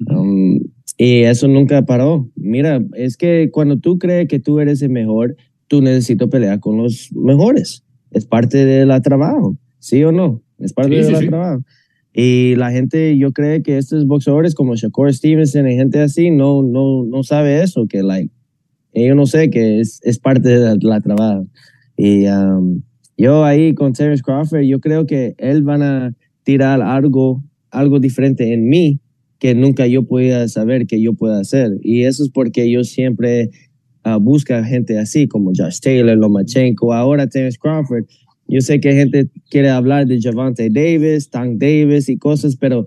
Um, 0.09 0.59
y 0.97 1.23
eso 1.23 1.47
nunca 1.47 1.81
paró. 1.83 2.29
Mira, 2.35 2.83
es 2.95 3.17
que 3.17 3.49
cuando 3.51 3.77
tú 3.77 3.97
crees 3.97 4.27
que 4.27 4.39
tú 4.39 4.59
eres 4.59 4.81
el 4.81 4.89
mejor, 4.89 5.35
tú 5.67 5.81
necesitas 5.81 6.29
pelear 6.29 6.59
con 6.59 6.77
los 6.77 7.09
mejores. 7.13 7.83
Es 8.11 8.25
parte 8.25 8.65
de 8.65 8.85
la 8.85 9.01
trabajo, 9.01 9.57
¿sí 9.79 10.03
o 10.03 10.11
no? 10.11 10.41
Es 10.59 10.73
parte 10.73 10.95
de 10.95 11.11
la 11.11 11.19
trabajo. 11.19 11.63
Y 12.13 12.55
la 12.57 12.71
gente, 12.71 13.17
yo 13.17 13.33
creo 13.33 13.63
que 13.63 13.77
estos 13.77 14.05
boxeadores 14.05 14.53
como 14.53 14.75
Shakur 14.75 15.11
Stevenson 15.11 15.67
y 15.67 15.75
gente 15.75 15.99
así 15.99 16.29
no, 16.29 16.61
no, 16.61 17.03
no 17.05 17.23
sabe 17.23 17.63
eso, 17.63 17.87
que 17.87 18.03
like, 18.03 18.31
ellos 18.91 19.15
no 19.15 19.25
sé 19.25 19.49
que 19.49 19.79
es, 19.79 19.99
es 20.03 20.19
parte 20.19 20.47
de 20.47 20.77
la, 20.79 21.01
trabajo. 21.01 21.47
Y 21.97 22.27
um, 22.27 22.83
yo 23.17 23.43
ahí 23.43 23.73
con 23.73 23.93
Terence 23.93 24.21
Crawford, 24.21 24.61
yo 24.61 24.79
creo 24.79 25.07
que 25.07 25.33
él 25.39 25.63
van 25.63 25.81
a 25.81 26.13
tirar 26.43 26.83
algo 26.83 27.43
algo 27.73 27.99
diferente 27.99 28.53
en 28.53 28.69
mí 28.69 28.99
que 29.39 29.55
nunca 29.55 29.87
yo 29.87 30.03
podía 30.07 30.47
saber 30.47 30.87
que 30.87 31.01
yo 31.01 31.13
pueda 31.13 31.39
hacer. 31.39 31.71
Y 31.81 32.03
eso 32.03 32.23
es 32.23 32.29
porque 32.29 32.71
yo 32.71 32.83
siempre 32.85 33.49
uh, 34.05 34.19
busco 34.19 34.53
gente 34.63 34.97
así 34.97 35.27
como 35.27 35.51
Josh 35.53 35.79
Taylor, 35.81 36.17
Lomachenko, 36.17 36.93
ahora 36.93 37.27
Terence 37.27 37.57
Crawford. 37.61 38.05
Yo 38.47 38.61
sé 38.61 38.79
que 38.79 38.93
gente 38.93 39.29
quiere 39.49 39.69
hablar 39.69 40.07
de 40.07 40.21
Javante 40.21 40.69
Davis, 40.69 41.29
Tank 41.29 41.57
Davis 41.57 42.07
y 42.07 42.17
cosas, 42.17 42.55
pero 42.55 42.85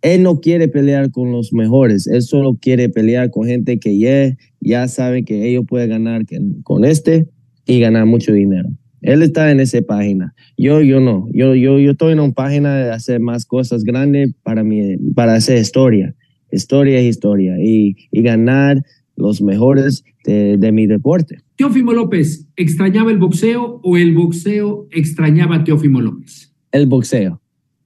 él 0.00 0.22
no 0.22 0.40
quiere 0.40 0.66
pelear 0.66 1.10
con 1.10 1.30
los 1.30 1.52
mejores. 1.52 2.08
Él 2.08 2.22
solo 2.22 2.58
quiere 2.60 2.88
pelear 2.88 3.30
con 3.30 3.46
gente 3.46 3.78
que 3.78 3.96
ya, 3.98 4.36
ya 4.60 4.88
sabe 4.88 5.24
que 5.24 5.48
ellos 5.48 5.64
pueden 5.68 5.90
ganar 5.90 6.22
con 6.64 6.84
este 6.84 7.28
y 7.66 7.78
ganar 7.78 8.06
mucho 8.06 8.32
dinero. 8.32 8.68
Él 9.02 9.22
está 9.22 9.50
en 9.50 9.60
esa 9.60 9.82
página. 9.82 10.34
Yo, 10.56 10.80
yo 10.80 11.00
no. 11.00 11.28
Yo, 11.32 11.54
yo, 11.54 11.78
yo 11.78 11.92
estoy 11.92 12.12
en 12.12 12.20
una 12.20 12.32
página 12.32 12.76
de 12.76 12.90
hacer 12.90 13.20
más 13.20 13.44
cosas 13.44 13.84
grandes 13.84 14.32
para 14.42 14.62
mí, 14.62 14.96
para 15.14 15.34
hacer 15.34 15.58
historia. 15.58 16.14
Historia 16.50 16.98
es 17.00 17.06
historia. 17.06 17.56
Y, 17.60 17.96
y 18.10 18.22
ganar 18.22 18.82
los 19.16 19.42
mejores 19.42 20.04
de, 20.24 20.56
de, 20.56 20.72
mi 20.72 20.86
deporte. 20.86 21.40
Teófimo 21.56 21.92
López, 21.92 22.46
¿extrañaba 22.56 23.10
el 23.10 23.18
boxeo 23.18 23.80
o 23.82 23.96
el 23.96 24.14
boxeo 24.14 24.86
extrañaba 24.90 25.56
a 25.56 25.64
Teófimo 25.64 26.00
López? 26.00 26.52
El 26.70 26.86
boxeo. 26.86 27.40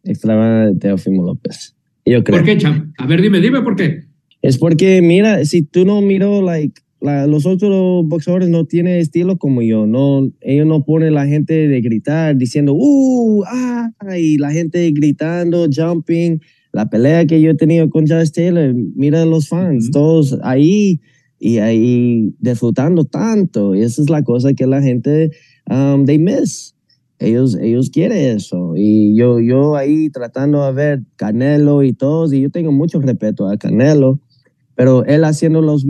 Extrañaba 0.04 0.64
a 0.64 0.74
Teófimo 0.74 1.24
López. 1.24 1.74
Yo 2.04 2.22
creo. 2.22 2.38
¿Por 2.38 2.46
qué, 2.46 2.56
Cham? 2.58 2.92
A 2.98 3.06
ver, 3.06 3.20
dime, 3.20 3.40
dime 3.40 3.62
por 3.62 3.74
qué. 3.74 4.04
Es 4.42 4.58
porque, 4.58 5.02
mira, 5.02 5.44
si 5.44 5.62
tú 5.62 5.84
no 5.84 6.00
miro, 6.02 6.40
like, 6.40 6.80
los 7.01 7.47
otros 7.47 8.07
boxeadores 8.07 8.49
no 8.49 8.64
tienen 8.64 8.99
estilo 8.99 9.36
como 9.36 9.62
yo. 9.62 9.86
No, 9.86 10.30
ellos 10.40 10.66
no 10.66 10.84
ponen 10.84 11.14
la 11.14 11.26
gente 11.26 11.68
de 11.68 11.80
gritar 11.80 12.36
diciendo, 12.36 12.74
uh, 12.74 13.44
ah, 13.47 13.90
y 14.18 14.38
la 14.38 14.51
gente 14.51 14.90
gritando, 14.92 15.66
jumping. 15.74 16.40
La 16.72 16.90
pelea 16.90 17.26
que 17.26 17.40
yo 17.40 17.51
he 17.51 17.55
tenido 17.55 17.88
con 17.88 18.07
Josh 18.07 18.30
Taylor, 18.32 18.74
mira 18.74 19.24
los 19.24 19.49
fans, 19.49 19.90
todos 19.90 20.38
ahí 20.42 21.01
y 21.38 21.59
ahí 21.59 22.34
disfrutando 22.38 23.05
tanto. 23.05 23.74
Y 23.74 23.82
esa 23.82 24.03
es 24.03 24.11
la 24.11 24.22
cosa 24.22 24.53
que 24.53 24.66
la 24.66 24.82
gente, 24.82 25.30
um, 25.70 26.05
they 26.05 26.18
miss. 26.18 26.74
Ellos, 27.18 27.57
ellos 27.57 27.88
quieren 27.88 28.36
eso. 28.36 28.74
Y 28.76 29.16
yo, 29.16 29.40
yo 29.40 29.74
ahí 29.74 30.11
tratando 30.11 30.66
de 30.66 30.72
ver 30.72 31.03
Canelo 31.16 31.82
y 31.82 31.94
todos, 31.94 32.34
y 32.34 32.42
yo 32.42 32.51
tengo 32.51 32.72
mucho 32.72 33.01
respeto 33.01 33.49
a 33.49 33.57
Canelo 33.57 34.20
pero 34.76 35.04
él 35.06 35.24
haciendo 35.24 35.62
los, 35.62 35.84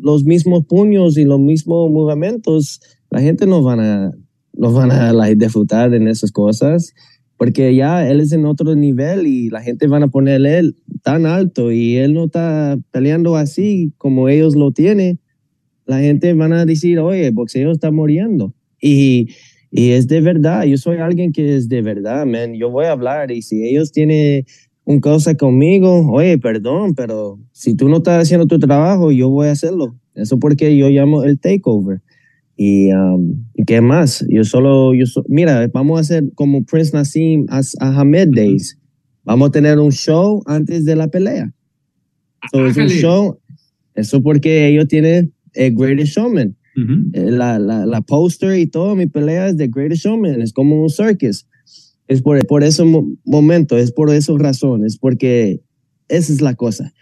los 0.00 0.24
mismos 0.24 0.64
puños 0.66 1.18
y 1.18 1.24
los 1.24 1.40
mismos 1.40 1.90
movimientos, 1.90 2.80
la 3.10 3.20
gente 3.20 3.46
no 3.46 3.62
van 3.62 3.80
a, 3.80 4.12
no 4.54 4.72
van 4.72 4.92
a 4.92 5.12
disfrutar 5.34 5.92
en 5.92 6.06
esas 6.08 6.30
cosas, 6.30 6.94
porque 7.36 7.74
ya 7.74 8.08
él 8.08 8.20
es 8.20 8.32
en 8.32 8.46
otro 8.46 8.74
nivel 8.74 9.26
y 9.26 9.50
la 9.50 9.60
gente 9.60 9.88
van 9.88 10.04
a 10.04 10.08
ponerle 10.08 10.58
él 10.58 10.76
tan 11.02 11.26
alto 11.26 11.72
y 11.72 11.96
él 11.96 12.14
no 12.14 12.24
está 12.26 12.78
peleando 12.90 13.36
así 13.36 13.92
como 13.98 14.28
ellos 14.28 14.56
lo 14.56 14.70
tienen. 14.72 15.20
La 15.84 15.98
gente 16.00 16.32
van 16.34 16.52
a 16.52 16.64
decir, 16.64 16.98
oye, 16.98 17.26
el 17.26 17.32
boxeo 17.32 17.72
está 17.72 17.90
muriendo. 17.90 18.54
Y, 18.80 19.28
y 19.70 19.90
es 19.90 20.06
de 20.06 20.20
verdad, 20.20 20.64
yo 20.64 20.76
soy 20.76 20.98
alguien 20.98 21.32
que 21.32 21.56
es 21.56 21.68
de 21.68 21.82
verdad, 21.82 22.26
man. 22.26 22.54
Yo 22.54 22.70
voy 22.70 22.86
a 22.86 22.92
hablar 22.92 23.30
y 23.30 23.42
si 23.42 23.64
ellos 23.64 23.90
tienen 23.90 24.44
un 24.88 25.00
cosa 25.00 25.34
conmigo, 25.34 26.10
oye, 26.10 26.38
perdón, 26.38 26.94
pero 26.94 27.38
si 27.52 27.76
tú 27.76 27.90
no 27.90 27.98
estás 27.98 28.22
haciendo 28.22 28.46
tu 28.46 28.58
trabajo, 28.58 29.12
yo 29.12 29.28
voy 29.28 29.48
a 29.48 29.52
hacerlo. 29.52 29.94
Eso 30.14 30.38
porque 30.38 30.78
yo 30.78 30.88
llamo 30.88 31.24
el 31.24 31.38
takeover. 31.38 32.00
Y, 32.56 32.90
um, 32.94 33.44
¿qué 33.66 33.82
más? 33.82 34.24
Yo 34.30 34.44
solo, 34.44 34.94
yo 34.94 35.04
mira, 35.28 35.68
vamos 35.74 35.98
a 35.98 36.00
hacer 36.00 36.24
como 36.34 36.64
Prince 36.64 36.92
Nassim 36.94 37.44
a, 37.50 37.60
Hamed 37.80 38.30
Days. 38.34 38.78
vamos 39.24 39.50
a 39.50 39.52
tener 39.52 39.78
un 39.78 39.92
show 39.92 40.42
antes 40.46 40.86
de 40.86 40.96
la 40.96 41.08
pelea. 41.08 41.52
So, 42.50 42.66
es 42.66 42.78
un 42.78 42.88
show, 42.88 43.38
eso 43.94 44.22
porque 44.22 44.68
ellos 44.68 44.88
tienen 44.88 45.34
el 45.52 45.74
Greatest 45.74 46.16
Showman. 46.16 46.56
Eh, 47.12 47.30
la, 47.30 47.58
la, 47.58 47.84
la 47.84 48.00
poster 48.00 48.58
y 48.58 48.66
todo 48.66 48.96
mi 48.96 49.04
pelea 49.04 49.48
es 49.48 49.58
de 49.58 49.68
Greatest 49.68 50.06
Showman, 50.06 50.40
es 50.40 50.54
como 50.54 50.82
un 50.82 50.88
circus. 50.88 51.46
Es 52.08 52.22
por, 52.22 52.44
por 52.46 52.64
ese 52.64 52.84
mo- 52.84 53.06
momento, 53.24 53.78
es 53.78 53.92
por 53.92 54.12
esa 54.12 54.32
razón, 54.36 54.84
es 54.84 54.98
porque 54.98 55.60
esa 56.08 56.32
es 56.32 56.40
la 56.40 56.54
cosa. 56.54 56.92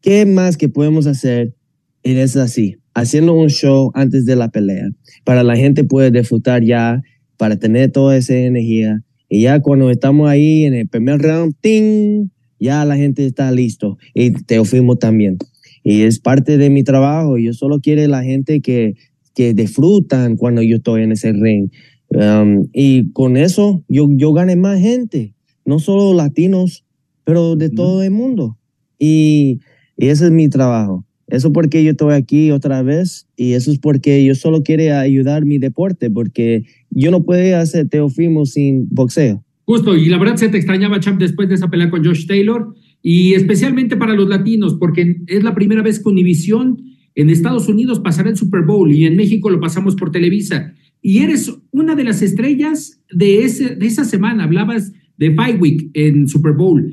¿Qué 0.00 0.24
más 0.24 0.56
que 0.56 0.68
podemos 0.68 1.06
hacer? 1.06 1.54
Y 2.02 2.12
es 2.16 2.36
así, 2.36 2.76
haciendo 2.94 3.34
un 3.34 3.48
show 3.48 3.90
antes 3.94 4.24
de 4.24 4.36
la 4.36 4.48
pelea, 4.50 4.88
para 5.24 5.42
la 5.42 5.56
gente 5.56 5.82
puede 5.84 6.10
disfrutar 6.12 6.62
ya, 6.62 7.02
para 7.36 7.56
tener 7.56 7.90
toda 7.90 8.16
esa 8.16 8.34
energía. 8.34 9.02
Y 9.28 9.42
ya 9.42 9.60
cuando 9.60 9.90
estamos 9.90 10.30
ahí 10.30 10.64
en 10.64 10.74
el 10.74 10.88
primer 10.88 11.20
round, 11.20 11.54
¡ting! 11.60 12.28
ya 12.58 12.84
la 12.84 12.96
gente 12.96 13.26
está 13.26 13.50
listo. 13.50 13.98
Y 14.14 14.30
Teofimo 14.30 14.96
también. 14.96 15.36
Y 15.82 16.02
es 16.02 16.18
parte 16.18 16.56
de 16.56 16.70
mi 16.70 16.84
trabajo. 16.84 17.36
Yo 17.38 17.52
solo 17.52 17.80
quiero 17.80 18.06
la 18.06 18.22
gente 18.22 18.60
que, 18.60 18.94
que 19.34 19.52
disfrutan 19.54 20.36
cuando 20.36 20.62
yo 20.62 20.76
estoy 20.76 21.02
en 21.02 21.12
ese 21.12 21.32
ring. 21.32 21.70
Um, 22.16 22.68
y 22.72 23.12
con 23.12 23.36
eso 23.36 23.84
yo, 23.88 24.08
yo 24.10 24.32
gané 24.32 24.56
más 24.56 24.80
gente, 24.80 25.34
no 25.66 25.78
solo 25.78 26.14
latinos, 26.14 26.84
pero 27.24 27.56
de 27.56 27.68
todo 27.68 28.02
el 28.02 28.10
mundo. 28.10 28.56
Y, 28.98 29.60
y 29.98 30.06
ese 30.06 30.26
es 30.26 30.30
mi 30.30 30.48
trabajo. 30.48 31.04
Eso 31.28 31.52
porque 31.52 31.84
yo 31.84 31.90
estoy 31.90 32.14
aquí 32.14 32.52
otra 32.52 32.82
vez 32.82 33.26
y 33.36 33.52
eso 33.52 33.70
es 33.70 33.78
porque 33.78 34.24
yo 34.24 34.34
solo 34.34 34.62
quiero 34.62 34.96
ayudar 34.96 35.44
mi 35.44 35.58
deporte, 35.58 36.08
porque 36.08 36.64
yo 36.90 37.10
no 37.10 37.24
puedo 37.24 37.58
hacer 37.58 37.88
teofimo 37.88 38.46
sin 38.46 38.88
boxeo. 38.90 39.44
Justo, 39.64 39.96
y 39.96 40.08
la 40.08 40.18
verdad 40.18 40.36
se 40.36 40.48
te 40.48 40.56
extrañaba, 40.56 41.00
Champ, 41.00 41.20
después 41.20 41.48
de 41.48 41.56
esa 41.56 41.68
pelea 41.68 41.90
con 41.90 42.04
Josh 42.04 42.26
Taylor, 42.26 42.72
y 43.02 43.34
especialmente 43.34 43.96
para 43.96 44.14
los 44.14 44.28
latinos, 44.28 44.74
porque 44.74 45.16
es 45.26 45.42
la 45.42 45.54
primera 45.54 45.82
vez 45.82 45.98
que 45.98 46.08
Univisión 46.08 46.80
en 47.16 47.30
Estados 47.30 47.68
Unidos 47.68 47.98
pasará 47.98 48.30
el 48.30 48.36
Super 48.36 48.62
Bowl 48.62 48.92
y 48.92 49.04
en 49.04 49.16
México 49.16 49.50
lo 49.50 49.58
pasamos 49.58 49.96
por 49.96 50.12
Televisa. 50.12 50.74
Y 51.08 51.18
eres 51.18 51.56
una 51.70 51.94
de 51.94 52.02
las 52.02 52.20
estrellas 52.20 53.00
de, 53.12 53.44
ese, 53.44 53.76
de 53.76 53.86
esa 53.86 54.04
semana. 54.04 54.42
Hablabas 54.42 54.92
de 55.16 55.28
Bye 55.28 55.54
Week 55.54 55.90
en 55.94 56.26
Super 56.26 56.54
Bowl. 56.54 56.92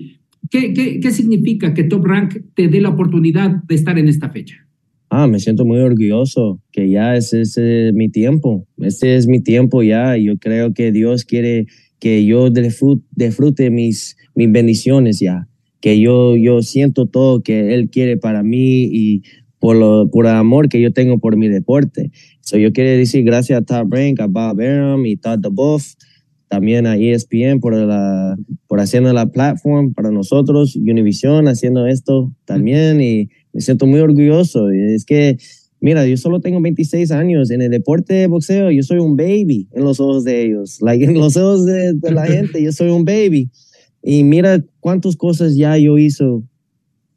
¿Qué, 0.51 0.72
qué, 0.76 0.99
qué 0.99 1.09
significa 1.09 1.74
que 1.74 1.86
Top 1.86 2.05
Rank 2.05 2.36
te 2.53 2.68
dé 2.68 2.80
la 2.80 2.89
oportunidad 2.89 3.64
de 3.64 3.74
estar 3.74 3.97
en 3.97 4.07
esta 4.07 4.30
fecha? 4.30 4.68
Ah, 5.09 5.26
me 5.26 5.39
siento 5.39 5.66
muy 5.66 5.80
orgulloso 5.80 6.61
que 6.72 6.91
ya 6.91 7.16
es 7.16 7.34
mi 7.95 8.07
tiempo. 8.07 8.68
Este 8.78 9.16
es 9.16 9.26
mi 9.26 9.41
tiempo 9.41 9.82
ya. 9.82 10.16
Yo 10.16 10.38
creo 10.38 10.76
que 10.76 10.91
Dios 10.91 11.26
quiere 11.26 11.66
que 11.99 12.24
yo 12.24 12.51
disfrute 12.51 13.72
mis, 13.72 14.16
mis 14.36 14.51
bendiciones 14.51 15.20
ya. 15.22 15.47
Que 15.82 15.99
yo, 15.99 16.38
yo 16.38 16.61
siento 16.61 17.07
todo 17.07 17.41
que 17.41 17.74
Él 17.74 17.89
quiere 17.89 18.18
para 18.18 18.43
mí 18.43 18.84
y 18.84 19.24
por, 19.64 19.78
lo, 19.78 20.09
por 20.11 20.26
el 20.26 20.34
amor 20.34 20.68
que 20.68 20.82
yo 20.82 20.91
tengo 20.91 21.20
por 21.20 21.38
mi 21.38 21.47
deporte. 21.47 22.11
So, 22.41 22.57
yo 22.57 22.74
quiero 22.74 22.89
decir 22.89 23.24
gracias 23.24 23.61
a 23.61 23.64
Top 23.64 23.93
Rank, 23.93 24.20
a 24.20 24.28
Bob 24.28 24.59
Aram 24.59 25.05
y 25.05 25.16
Todd 25.16 25.39
DeBuff, 25.39 25.93
también 26.49 26.86
a 26.86 26.97
ESPN 26.97 27.61
por, 27.61 27.74
la, 27.74 28.36
por 28.68 28.82
haciendo 28.82 29.14
la 29.14 29.32
plataforma 29.32 29.89
para 29.95 30.11
nosotros, 30.11 30.76
Univision 30.76 31.47
haciendo 31.47 31.88
esto 31.88 32.36
también 32.43 32.99
y 32.99 33.30
me 33.53 33.61
siento 33.61 33.86
muy 33.86 34.01
orgulloso. 34.01 34.70
Y 34.74 34.95
Es 34.95 35.05
que, 35.05 35.38
mira, 35.80 36.05
yo 36.05 36.18
solo 36.18 36.41
tengo 36.41 36.59
26 36.61 37.11
años 37.11 37.49
en 37.49 37.61
el 37.61 37.72
deporte 37.72 38.16
de 38.16 38.28
boxeo, 38.28 38.70
yo 38.70 38.84
soy 38.84 38.99
un 38.99 39.16
baby 39.16 39.70
en 39.72 39.86
los 39.86 40.01
ojos 40.01 40.26
de 40.26 40.43
ellos, 40.43 40.82
like, 40.82 41.05
en 41.05 41.14
los 41.14 41.38
ojos 41.38 41.66
de, 41.66 41.93
de 41.93 42.11
la 42.11 42.26
gente, 42.28 42.61
yo 42.61 42.74
soy 42.74 42.89
un 42.89 43.05
baby. 43.05 43.49
Y 44.03 44.26
mira 44.26 44.61
cuántas 44.82 45.16
cosas 45.16 45.55
ya 45.55 45.78
yo 45.78 45.97
hizo 45.97 46.43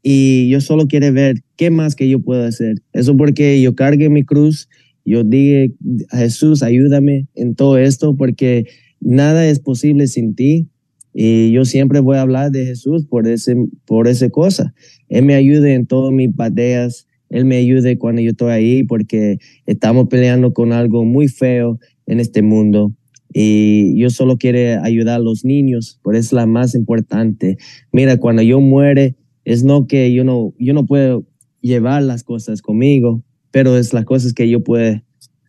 y 0.01 0.49
yo 0.49 0.61
solo 0.61 0.87
quiero 0.87 1.11
ver 1.11 1.43
qué 1.57 1.69
más 1.69 1.95
que 1.95 2.07
yo 2.07 2.21
puedo 2.21 2.43
hacer. 2.43 2.75
Eso 2.93 3.17
porque 3.17 3.61
yo 3.61 3.75
cargué 3.75 4.09
mi 4.09 4.23
cruz, 4.23 4.69
yo 5.03 5.23
dije, 5.23 5.73
Jesús, 6.11 6.63
ayúdame 6.63 7.27
en 7.35 7.55
todo 7.55 7.77
esto 7.77 8.15
porque 8.15 8.65
nada 8.99 9.47
es 9.47 9.59
posible 9.59 10.07
sin 10.07 10.35
ti. 10.35 10.67
Y 11.13 11.51
yo 11.51 11.65
siempre 11.65 11.99
voy 11.99 12.17
a 12.17 12.21
hablar 12.21 12.51
de 12.51 12.65
Jesús 12.65 13.05
por 13.05 13.27
ese, 13.27 13.55
por 13.85 14.07
esa 14.07 14.29
cosa. 14.29 14.73
Él 15.09 15.25
me 15.25 15.33
ayuda 15.33 15.71
en 15.73 15.87
todas 15.87 16.13
mis 16.13 16.35
batallas. 16.35 17.07
Él 17.29 17.45
me 17.45 17.57
ayuda 17.57 17.95
cuando 17.97 18.21
yo 18.21 18.31
estoy 18.31 18.51
ahí 18.51 18.83
porque 18.83 19.37
estamos 19.65 20.07
peleando 20.09 20.53
con 20.53 20.73
algo 20.73 21.05
muy 21.05 21.27
feo 21.27 21.79
en 22.05 22.19
este 22.19 22.41
mundo. 22.41 22.93
Y 23.33 23.99
yo 23.99 24.09
solo 24.09 24.37
quiero 24.37 24.83
ayudar 24.83 25.15
a 25.15 25.23
los 25.23 25.43
niños, 25.43 25.99
por 26.01 26.15
eso 26.15 26.27
es 26.27 26.33
la 26.33 26.45
más 26.45 26.75
importante. 26.75 27.57
Mira, 27.91 28.17
cuando 28.17 28.41
yo 28.41 28.59
muere, 28.61 29.15
es 29.43 29.63
no 29.63 29.87
que 29.87 30.13
yo 30.13 30.23
no, 30.23 30.53
yo 30.57 30.73
no 30.73 30.85
puedo 30.85 31.25
llevar 31.67 32.03
las 32.03 32.23
cosas 32.23 32.61
conmigo, 32.61 33.23
pero 33.51 33.77
es 33.77 33.93
las 33.93 34.05
cosas 34.05 34.33
que 34.33 34.49
yo 34.49 34.63
puedo 34.63 35.01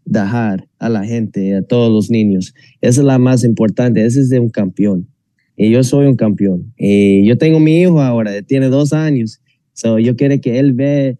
dejar 0.04 0.68
a 0.78 0.88
la 0.88 1.04
gente, 1.04 1.56
a 1.56 1.62
todos 1.62 1.92
los 1.92 2.10
niños. 2.10 2.54
Esa 2.80 3.00
es 3.00 3.06
la 3.06 3.18
más 3.18 3.44
importante, 3.44 4.04
ese 4.04 4.20
es 4.20 4.28
de 4.28 4.40
un 4.40 4.50
campeón. 4.50 5.08
Y 5.56 5.70
yo 5.70 5.82
soy 5.82 6.06
un 6.06 6.16
campeón. 6.16 6.72
Y 6.76 7.26
yo 7.26 7.36
tengo 7.36 7.60
mi 7.60 7.80
hijo 7.80 8.00
ahora, 8.00 8.42
tiene 8.42 8.68
dos 8.68 8.92
años. 8.92 9.40
So 9.72 9.98
yo 9.98 10.16
quiero 10.16 10.40
que 10.40 10.58
él 10.58 10.72
vea 10.72 11.14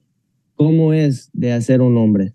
cómo 0.55 0.93
es 0.93 1.31
de 1.33 1.53
hacer 1.53 1.81
un 1.81 1.97
hombre 1.97 2.33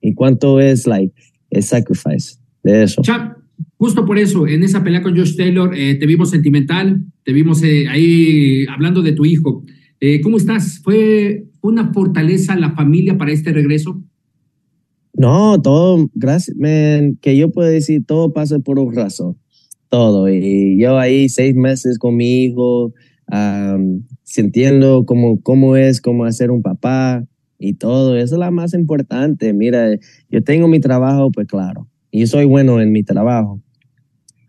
y 0.00 0.14
cuánto 0.14 0.60
es 0.60 0.86
like 0.86 1.14
el 1.50 1.62
sacrifice 1.62 2.38
de 2.62 2.84
eso. 2.84 3.02
Champ, 3.02 3.38
justo 3.76 4.04
por 4.04 4.18
eso, 4.18 4.46
en 4.46 4.62
esa 4.62 4.82
pelea 4.82 5.02
con 5.02 5.16
Josh 5.16 5.36
Taylor, 5.36 5.74
eh, 5.76 5.96
te 5.96 6.06
vimos 6.06 6.30
sentimental, 6.30 7.04
te 7.24 7.32
vimos 7.32 7.62
eh, 7.62 7.86
ahí 7.88 8.66
hablando 8.66 9.02
de 9.02 9.12
tu 9.12 9.24
hijo. 9.24 9.64
Eh, 10.00 10.20
¿Cómo 10.20 10.36
estás? 10.36 10.80
¿Fue 10.82 11.44
una 11.64 11.92
fortaleza 11.94 12.56
la 12.56 12.72
familia 12.72 13.16
para 13.16 13.32
este 13.32 13.50
regreso? 13.50 14.02
No, 15.14 15.60
todo, 15.62 16.10
gracias, 16.14 16.56
man, 16.58 17.16
que 17.22 17.38
yo 17.38 17.50
puedo 17.50 17.70
decir, 17.70 18.04
todo 18.04 18.34
pasa 18.34 18.58
por 18.58 18.78
un 18.78 18.94
razón, 18.94 19.38
todo. 19.88 20.28
Y 20.28 20.78
yo 20.78 20.98
ahí 20.98 21.30
seis 21.30 21.54
meses 21.54 21.98
con 21.98 22.16
mi 22.16 22.44
hijo, 22.44 22.92
sintiendo 24.24 25.06
cómo, 25.06 25.40
cómo 25.40 25.76
es, 25.76 26.02
cómo 26.02 26.26
hacer 26.26 26.50
un 26.50 26.60
papá 26.60 27.24
y 27.58 27.74
todo, 27.74 28.14
eso 28.18 28.34
es 28.34 28.38
la 28.38 28.50
más 28.50 28.74
importante. 28.74 29.54
Mira, 29.54 29.88
yo 30.28 30.44
tengo 30.44 30.68
mi 30.68 30.80
trabajo, 30.80 31.30
pues 31.32 31.46
claro, 31.46 31.88
y 32.10 32.26
soy 32.26 32.44
bueno 32.44 32.78
en 32.82 32.92
mi 32.92 33.04
trabajo, 33.04 33.62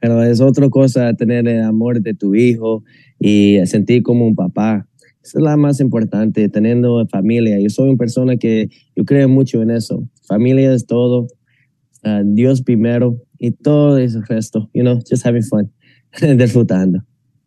pero 0.02 0.22
es 0.22 0.42
otra 0.42 0.70
cosa 0.70 1.14
tener 1.14 1.48
el 1.48 1.62
amor 1.62 2.02
de 2.02 2.14
tu 2.14 2.36
hijo 2.36 2.84
y 3.20 3.60
sentir 3.68 4.04
como 4.04 4.28
un 4.28 4.36
papá. 4.36 4.86
Es 5.34 5.42
la 5.42 5.58
más 5.58 5.80
importante, 5.80 6.48
teniendo 6.50 7.06
familia. 7.08 7.60
Yo 7.60 7.70
soy 7.70 7.90
una 7.90 7.98
persona 7.98 8.38
que 8.38 8.70
yo 8.96 9.06
creo 9.06 9.28
mucho 9.28 9.62
en 9.62 9.72
eso. 9.72 10.08
Familia 10.28 10.74
es 10.74 10.86
todo. 10.86 11.28
Uh, 12.04 12.22
Dios 12.24 12.62
primero 12.62 13.20
y 13.40 13.52
todo 13.52 13.98
ese 13.98 14.20
resto. 14.30 14.70
You 14.74 14.84
know, 14.84 15.00
just 15.10 15.26
having 15.26 15.42
fun, 15.42 15.72
disfrutando. 16.38 17.00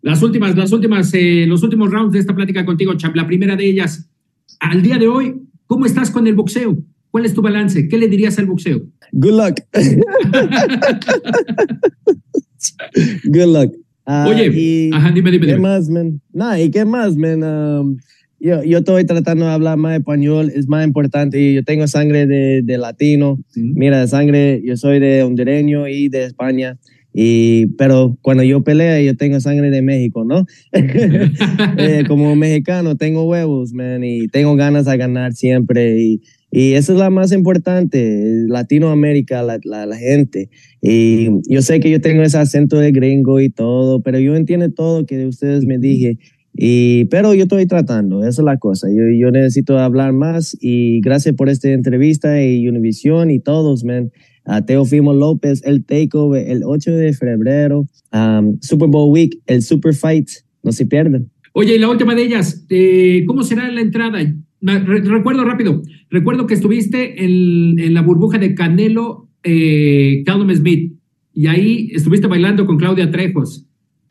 Las 0.03 0.23
últimas, 0.23 0.57
las 0.57 0.73
últimas, 0.73 1.13
eh, 1.15 1.45
los 1.47 1.63
últimos 1.63 1.91
rounds 1.91 2.13
de 2.13 2.19
esta 2.19 2.35
plática 2.35 2.65
contigo, 2.65 2.95
Champ. 2.95 3.15
La 3.15 3.27
primera 3.27 3.55
de 3.55 3.69
ellas, 3.69 4.11
al 4.59 4.83
día 4.83 4.99
de 4.99 5.07
hoy, 5.07 5.41
¿cómo 5.67 5.87
estás 5.87 6.11
con 6.11 6.27
el 6.27 6.35
boxeo? 6.35 6.77
¿Cuál 7.11 7.27
es 7.27 7.35
tu 7.35 7.43
balance? 7.43 7.89
¿Qué 7.89 7.97
le 7.97 8.09
dirías 8.09 8.39
al 8.39 8.47
boxeo? 8.47 8.83
Good 9.13 9.31
luck. 9.31 9.61
Good 13.25 13.47
luck. 13.47 13.73
Uh, 14.09 14.27
Oye, 14.27 14.51
y, 14.55 14.91
ajá, 14.91 15.11
dime, 15.11 15.31
dime. 15.31 15.45
¿Qué 15.45 15.53
dime. 15.53 15.69
más, 15.69 15.91
man? 15.91 16.19
No, 16.33 16.57
¿y 16.57 16.71
qué 16.71 16.87
más, 16.87 17.15
man? 17.15 17.43
Um, 17.43 17.99
yo, 18.41 18.65
yo 18.65 18.79
estoy 18.79 19.05
tratando 19.05 19.45
de 19.45 19.53
hablar 19.53 19.77
más 19.77 19.99
español, 19.99 20.51
es 20.55 20.67
más 20.67 20.87
importante. 20.87 21.39
Y 21.39 21.55
yo 21.57 21.63
tengo 21.63 21.87
sangre 21.87 22.27
de, 22.27 22.63
de 22.65 22.79
latino. 22.79 23.39
Mira, 23.55 24.07
sangre, 24.07 24.63
yo 24.65 24.79
soy 24.79 24.99
de 24.99 25.23
hondureño 25.25 25.89
y 25.89 26.09
de 26.09 26.25
España. 26.25 26.79
Y, 27.13 27.67
pero 27.77 28.17
cuando 28.23 28.45
yo 28.45 28.63
peleo, 28.63 28.99
yo 29.03 29.15
tengo 29.15 29.41
sangre 29.41 29.69
de 29.69 29.83
México, 29.83 30.25
¿no? 30.25 30.47
eh, 30.73 32.05
como 32.09 32.35
mexicano, 32.35 32.97
tengo 32.97 33.29
huevos, 33.29 33.75
man, 33.75 34.05
y 34.05 34.29
tengo 34.29 34.57
ganas 34.57 34.87
de 34.87 34.97
ganar 34.97 35.35
siempre. 35.35 36.01
Y, 36.01 36.23
y 36.51 36.73
eso 36.73 36.93
es 36.95 36.99
la 36.99 37.11
más 37.11 37.33
importante, 37.33 38.45
Latinoamérica, 38.49 39.43
la, 39.43 39.59
la, 39.65 39.85
la, 39.85 39.97
gente. 39.97 40.49
Y 40.81 41.29
yo 41.49 41.61
sé 41.61 41.79
que 41.81 41.91
yo 41.91 42.01
tengo 42.01 42.23
ese 42.23 42.39
acento 42.39 42.79
de 42.79 42.91
gringo 42.91 43.41
y 43.41 43.51
todo, 43.51 44.01
pero 44.01 44.19
yo 44.19 44.35
entiendo 44.35 44.71
todo 44.71 45.05
que 45.05 45.27
ustedes 45.27 45.67
me 45.67 45.79
dije. 45.79 46.19
Y, 46.55 47.05
pero 47.05 47.35
yo 47.35 47.43
estoy 47.43 47.67
tratando, 47.67 48.21
esa 48.21 48.41
es 48.41 48.45
la 48.45 48.57
cosa. 48.57 48.89
Yo, 48.89 49.03
yo 49.17 49.31
necesito 49.31 49.79
hablar 49.79 50.13
más 50.13 50.57
y 50.61 51.01
gracias 51.03 51.35
por 51.35 51.49
esta 51.49 51.71
entrevista 51.71 52.43
y 52.43 52.67
Univision 52.67 53.31
y 53.31 53.41
todos, 53.41 53.85
man. 53.85 54.11
A 54.45 54.65
Teofimo 54.65 55.13
López, 55.13 55.63
el 55.67 55.85
Takeover, 55.85 56.51
el 56.51 56.63
8 56.65 56.93
de 56.93 57.13
febrero, 57.13 57.87
um, 58.15 58.59
Super 58.63 58.89
Bowl 58.89 59.13
Week, 59.13 59.39
el 59.47 59.61
Super 59.63 59.95
Fight, 59.95 60.29
no 60.63 60.73
se 60.73 60.87
pierdan. 60.87 61.31
Oye, 61.53 61.77
y 61.77 61.79
la 61.79 61.91
última 61.91 62.15
de 62.15 62.23
ellas, 62.23 62.65
eh, 62.71 63.25
¿cómo 63.27 63.43
será 63.43 63.71
la 63.71 63.83
entrada? 63.83 64.19
Re 64.61 65.01
recuerdo 65.03 65.45
rápido, 65.45 65.83
recuerdo 66.11 66.47
que 66.47 66.55
estuviste 66.55 67.25
en, 67.25 67.79
en 67.79 67.95
la 67.95 68.03
burbuja 68.03 68.39
de 68.39 68.55
Canelo 68.55 69.29
eh, 69.43 70.23
Callum 70.27 70.55
Smith 70.55 70.95
y 71.33 71.47
ahí 71.47 71.91
estuviste 71.93 72.27
bailando 72.27 72.67
con 72.67 72.79
Claudia 72.79 73.11
Trejos. 73.11 73.65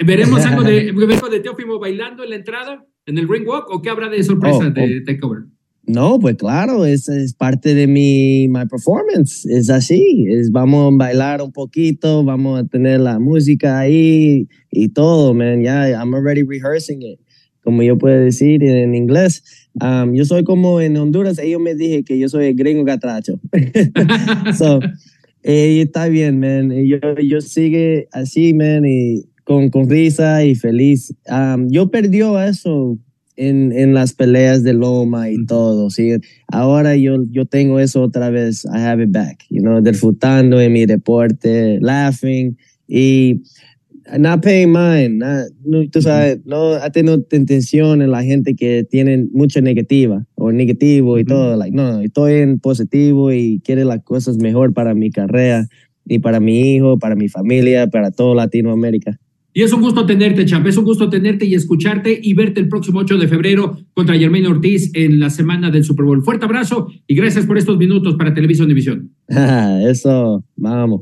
¿Veremos 0.06 0.46
algo 0.46 0.64
de, 0.64 0.94
de 1.32 1.40
Teófimo 1.40 1.80
bailando 1.80 2.24
en 2.24 2.30
la 2.30 2.36
entrada, 2.36 2.86
en 3.06 3.18
el 3.18 3.28
ring 3.28 3.48
walk, 3.48 3.70
o 3.70 3.82
qué 3.82 3.90
habrá 3.90 4.10
de 4.10 4.24
sorpresa 4.24 4.68
oh, 4.68 4.70
de 4.70 5.00
oh. 5.02 5.04
Takeover? 5.06 5.46
No, 5.88 6.20
pues 6.20 6.36
claro, 6.36 6.86
es, 6.86 7.08
es 7.08 7.34
parte 7.34 7.74
de 7.74 7.88
mi 7.88 8.50
my 8.50 8.66
performance, 8.66 9.46
es 9.46 9.70
así, 9.70 10.26
es, 10.30 10.52
vamos 10.52 10.94
a 10.94 10.98
bailar 10.98 11.42
un 11.42 11.54
poquito, 11.54 12.26
vamos 12.26 12.60
a 12.60 12.68
tener 12.68 13.00
la 13.00 13.20
música 13.20 13.80
ahí 13.80 14.50
y 14.70 14.90
todo, 14.90 15.34
man, 15.34 15.62
ya, 15.62 15.88
yeah, 15.88 16.00
I'm 16.02 16.14
already 16.14 16.44
rehearsing 16.44 17.02
it, 17.04 17.22
como 17.68 17.84
yo 17.84 17.98
puedo 17.98 18.18
decir 18.18 18.64
en 18.64 18.96
inglés. 18.96 19.44
Um, 19.74 20.14
yo 20.14 20.24
soy 20.24 20.46
como 20.46 20.80
en 20.80 20.96
Honduras, 20.96 21.38
ellos 21.38 21.60
me 21.60 21.76
dije 21.76 22.02
que 22.06 22.18
yo 22.18 22.30
soy 22.30 22.46
el 22.46 22.56
gringo 22.56 22.86
gatracho. 22.86 23.42
so, 24.58 24.80
eh, 25.44 25.82
está 25.82 26.08
bien, 26.08 26.40
man, 26.40 26.72
yo, 26.86 26.98
yo 27.22 27.42
sigue 27.42 28.08
así, 28.14 28.54
man, 28.54 28.86
y 28.86 29.26
con, 29.44 29.70
con 29.70 29.90
risa 29.90 30.46
y 30.46 30.56
feliz. 30.56 31.14
Um, 31.30 31.70
yo 31.70 31.92
perdió 31.92 32.42
eso 32.42 32.98
en, 33.36 33.74
en, 33.74 33.94
las 33.94 34.14
peleas 34.14 34.64
de 34.64 34.72
loma 34.72 35.30
y 35.30 35.46
todo, 35.46 35.90
¿sí? 35.90 36.12
Ahora 36.48 36.96
yo, 36.96 37.18
yo 37.32 37.44
tengo 37.44 37.82
eso 37.82 38.02
otra 38.02 38.30
vez, 38.30 38.64
I 38.64 38.78
have 38.78 39.04
it 39.04 39.12
back, 39.12 39.44
you 39.50 39.60
know, 39.60 39.82
disfrutando 39.82 40.62
en 40.62 40.72
mi 40.72 40.86
deporte, 40.86 41.80
laughing 41.82 42.56
y 42.88 43.42
not 44.18 44.42
paying 44.42 44.72
mind, 44.72 45.24
no, 45.66 45.90
tú 45.90 46.02
sabes, 46.02 46.40
no 46.46 46.74
ha 46.74 46.90
tenido 46.90 47.24
intención 47.32 48.02
en 48.02 48.12
la 48.12 48.24
gente 48.24 48.56
que 48.56 48.86
tiene 48.90 49.28
mucha 49.32 49.62
negativa 49.62 50.26
o 50.36 50.52
negativo 50.52 51.20
y 51.20 51.26
todo, 51.26 51.56
like, 51.56 51.76
no, 51.76 52.02
estoy 52.02 52.36
en 52.36 52.60
positivo 52.60 53.32
y 53.32 53.62
quiere 53.64 53.86
las 53.86 54.04
cosas 54.04 54.38
mejor 54.38 54.74
para 54.74 54.94
mi 54.94 55.12
carrera 55.12 55.68
y 56.06 56.20
para 56.20 56.40
mi 56.40 56.76
hijo, 56.76 57.00
para 57.00 57.16
mi 57.16 57.28
familia, 57.28 57.88
para 57.88 58.12
toda 58.12 58.36
Latinoamérica. 58.36 59.20
Y 59.54 59.64
es 59.64 59.74
un 59.74 59.82
gusto 59.82 60.06
tenerte, 60.06 60.46
Champ. 60.46 60.68
Es 60.68 60.78
un 60.78 60.86
gusto 60.86 61.10
tenerte 61.10 61.44
y 61.48 61.56
escucharte 61.56 62.20
y 62.22 62.36
verte 62.36 62.60
el 62.60 62.70
próximo 62.70 63.00
8 63.00 63.18
de 63.18 63.28
febrero 63.28 63.76
contra 63.96 64.16
Germain 64.16 64.46
Ortiz 64.46 64.92
en 64.94 65.20
la 65.20 65.32
semana 65.32 65.72
del 65.72 65.84
Super 65.84 66.06
Bowl. 66.06 66.24
Fuerte 66.24 66.46
abrazo 66.46 66.92
y 67.08 67.16
gracias 67.16 67.48
por 67.48 67.58
estos 67.58 67.76
minutos 67.76 68.16
para 68.18 68.36
Televisión 68.36 68.68
División. 68.68 69.16
Eso, 69.28 70.44
vamos. 70.56 71.02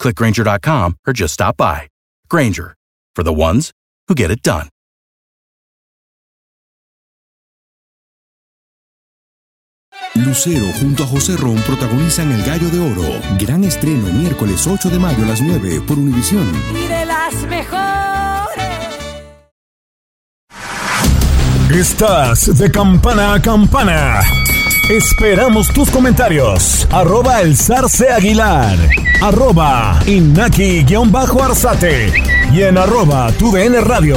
clickgranger.com, 0.00 0.96
or 1.06 1.12
just 1.12 1.34
stop 1.34 1.56
by. 1.56 1.88
Granger, 2.28 2.74
for 3.14 3.22
the 3.22 3.32
ones 3.32 3.70
who 4.08 4.14
get 4.14 4.30
it 4.30 4.42
done. 4.42 4.68
Lucero 10.14 10.66
junto 10.80 11.04
a 11.04 11.06
José 11.06 11.36
Ron 11.36 11.56
protagonizan 11.62 12.32
El 12.32 12.42
Gallo 12.44 12.70
de 12.70 12.80
Oro. 12.80 13.20
Gran 13.38 13.64
estreno 13.64 14.12
miércoles 14.12 14.66
8 14.66 14.88
de 14.88 14.98
mayo 14.98 15.24
a 15.24 15.28
las 15.28 15.42
9 15.42 15.82
por 15.86 15.98
Univisión. 15.98 16.50
Y 16.74 16.86
de 16.86 17.04
las 17.04 17.34
mejores. 17.46 18.15
Estás 21.76 22.58
de 22.58 22.70
campana 22.70 23.34
a 23.34 23.42
campana. 23.42 24.20
Esperamos 24.88 25.68
tus 25.68 25.90
comentarios. 25.90 26.88
Arroba 26.90 27.42
el 27.42 27.54
zarce 27.54 28.08
aguilar. 28.08 28.78
Arroba 29.20 30.00
inaki-arzate. 30.06 32.14
Y 32.50 32.62
en 32.62 32.78
arroba 32.78 33.30
tu 33.32 33.54
radio. 33.54 34.16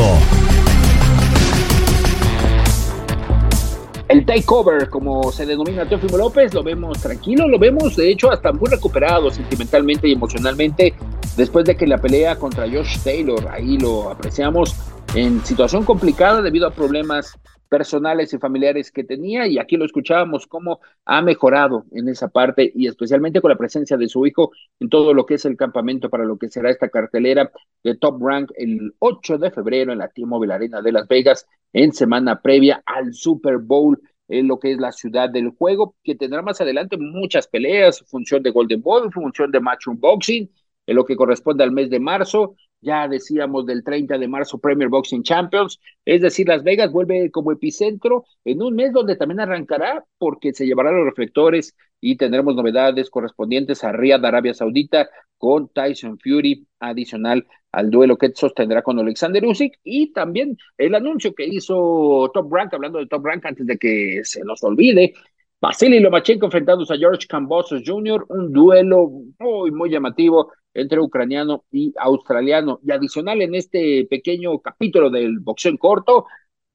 El 4.07 4.25
takeover, 4.25 4.89
como 4.89 5.29
se 5.33 5.45
denomina 5.45 5.85
Teófimo 5.85 6.17
López, 6.17 6.53
lo 6.53 6.63
vemos 6.63 6.97
tranquilo, 6.99 7.45
lo 7.45 7.59
vemos 7.59 7.97
de 7.97 8.09
hecho 8.09 8.31
hasta 8.31 8.53
muy 8.53 8.69
recuperado 8.69 9.29
sentimentalmente 9.31 10.07
y 10.07 10.13
emocionalmente 10.13 10.95
después 11.39 11.63
de 11.63 11.77
que 11.77 11.87
la 11.87 11.97
pelea 11.97 12.35
contra 12.35 12.69
Josh 12.69 12.99
Taylor, 13.01 13.47
ahí 13.49 13.77
lo 13.77 14.09
apreciamos 14.09 14.75
en 15.15 15.39
situación 15.45 15.85
complicada 15.85 16.41
debido 16.41 16.67
a 16.67 16.73
problemas 16.73 17.39
personales 17.69 18.33
y 18.33 18.39
familiares 18.39 18.91
que 18.91 19.05
tenía 19.05 19.47
y 19.47 19.57
aquí 19.57 19.77
lo 19.77 19.85
escuchábamos 19.85 20.47
cómo 20.47 20.81
ha 21.05 21.21
mejorado 21.21 21.85
en 21.91 22.09
esa 22.09 22.27
parte 22.27 22.69
y 22.75 22.87
especialmente 22.87 23.39
con 23.39 23.51
la 23.51 23.57
presencia 23.57 23.95
de 23.95 24.09
su 24.09 24.25
hijo 24.25 24.51
en 24.81 24.89
todo 24.89 25.13
lo 25.13 25.25
que 25.25 25.35
es 25.35 25.45
el 25.45 25.55
campamento 25.55 26.09
para 26.09 26.25
lo 26.25 26.37
que 26.37 26.49
será 26.49 26.71
esta 26.71 26.89
cartelera 26.89 27.49
de 27.83 27.95
Top 27.95 28.21
Rank 28.21 28.51
el 28.57 28.95
8 28.99 29.37
de 29.37 29.51
febrero 29.51 29.93
en 29.93 29.99
la 29.99 30.09
T-Mobile 30.09 30.53
Arena 30.53 30.81
de 30.81 30.91
Las 30.91 31.07
Vegas 31.07 31.47
en 31.71 31.93
semana 31.93 32.41
previa 32.41 32.83
al 32.85 33.13
Super 33.13 33.59
Bowl 33.59 33.97
en 34.27 34.47
lo 34.47 34.59
que 34.59 34.73
es 34.73 34.77
la 34.77 34.91
ciudad 34.91 35.29
del 35.29 35.49
juego, 35.49 35.95
que 36.03 36.15
tendrá 36.15 36.41
más 36.41 36.61
adelante 36.61 36.97
muchas 36.97 37.47
peleas, 37.47 38.03
función 38.07 38.43
de 38.43 38.51
Golden 38.51 38.81
Ball, 38.81 39.11
función 39.11 39.51
de 39.51 39.59
Matchroom 39.59 39.99
Boxing, 39.99 40.49
en 40.89 40.95
lo 40.95 41.05
que 41.05 41.15
corresponde 41.15 41.63
al 41.63 41.71
mes 41.71 41.91
de 41.91 41.99
marzo, 41.99 42.55
ya 42.81 43.07
decíamos 43.07 43.67
del 43.67 43.83
30 43.83 44.17
de 44.17 44.27
marzo 44.27 44.57
Premier 44.57 44.89
Boxing 44.89 45.21
Champions, 45.21 45.79
es 46.03 46.21
decir, 46.21 46.47
Las 46.47 46.63
Vegas 46.63 46.91
vuelve 46.91 47.29
como 47.29 47.51
epicentro 47.51 48.25
en 48.43 48.63
un 48.63 48.75
mes 48.75 48.91
donde 48.91 49.15
también 49.15 49.39
arrancará 49.39 50.03
porque 50.17 50.51
se 50.51 50.65
llevarán 50.65 50.95
los 50.95 51.05
reflectores 51.05 51.75
y 52.01 52.17
tendremos 52.17 52.55
novedades 52.55 53.11
correspondientes 53.11 53.83
a 53.83 53.91
Riyadh, 53.91 54.25
Arabia 54.25 54.55
Saudita, 54.55 55.07
con 55.37 55.69
Tyson 55.69 56.17
Fury, 56.17 56.65
adicional 56.79 57.45
al 57.71 57.91
duelo 57.91 58.17
que 58.17 58.31
sostendrá 58.33 58.81
con 58.81 58.97
Alexander 58.97 59.45
Usyk 59.45 59.79
y 59.83 60.11
también 60.11 60.57
el 60.75 60.95
anuncio 60.95 61.35
que 61.35 61.45
hizo 61.45 62.31
Top 62.33 62.51
Rank, 62.51 62.73
hablando 62.73 62.97
de 62.97 63.05
Top 63.05 63.23
Rank 63.23 63.45
antes 63.45 63.67
de 63.67 63.77
que 63.77 64.21
se 64.23 64.43
nos 64.43 64.63
olvide, 64.63 65.13
Vasily 65.61 65.99
Lomachenko 65.99 66.45
enfrentados 66.45 66.89
a 66.89 66.97
George 66.97 67.27
Kambosos 67.27 67.83
Jr., 67.85 68.25
un 68.29 68.51
duelo 68.53 69.11
muy, 69.37 69.71
muy 69.71 69.89
llamativo 69.91 70.51
entre 70.73 70.99
ucraniano 70.99 71.65
y 71.71 71.93
australiano. 71.97 72.79
Y 72.83 72.91
adicional 72.91 73.41
en 73.41 73.55
este 73.55 74.05
pequeño 74.09 74.59
capítulo 74.59 75.09
del 75.09 75.39
boxeo 75.39 75.71
en 75.71 75.77
corto, 75.77 76.25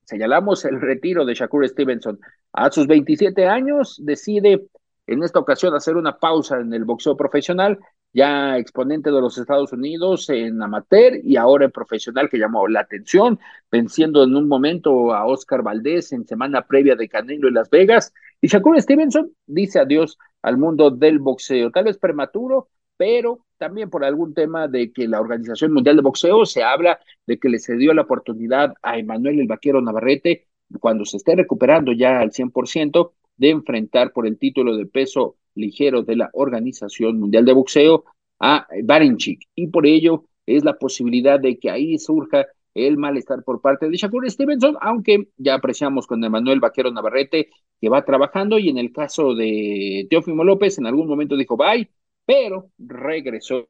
señalamos 0.04 0.64
el 0.64 0.80
retiro 0.80 1.24
de 1.24 1.34
Shakur 1.34 1.68
Stevenson. 1.68 2.18
A 2.52 2.70
sus 2.70 2.86
27 2.86 3.46
años 3.46 4.00
decide 4.02 4.66
en 5.06 5.22
esta 5.22 5.38
ocasión 5.38 5.74
hacer 5.74 5.96
una 5.96 6.18
pausa 6.18 6.60
en 6.60 6.72
el 6.72 6.84
boxeo 6.84 7.16
profesional, 7.16 7.78
ya 8.12 8.56
exponente 8.58 9.10
de 9.10 9.20
los 9.20 9.36
Estados 9.36 9.72
Unidos 9.72 10.30
en 10.30 10.62
amateur 10.62 11.18
y 11.22 11.36
ahora 11.36 11.64
en 11.64 11.72
profesional 11.72 12.28
que 12.30 12.38
llamó 12.38 12.68
la 12.68 12.80
atención, 12.80 13.38
venciendo 13.70 14.22
en 14.22 14.36
un 14.36 14.46
momento 14.48 15.12
a 15.12 15.26
Oscar 15.26 15.62
Valdés 15.62 16.12
en 16.12 16.26
semana 16.26 16.66
previa 16.66 16.94
de 16.94 17.08
Canelo 17.08 17.48
en 17.48 17.54
Las 17.54 17.70
Vegas. 17.70 18.14
Y 18.40 18.46
Shakur 18.46 18.80
Stevenson 18.80 19.32
dice 19.46 19.80
adiós 19.80 20.16
al 20.42 20.58
mundo 20.58 20.90
del 20.90 21.18
boxeo, 21.18 21.70
tal 21.70 21.84
vez 21.84 21.98
prematuro, 21.98 22.68
pero 22.96 23.44
también 23.58 23.90
por 23.90 24.04
algún 24.04 24.34
tema 24.34 24.68
de 24.68 24.92
que 24.92 25.08
la 25.08 25.20
Organización 25.20 25.72
Mundial 25.72 25.96
de 25.96 26.02
Boxeo 26.02 26.44
se 26.46 26.62
habla 26.62 26.98
de 27.26 27.38
que 27.38 27.48
le 27.48 27.58
cedió 27.58 27.94
la 27.94 28.02
oportunidad 28.02 28.74
a 28.82 28.98
Emanuel 28.98 29.40
el 29.40 29.46
Vaquero 29.46 29.80
Navarrete 29.80 30.46
cuando 30.80 31.04
se 31.04 31.18
esté 31.18 31.36
recuperando 31.36 31.92
ya 31.92 32.20
al 32.20 32.32
100% 32.32 33.12
de 33.36 33.50
enfrentar 33.50 34.12
por 34.12 34.26
el 34.26 34.38
título 34.38 34.76
de 34.76 34.86
peso 34.86 35.36
ligero 35.54 36.02
de 36.02 36.16
la 36.16 36.30
Organización 36.32 37.18
Mundial 37.18 37.44
de 37.44 37.52
Boxeo 37.52 38.04
a 38.40 38.66
Barinchik 38.82 39.48
y 39.54 39.68
por 39.68 39.86
ello 39.86 40.24
es 40.46 40.64
la 40.64 40.76
posibilidad 40.78 41.40
de 41.40 41.58
que 41.58 41.70
ahí 41.70 41.98
surja 41.98 42.46
el 42.74 42.98
malestar 42.98 43.44
por 43.44 43.60
parte 43.60 43.88
de 43.88 43.96
Shakur 43.96 44.28
Stevenson, 44.28 44.76
aunque 44.80 45.28
ya 45.36 45.54
apreciamos 45.54 46.06
con 46.06 46.22
Emanuel 46.24 46.60
Vaquero 46.60 46.90
Navarrete 46.90 47.50
que 47.80 47.88
va 47.88 48.04
trabajando 48.04 48.58
y 48.58 48.68
en 48.68 48.78
el 48.78 48.92
caso 48.92 49.34
de 49.34 50.06
Teófimo 50.10 50.42
López 50.42 50.78
en 50.78 50.86
algún 50.86 51.06
momento 51.06 51.36
dijo 51.36 51.56
bye, 51.56 51.88
pero 52.26 52.70
regresó, 52.78 53.68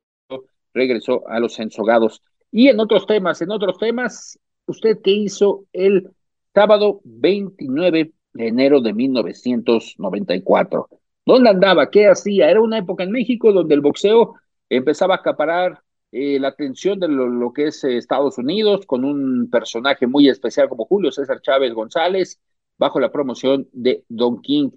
regresó 0.73 1.29
a 1.29 1.41
los 1.41 1.59
ensogados. 1.59 2.23
Y 2.51 2.69
en 2.69 2.79
otros 2.81 3.07
temas, 3.07 3.43
en 3.43 3.51
otros 3.51 3.79
temas, 3.79 4.39
¿usted 4.67 4.99
qué 5.03 5.11
hizo 5.11 5.65
el 5.73 6.11
sábado 6.55 7.01
29 7.05 8.13
de 8.33 8.47
enero 8.47 8.81
de 8.81 8.93
1994? 8.93 10.89
¿Dónde 11.27 11.51
andaba? 11.51 11.91
¿Qué 11.91 12.07
hacía? 12.07 12.51
Era 12.51 12.61
una 12.61 12.79
época 12.79 13.05
en 13.05 13.11
México 13.11 13.53
donde 13.53 13.75
el 13.75 13.81
boxeo 13.81 14.35
empezaba 14.69 15.15
a 15.15 15.19
acaparar 15.19 15.83
eh, 16.13 16.39
la 16.39 16.49
atención 16.49 17.01
de 17.01 17.09
lo, 17.09 17.53
que 17.53 17.67
es 17.69 17.83
eh, 17.83 17.97
Estados 17.97 18.39
Unidos, 18.39 18.87
con 18.87 19.05
un 19.05 19.51
personaje 19.51 20.07
muy 20.07 20.29
especial 20.29 20.69
como 20.69 20.87
Julio 20.87 21.11
César 21.11 21.41
Chávez 21.41 21.75
González, 21.75 22.41
bajo 22.79 23.01
la 23.01 23.11
promoción 23.11 23.69
de 23.73 24.05
Don 24.09 24.41
King. 24.41 24.71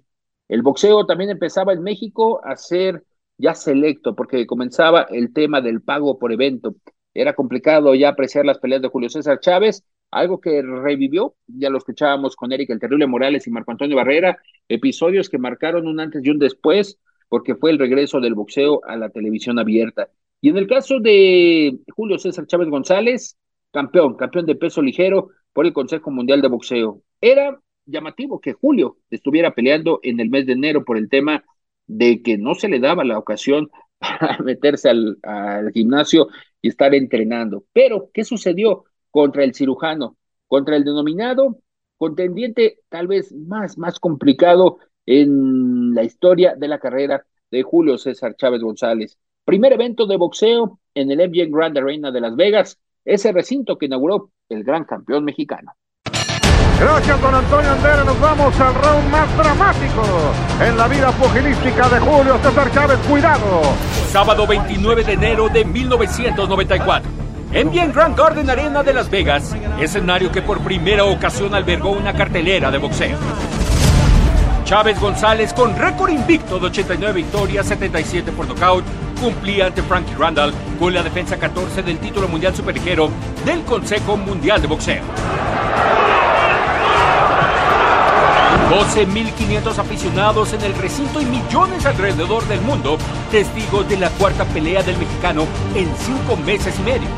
El 0.48 0.62
boxeo 0.62 1.06
también 1.06 1.30
empezaba 1.30 1.72
en 1.72 1.82
México 1.82 2.40
a 2.44 2.56
ser 2.56 3.04
ya 3.38 3.54
selecto, 3.54 4.14
porque 4.14 4.46
comenzaba 4.46 5.02
el 5.10 5.32
tema 5.32 5.60
del 5.60 5.80
pago 5.80 6.18
por 6.18 6.32
evento. 6.32 6.74
era 7.14 7.34
complicado 7.34 7.94
ya 7.94 8.10
apreciar 8.10 8.44
las 8.44 8.58
peleas 8.58 8.82
de 8.82 8.88
Julio 8.88 9.08
César 9.08 9.40
Chávez, 9.40 9.84
algo 10.10 10.40
que 10.40 10.62
revivió, 10.62 11.34
ya 11.46 11.70
lo 11.70 11.78
escuchábamos 11.78 12.36
con 12.36 12.52
Eric 12.52 12.70
el 12.70 12.80
Terrible 12.80 13.06
Morales 13.06 13.46
y 13.46 13.50
Marco 13.50 13.72
Antonio 13.72 13.96
Barrera, 13.96 14.38
episodios 14.68 15.28
que 15.28 15.38
marcaron 15.38 15.86
un 15.86 16.00
antes 16.00 16.24
y 16.24 16.30
un 16.30 16.38
después, 16.38 16.98
porque 17.28 17.56
fue 17.56 17.70
el 17.70 17.78
regreso 17.78 18.20
del 18.20 18.34
boxeo 18.34 18.80
a 18.84 18.96
la 18.96 19.10
televisión 19.10 19.58
abierta. 19.58 20.08
Y 20.40 20.50
en 20.50 20.56
el 20.56 20.66
caso 20.66 21.00
de 21.00 21.78
Julio 21.94 22.18
César 22.18 22.46
Chávez 22.46 22.68
González, 22.68 23.36
campeón, 23.72 24.16
campeón 24.16 24.46
de 24.46 24.54
peso 24.54 24.80
ligero 24.82 25.30
por 25.52 25.66
el 25.66 25.72
Consejo 25.72 26.10
Mundial 26.10 26.40
de 26.40 26.48
Boxeo. 26.48 27.02
Era 27.20 27.60
llamativo 27.84 28.40
que 28.40 28.52
Julio 28.52 28.98
estuviera 29.10 29.54
peleando 29.54 30.00
en 30.02 30.20
el 30.20 30.30
mes 30.30 30.46
de 30.46 30.52
enero 30.52 30.84
por 30.84 30.96
el 30.96 31.08
tema 31.08 31.44
de 31.88 32.22
que 32.22 32.38
no 32.38 32.54
se 32.54 32.68
le 32.68 32.78
daba 32.80 33.04
la 33.04 33.18
ocasión 33.18 33.70
para 33.98 34.38
meterse 34.38 34.88
al, 34.88 35.18
al 35.24 35.72
gimnasio 35.72 36.28
y 36.62 36.68
estar 36.68 36.94
entrenando. 36.94 37.64
Pero, 37.72 38.10
¿qué 38.14 38.24
sucedió 38.24 38.84
contra 39.10 39.44
el 39.44 39.54
cirujano? 39.54 40.16
Contra 40.46 40.76
el 40.76 40.84
denominado 40.84 41.58
contendiente 41.98 42.78
tal 42.88 43.08
vez 43.08 43.32
más, 43.34 43.76
más 43.76 44.00
complicado 44.00 44.78
en 45.04 45.94
la 45.94 46.04
historia 46.04 46.54
de 46.56 46.68
la 46.68 46.78
carrera 46.78 47.26
de 47.50 47.62
Julio 47.62 47.98
César 47.98 48.36
Chávez 48.36 48.62
González. 48.62 49.18
Primer 49.44 49.72
evento 49.72 50.06
de 50.06 50.16
boxeo 50.16 50.80
en 50.94 51.10
el 51.10 51.28
MGM 51.28 51.50
Grand 51.50 51.76
Arena 51.76 52.10
de 52.10 52.20
Las 52.20 52.36
Vegas, 52.36 52.78
ese 53.04 53.32
recinto 53.32 53.76
que 53.76 53.86
inauguró 53.86 54.30
el 54.48 54.64
gran 54.64 54.84
campeón 54.84 55.24
mexicano. 55.24 55.72
Gracias, 56.80 57.20
don 57.20 57.34
Antonio 57.34 57.72
Andera. 57.72 58.04
Nos 58.04 58.20
vamos 58.20 58.60
al 58.60 58.74
round 58.74 59.10
más 59.10 59.36
dramático 59.36 60.02
en 60.60 60.76
la 60.76 60.86
vida 60.86 61.10
pugilística 61.12 61.88
de 61.88 61.98
Julio 61.98 62.38
César 62.40 62.70
Chávez. 62.70 62.98
Cuidado. 63.08 63.62
Sábado 64.12 64.46
29 64.46 65.02
de 65.02 65.12
enero 65.12 65.48
de 65.48 65.64
1994. 65.64 67.10
En 67.50 67.70
Bien 67.70 67.92
Grand 67.92 68.16
Garden 68.16 68.48
Arena 68.48 68.82
de 68.82 68.92
Las 68.92 69.10
Vegas, 69.10 69.56
escenario 69.80 70.30
que 70.30 70.42
por 70.42 70.60
primera 70.60 71.04
ocasión 71.04 71.54
albergó 71.54 71.90
una 71.90 72.12
cartelera 72.12 72.70
de 72.70 72.78
boxeo. 72.78 73.16
Chávez 74.64 75.00
González, 75.00 75.54
con 75.54 75.76
récord 75.76 76.10
invicto 76.10 76.58
de 76.58 76.66
89 76.66 77.14
victorias, 77.14 77.66
77 77.66 78.30
por 78.32 78.46
nocaut, 78.46 78.84
cumplía 79.18 79.66
ante 79.66 79.82
Frankie 79.82 80.14
Randall 80.14 80.52
con 80.78 80.92
la 80.92 81.02
defensa 81.02 81.38
14 81.38 81.82
del 81.82 81.98
título 81.98 82.28
mundial 82.28 82.54
superligero 82.54 83.10
del 83.44 83.62
Consejo 83.62 84.16
Mundial 84.16 84.60
de 84.60 84.68
Boxeo. 84.68 85.02
12.500 88.68 89.78
aficionados 89.78 90.52
en 90.52 90.60
el 90.60 90.74
recinto 90.74 91.22
y 91.22 91.24
millones 91.24 91.86
alrededor 91.86 92.46
del 92.48 92.60
mundo, 92.60 92.98
testigos 93.30 93.88
de 93.88 93.96
la 93.96 94.10
cuarta 94.10 94.44
pelea 94.44 94.82
del 94.82 94.98
mexicano 94.98 95.46
en 95.74 95.88
cinco 95.96 96.36
meses 96.36 96.78
y 96.78 96.82
medio. 96.82 97.08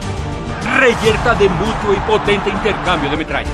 Reyerta 0.79 1.35
de 1.35 1.49
mutuo 1.49 1.93
y 1.93 2.01
potente 2.09 2.51
intercambio 2.51 3.11
de 3.11 3.17
metralla, 3.17 3.51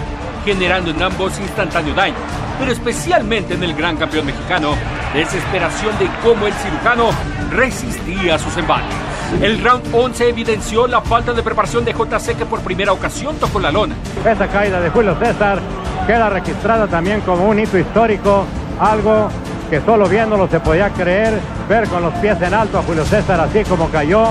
generando 0.46 0.92
en 0.92 1.02
ambos 1.02 1.36
instantáneo 1.40 1.92
daño, 1.92 2.14
pero 2.60 2.70
especialmente 2.70 3.54
en 3.54 3.64
el 3.64 3.74
gran 3.74 3.96
campeón 3.96 4.26
mexicano, 4.26 4.76
desesperación 5.12 5.98
de 5.98 6.08
cómo 6.22 6.46
el 6.46 6.52
cirujano 6.54 7.10
resistía 7.50 8.38
sus 8.38 8.56
embates. 8.56 8.94
El 9.42 9.62
round 9.62 9.82
11 9.92 10.28
evidenció 10.28 10.86
la 10.86 11.00
falta 11.00 11.32
de 11.32 11.42
preparación 11.42 11.84
de 11.84 11.92
JC 11.92 12.36
que 12.38 12.46
por 12.46 12.60
primera 12.60 12.92
ocasión 12.92 13.34
tocó 13.40 13.58
la 13.58 13.72
lona. 13.72 13.96
Esa 14.24 14.46
caída 14.46 14.80
de 14.80 14.88
Julio 14.88 15.16
César 15.18 15.58
queda 16.06 16.30
registrada 16.30 16.86
también 16.86 17.22
como 17.22 17.48
un 17.48 17.58
hito 17.58 17.76
histórico, 17.76 18.44
algo 18.78 19.28
que 19.68 19.80
solo 19.80 20.08
viéndolo 20.08 20.46
se 20.46 20.60
podía 20.60 20.90
creer, 20.90 21.40
ver 21.68 21.88
con 21.88 22.02
los 22.04 22.14
pies 22.14 22.40
en 22.40 22.54
alto 22.54 22.78
a 22.78 22.82
Julio 22.84 23.04
César 23.04 23.40
así 23.40 23.64
como 23.64 23.88
cayó, 23.88 24.28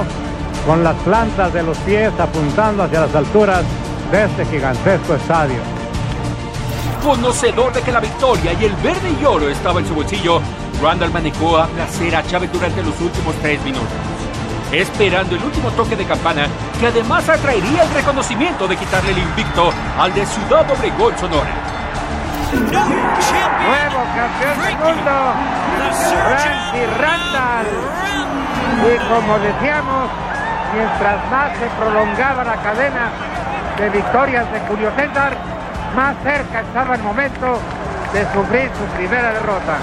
con 0.65 0.81
las 0.81 0.95
plantas 1.03 1.53
de 1.53 1.61
los 1.61 1.77
pies 1.79 2.13
apuntando 2.17 2.83
hacia 2.83 3.01
las 3.01 3.13
alturas 3.13 3.63
de 4.13 4.23
este 4.23 4.45
gigantesco 4.45 5.15
estadio. 5.15 5.74
Conocedor 7.05 7.71
de 7.71 7.83
que 7.83 7.91
la 7.91 7.99
victoria 7.99 8.53
y 8.53 8.65
el 8.65 8.73
verde 8.77 9.15
y 9.21 9.25
oro 9.25 9.47
estaba 9.47 9.79
en 9.79 9.87
su 9.87 9.93
bolsillo, 9.93 10.41
Randall 10.81 11.11
manejó 11.11 11.59
a 11.59 11.67
placer 11.67 12.15
a 12.15 12.25
Chávez 12.25 12.51
durante 12.51 12.81
los 12.81 12.99
últimos 12.99 13.35
tres 13.43 13.61
minutos 13.61 13.93
esperando 14.71 15.35
el 15.35 15.43
último 15.43 15.69
toque 15.71 15.95
de 15.95 16.03
campana 16.03 16.47
que 16.79 16.87
además 16.87 17.29
atraería 17.29 17.83
el 17.83 17.89
reconocimiento 17.91 18.67
de 18.67 18.75
quitarle 18.75 19.11
el 19.11 19.19
invicto 19.19 19.71
al 19.99 20.13
de 20.15 20.25
Ciudad 20.25 20.69
Obregón, 20.71 21.15
Sonora. 21.19 21.51
Nuevo 22.51 24.03
campeón 24.15 24.65
del 24.65 24.77
mundo, 24.77 25.11
Randy 26.31 26.85
Randall. 26.99 27.67
Y 28.81 28.97
como 29.13 29.39
decíamos, 29.39 30.09
mientras 30.73 31.31
más 31.31 31.57
se 31.57 31.67
prolongaba 31.79 32.43
la 32.43 32.55
cadena 32.55 33.11
de 33.77 33.89
victorias 33.91 34.51
de 34.51 34.59
Julio 34.61 34.91
César, 34.97 35.37
más 35.95 36.15
cerca 36.23 36.61
estaba 36.61 36.95
el 36.95 37.01
momento 37.01 37.57
de 38.13 38.21
sufrir 38.33 38.69
su 38.77 38.97
primera 38.97 39.31
derrota. 39.33 39.77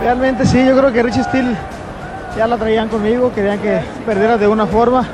Realmente 0.00 0.44
sí, 0.44 0.64
yo 0.64 0.76
creo 0.76 0.92
que 0.92 1.02
Richie 1.02 1.24
Steele 1.24 1.56
ya 2.36 2.46
la 2.46 2.56
traían 2.56 2.88
conmigo, 2.88 3.32
querían 3.34 3.58
que 3.58 3.80
perdiera 4.04 4.36
de 4.36 4.46
una 4.46 4.66
forma. 4.66 5.06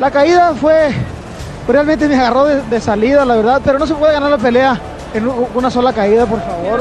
La 0.00 0.10
caída 0.10 0.54
fue, 0.54 0.92
realmente 1.68 2.08
me 2.08 2.14
agarró 2.14 2.44
de, 2.44 2.80
salida, 2.80 3.24
la 3.24 3.36
verdad, 3.36 3.60
pero 3.64 3.78
no 3.78 3.86
se 3.86 3.94
puede 3.94 4.12
ganar 4.12 4.30
la 4.30 4.38
pelea 4.38 4.80
en 5.14 5.28
una 5.54 5.70
sola 5.70 5.92
caída, 5.92 6.24
por 6.24 6.40
favor. 6.40 6.80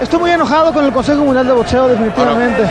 Estoy 0.00 0.18
muy 0.20 0.30
enojado 0.30 0.72
con 0.72 0.84
el 0.84 0.92
Consejo 0.92 1.24
Mundial 1.24 1.46
de 1.46 1.52
Boxeo, 1.52 1.88
definitivamente. 1.88 2.62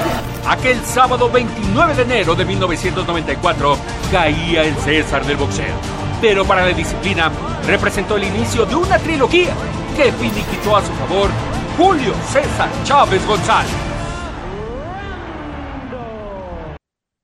Aquel 0.47 0.79
sábado 0.85 1.29
29 1.29 1.95
de 1.95 2.01
enero 2.03 2.35
de 2.35 2.45
1994 2.45 3.77
caía 4.11 4.63
el 4.63 4.75
César 4.77 5.25
del 5.25 5.37
boxeo. 5.37 5.98
Pero 6.21 6.45
para 6.45 6.65
la 6.65 6.73
disciplina 6.75 7.31
representó 7.65 8.17
el 8.17 8.25
inicio 8.25 8.65
de 8.65 8.75
una 8.75 8.97
trilogía 8.97 9.53
que 9.95 10.11
finiquitó 10.11 10.75
a 10.75 10.81
su 10.81 10.91
favor 10.93 11.29
Julio 11.77 12.13
César 12.25 12.69
Chávez 12.83 13.25
González. 13.25 13.71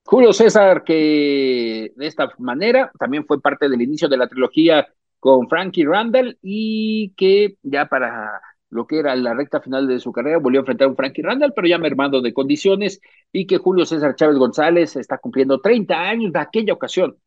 Julio 0.06 0.32
César, 0.32 0.84
que 0.86 1.92
de 1.94 2.08
esta 2.08 2.30
manera 2.38 2.90
también 2.98 3.26
fue 3.26 3.42
parte 3.42 3.68
del 3.68 3.82
inicio 3.82 4.08
de 4.08 4.18
la 4.18 4.28
trilogía 4.28 4.88
con 5.20 5.50
Frankie 5.50 5.84
Randall 5.84 6.38
y 6.42 7.10
que 7.18 7.58
ya 7.64 7.88
para 7.88 8.40
lo 8.70 8.88
que 8.88 9.00
era 9.00 9.16
la 9.16 9.34
recta 9.34 9.60
final 9.60 9.88
de 9.88 10.00
su 10.00 10.12
carrera 10.14 10.38
volvió 10.38 10.60
a 10.60 10.62
enfrentar 10.62 10.86
a 10.86 10.90
un 10.90 10.96
Frankie 10.96 11.22
Randall, 11.22 11.54
pero 11.54 11.68
ya 11.68 11.78
mermado 11.78 12.22
de 12.22 12.34
condiciones 12.34 13.02
y 13.32 13.46
que 13.46 13.58
Julio 13.58 13.86
César 13.86 14.16
Chávez 14.16 14.38
González 14.38 14.96
está 14.96 15.18
cumpliendo 15.18 15.60
30 15.60 16.00
años 16.00 16.32
de 16.32 16.40
aquella 16.40 16.74
ocasión 16.74 17.18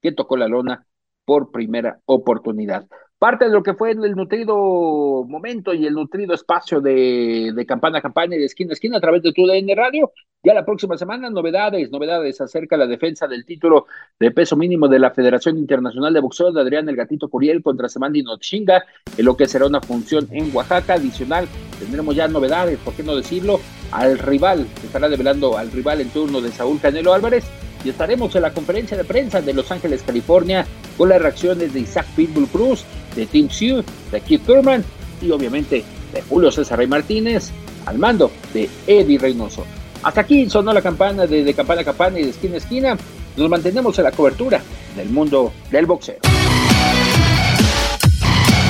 que 0.00 0.12
tocó 0.12 0.36
la 0.36 0.46
lona 0.46 0.86
por 1.26 1.50
primera 1.50 2.00
oportunidad 2.06 2.86
parte 3.18 3.46
de 3.46 3.50
lo 3.50 3.62
que 3.62 3.74
fue 3.74 3.92
el 3.92 4.14
nutrido 4.14 5.24
momento 5.26 5.72
y 5.72 5.86
el 5.86 5.94
nutrido 5.94 6.34
espacio 6.34 6.80
de, 6.80 7.52
de 7.54 7.66
campana 7.66 7.98
a 7.98 8.02
campana 8.02 8.36
y 8.36 8.38
de 8.38 8.44
esquina 8.44 8.70
a 8.70 8.74
esquina 8.74 8.98
a 8.98 9.00
través 9.00 9.22
de 9.22 9.32
tu 9.32 9.46
DN 9.46 9.74
Radio. 9.74 10.12
Ya 10.42 10.54
la 10.54 10.64
próxima 10.64 10.96
semana, 10.96 11.28
novedades, 11.30 11.90
novedades 11.90 12.40
acerca 12.40 12.76
de 12.76 12.84
la 12.84 12.86
defensa 12.86 13.26
del 13.26 13.44
título 13.44 13.86
de 14.20 14.30
peso 14.30 14.54
mínimo 14.54 14.86
de 14.86 14.98
la 14.98 15.10
Federación 15.10 15.56
Internacional 15.56 16.12
de 16.12 16.20
Boxeo 16.20 16.52
de 16.52 16.60
Adrián 16.60 16.88
El 16.88 16.96
Gatito 16.96 17.28
Curiel 17.28 17.62
contra 17.62 17.88
Semandi 17.88 18.22
Nochinga, 18.22 18.84
en 19.16 19.24
lo 19.24 19.36
que 19.36 19.48
será 19.48 19.66
una 19.66 19.80
función 19.80 20.28
en 20.30 20.54
Oaxaca. 20.54 20.94
Adicional, 20.94 21.48
tendremos 21.80 22.14
ya 22.14 22.28
novedades, 22.28 22.78
¿por 22.78 22.94
qué 22.94 23.02
no 23.02 23.16
decirlo? 23.16 23.58
Al 23.90 24.18
rival, 24.18 24.66
que 24.80 24.86
estará 24.86 25.08
develando 25.08 25.56
al 25.56 25.72
rival 25.72 26.00
en 26.00 26.10
turno 26.10 26.40
de 26.40 26.50
Saúl 26.50 26.80
Canelo 26.80 27.12
Álvarez 27.12 27.44
y 27.84 27.90
estaremos 27.90 28.34
en 28.34 28.42
la 28.42 28.52
conferencia 28.52 28.96
de 28.96 29.04
prensa 29.04 29.40
de 29.40 29.52
Los 29.54 29.70
Ángeles, 29.70 30.02
California, 30.04 30.66
con 30.96 31.08
las 31.08 31.20
reacciones 31.20 31.72
de 31.72 31.80
Isaac 31.80 32.06
Pitbull 32.16 32.48
Cruz, 32.48 32.84
de 33.14 33.26
Tim 33.26 33.48
Sue, 33.48 33.84
de 34.10 34.20
Keith 34.20 34.44
Thurman 34.44 34.84
y 35.20 35.30
obviamente 35.30 35.84
de 36.12 36.22
Julio 36.22 36.50
César 36.50 36.78
Rey 36.78 36.86
Martínez 36.86 37.50
al 37.86 37.98
mando 37.98 38.30
de 38.52 38.68
Eddie 38.86 39.18
Reynoso. 39.18 39.64
Hasta 40.02 40.22
aquí 40.22 40.48
sonó 40.50 40.72
la 40.72 40.82
campana 40.82 41.26
de, 41.26 41.44
de 41.44 41.54
campana 41.54 41.80
a 41.80 41.84
campana 41.84 42.18
y 42.18 42.24
de 42.24 42.30
esquina 42.30 42.54
a 42.54 42.58
esquina. 42.58 42.96
Nos 43.36 43.48
mantenemos 43.48 43.98
en 43.98 44.04
la 44.04 44.12
cobertura 44.12 44.60
del 44.96 45.08
mundo 45.10 45.52
del 45.70 45.86
boxeo. 45.86 46.35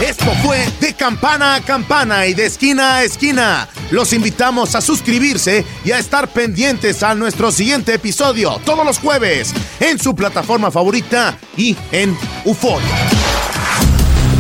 Esto 0.01 0.31
fue 0.43 0.59
de 0.81 0.93
campana 0.93 1.55
a 1.55 1.61
campana 1.63 2.27
y 2.27 2.35
de 2.35 2.47
esquina 2.47 2.97
a 2.97 3.05
esquina. 3.05 3.69
Los 3.91 4.13
invitamos 4.13 4.75
a 4.75 4.83
suscribirse 4.83 5.65
y 5.85 5.93
a 5.93 5.99
estar 5.99 6.29
pendientes 6.29 7.03
a 7.03 7.15
nuestro 7.15 7.51
siguiente 7.51 7.95
episodio 7.95 8.61
todos 8.65 8.85
los 8.85 8.99
jueves 8.99 9.55
en 9.81 9.99
su 9.99 10.15
plataforma 10.15 10.71
favorita 10.71 11.39
y 11.57 11.77
en 11.93 12.17
Euforia. 12.45 12.87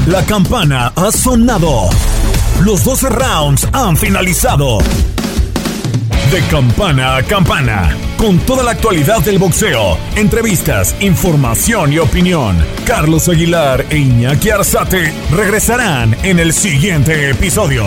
La 0.06 0.24
campana 0.26 0.92
ha 0.94 1.10
sonado. 1.10 1.88
Los 2.60 2.84
12 2.84 3.08
rounds 3.08 3.66
han 3.72 3.96
finalizado. 3.96 4.78
De 6.30 6.42
campana 6.50 7.18
a 7.18 7.22
campana, 7.22 7.96
con 8.18 8.40
toda 8.40 8.64
la 8.64 8.72
actualidad 8.72 9.24
del 9.24 9.38
boxeo, 9.38 9.96
entrevistas, 10.16 10.96
información 11.00 11.92
y 11.92 11.98
opinión. 11.98 12.56
Carlos 12.84 13.28
Aguilar 13.28 13.82
e 13.90 13.98
Iñaki 13.98 14.50
Arzate 14.50 15.12
regresarán 15.30 16.16
en 16.24 16.40
el 16.40 16.52
siguiente 16.52 17.30
episodio. 17.30 17.84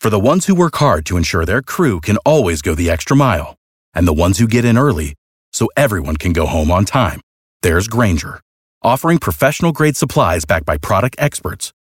For 0.00 0.10
the 0.10 0.18
ones 0.18 0.46
who 0.46 0.54
work 0.56 0.78
hard 0.78 1.06
to 1.06 1.16
ensure 1.16 1.46
their 1.46 1.62
crew 1.62 2.00
can 2.00 2.16
always 2.26 2.60
go 2.60 2.74
the 2.74 2.90
extra 2.90 3.16
mile, 3.16 3.54
and 3.94 4.08
the 4.08 4.12
ones 4.12 4.38
who 4.38 4.48
get 4.48 4.64
in 4.64 4.76
early 4.76 5.14
so 5.52 5.68
everyone 5.76 6.16
can 6.16 6.32
go 6.32 6.46
home 6.46 6.72
on 6.72 6.84
time. 6.84 7.20
There's 7.62 7.86
Granger, 7.86 8.40
offering 8.82 9.18
professional 9.18 9.70
grade 9.70 9.96
supplies 9.96 10.44
backed 10.44 10.66
by 10.66 10.78
product 10.78 11.14
experts 11.20 11.72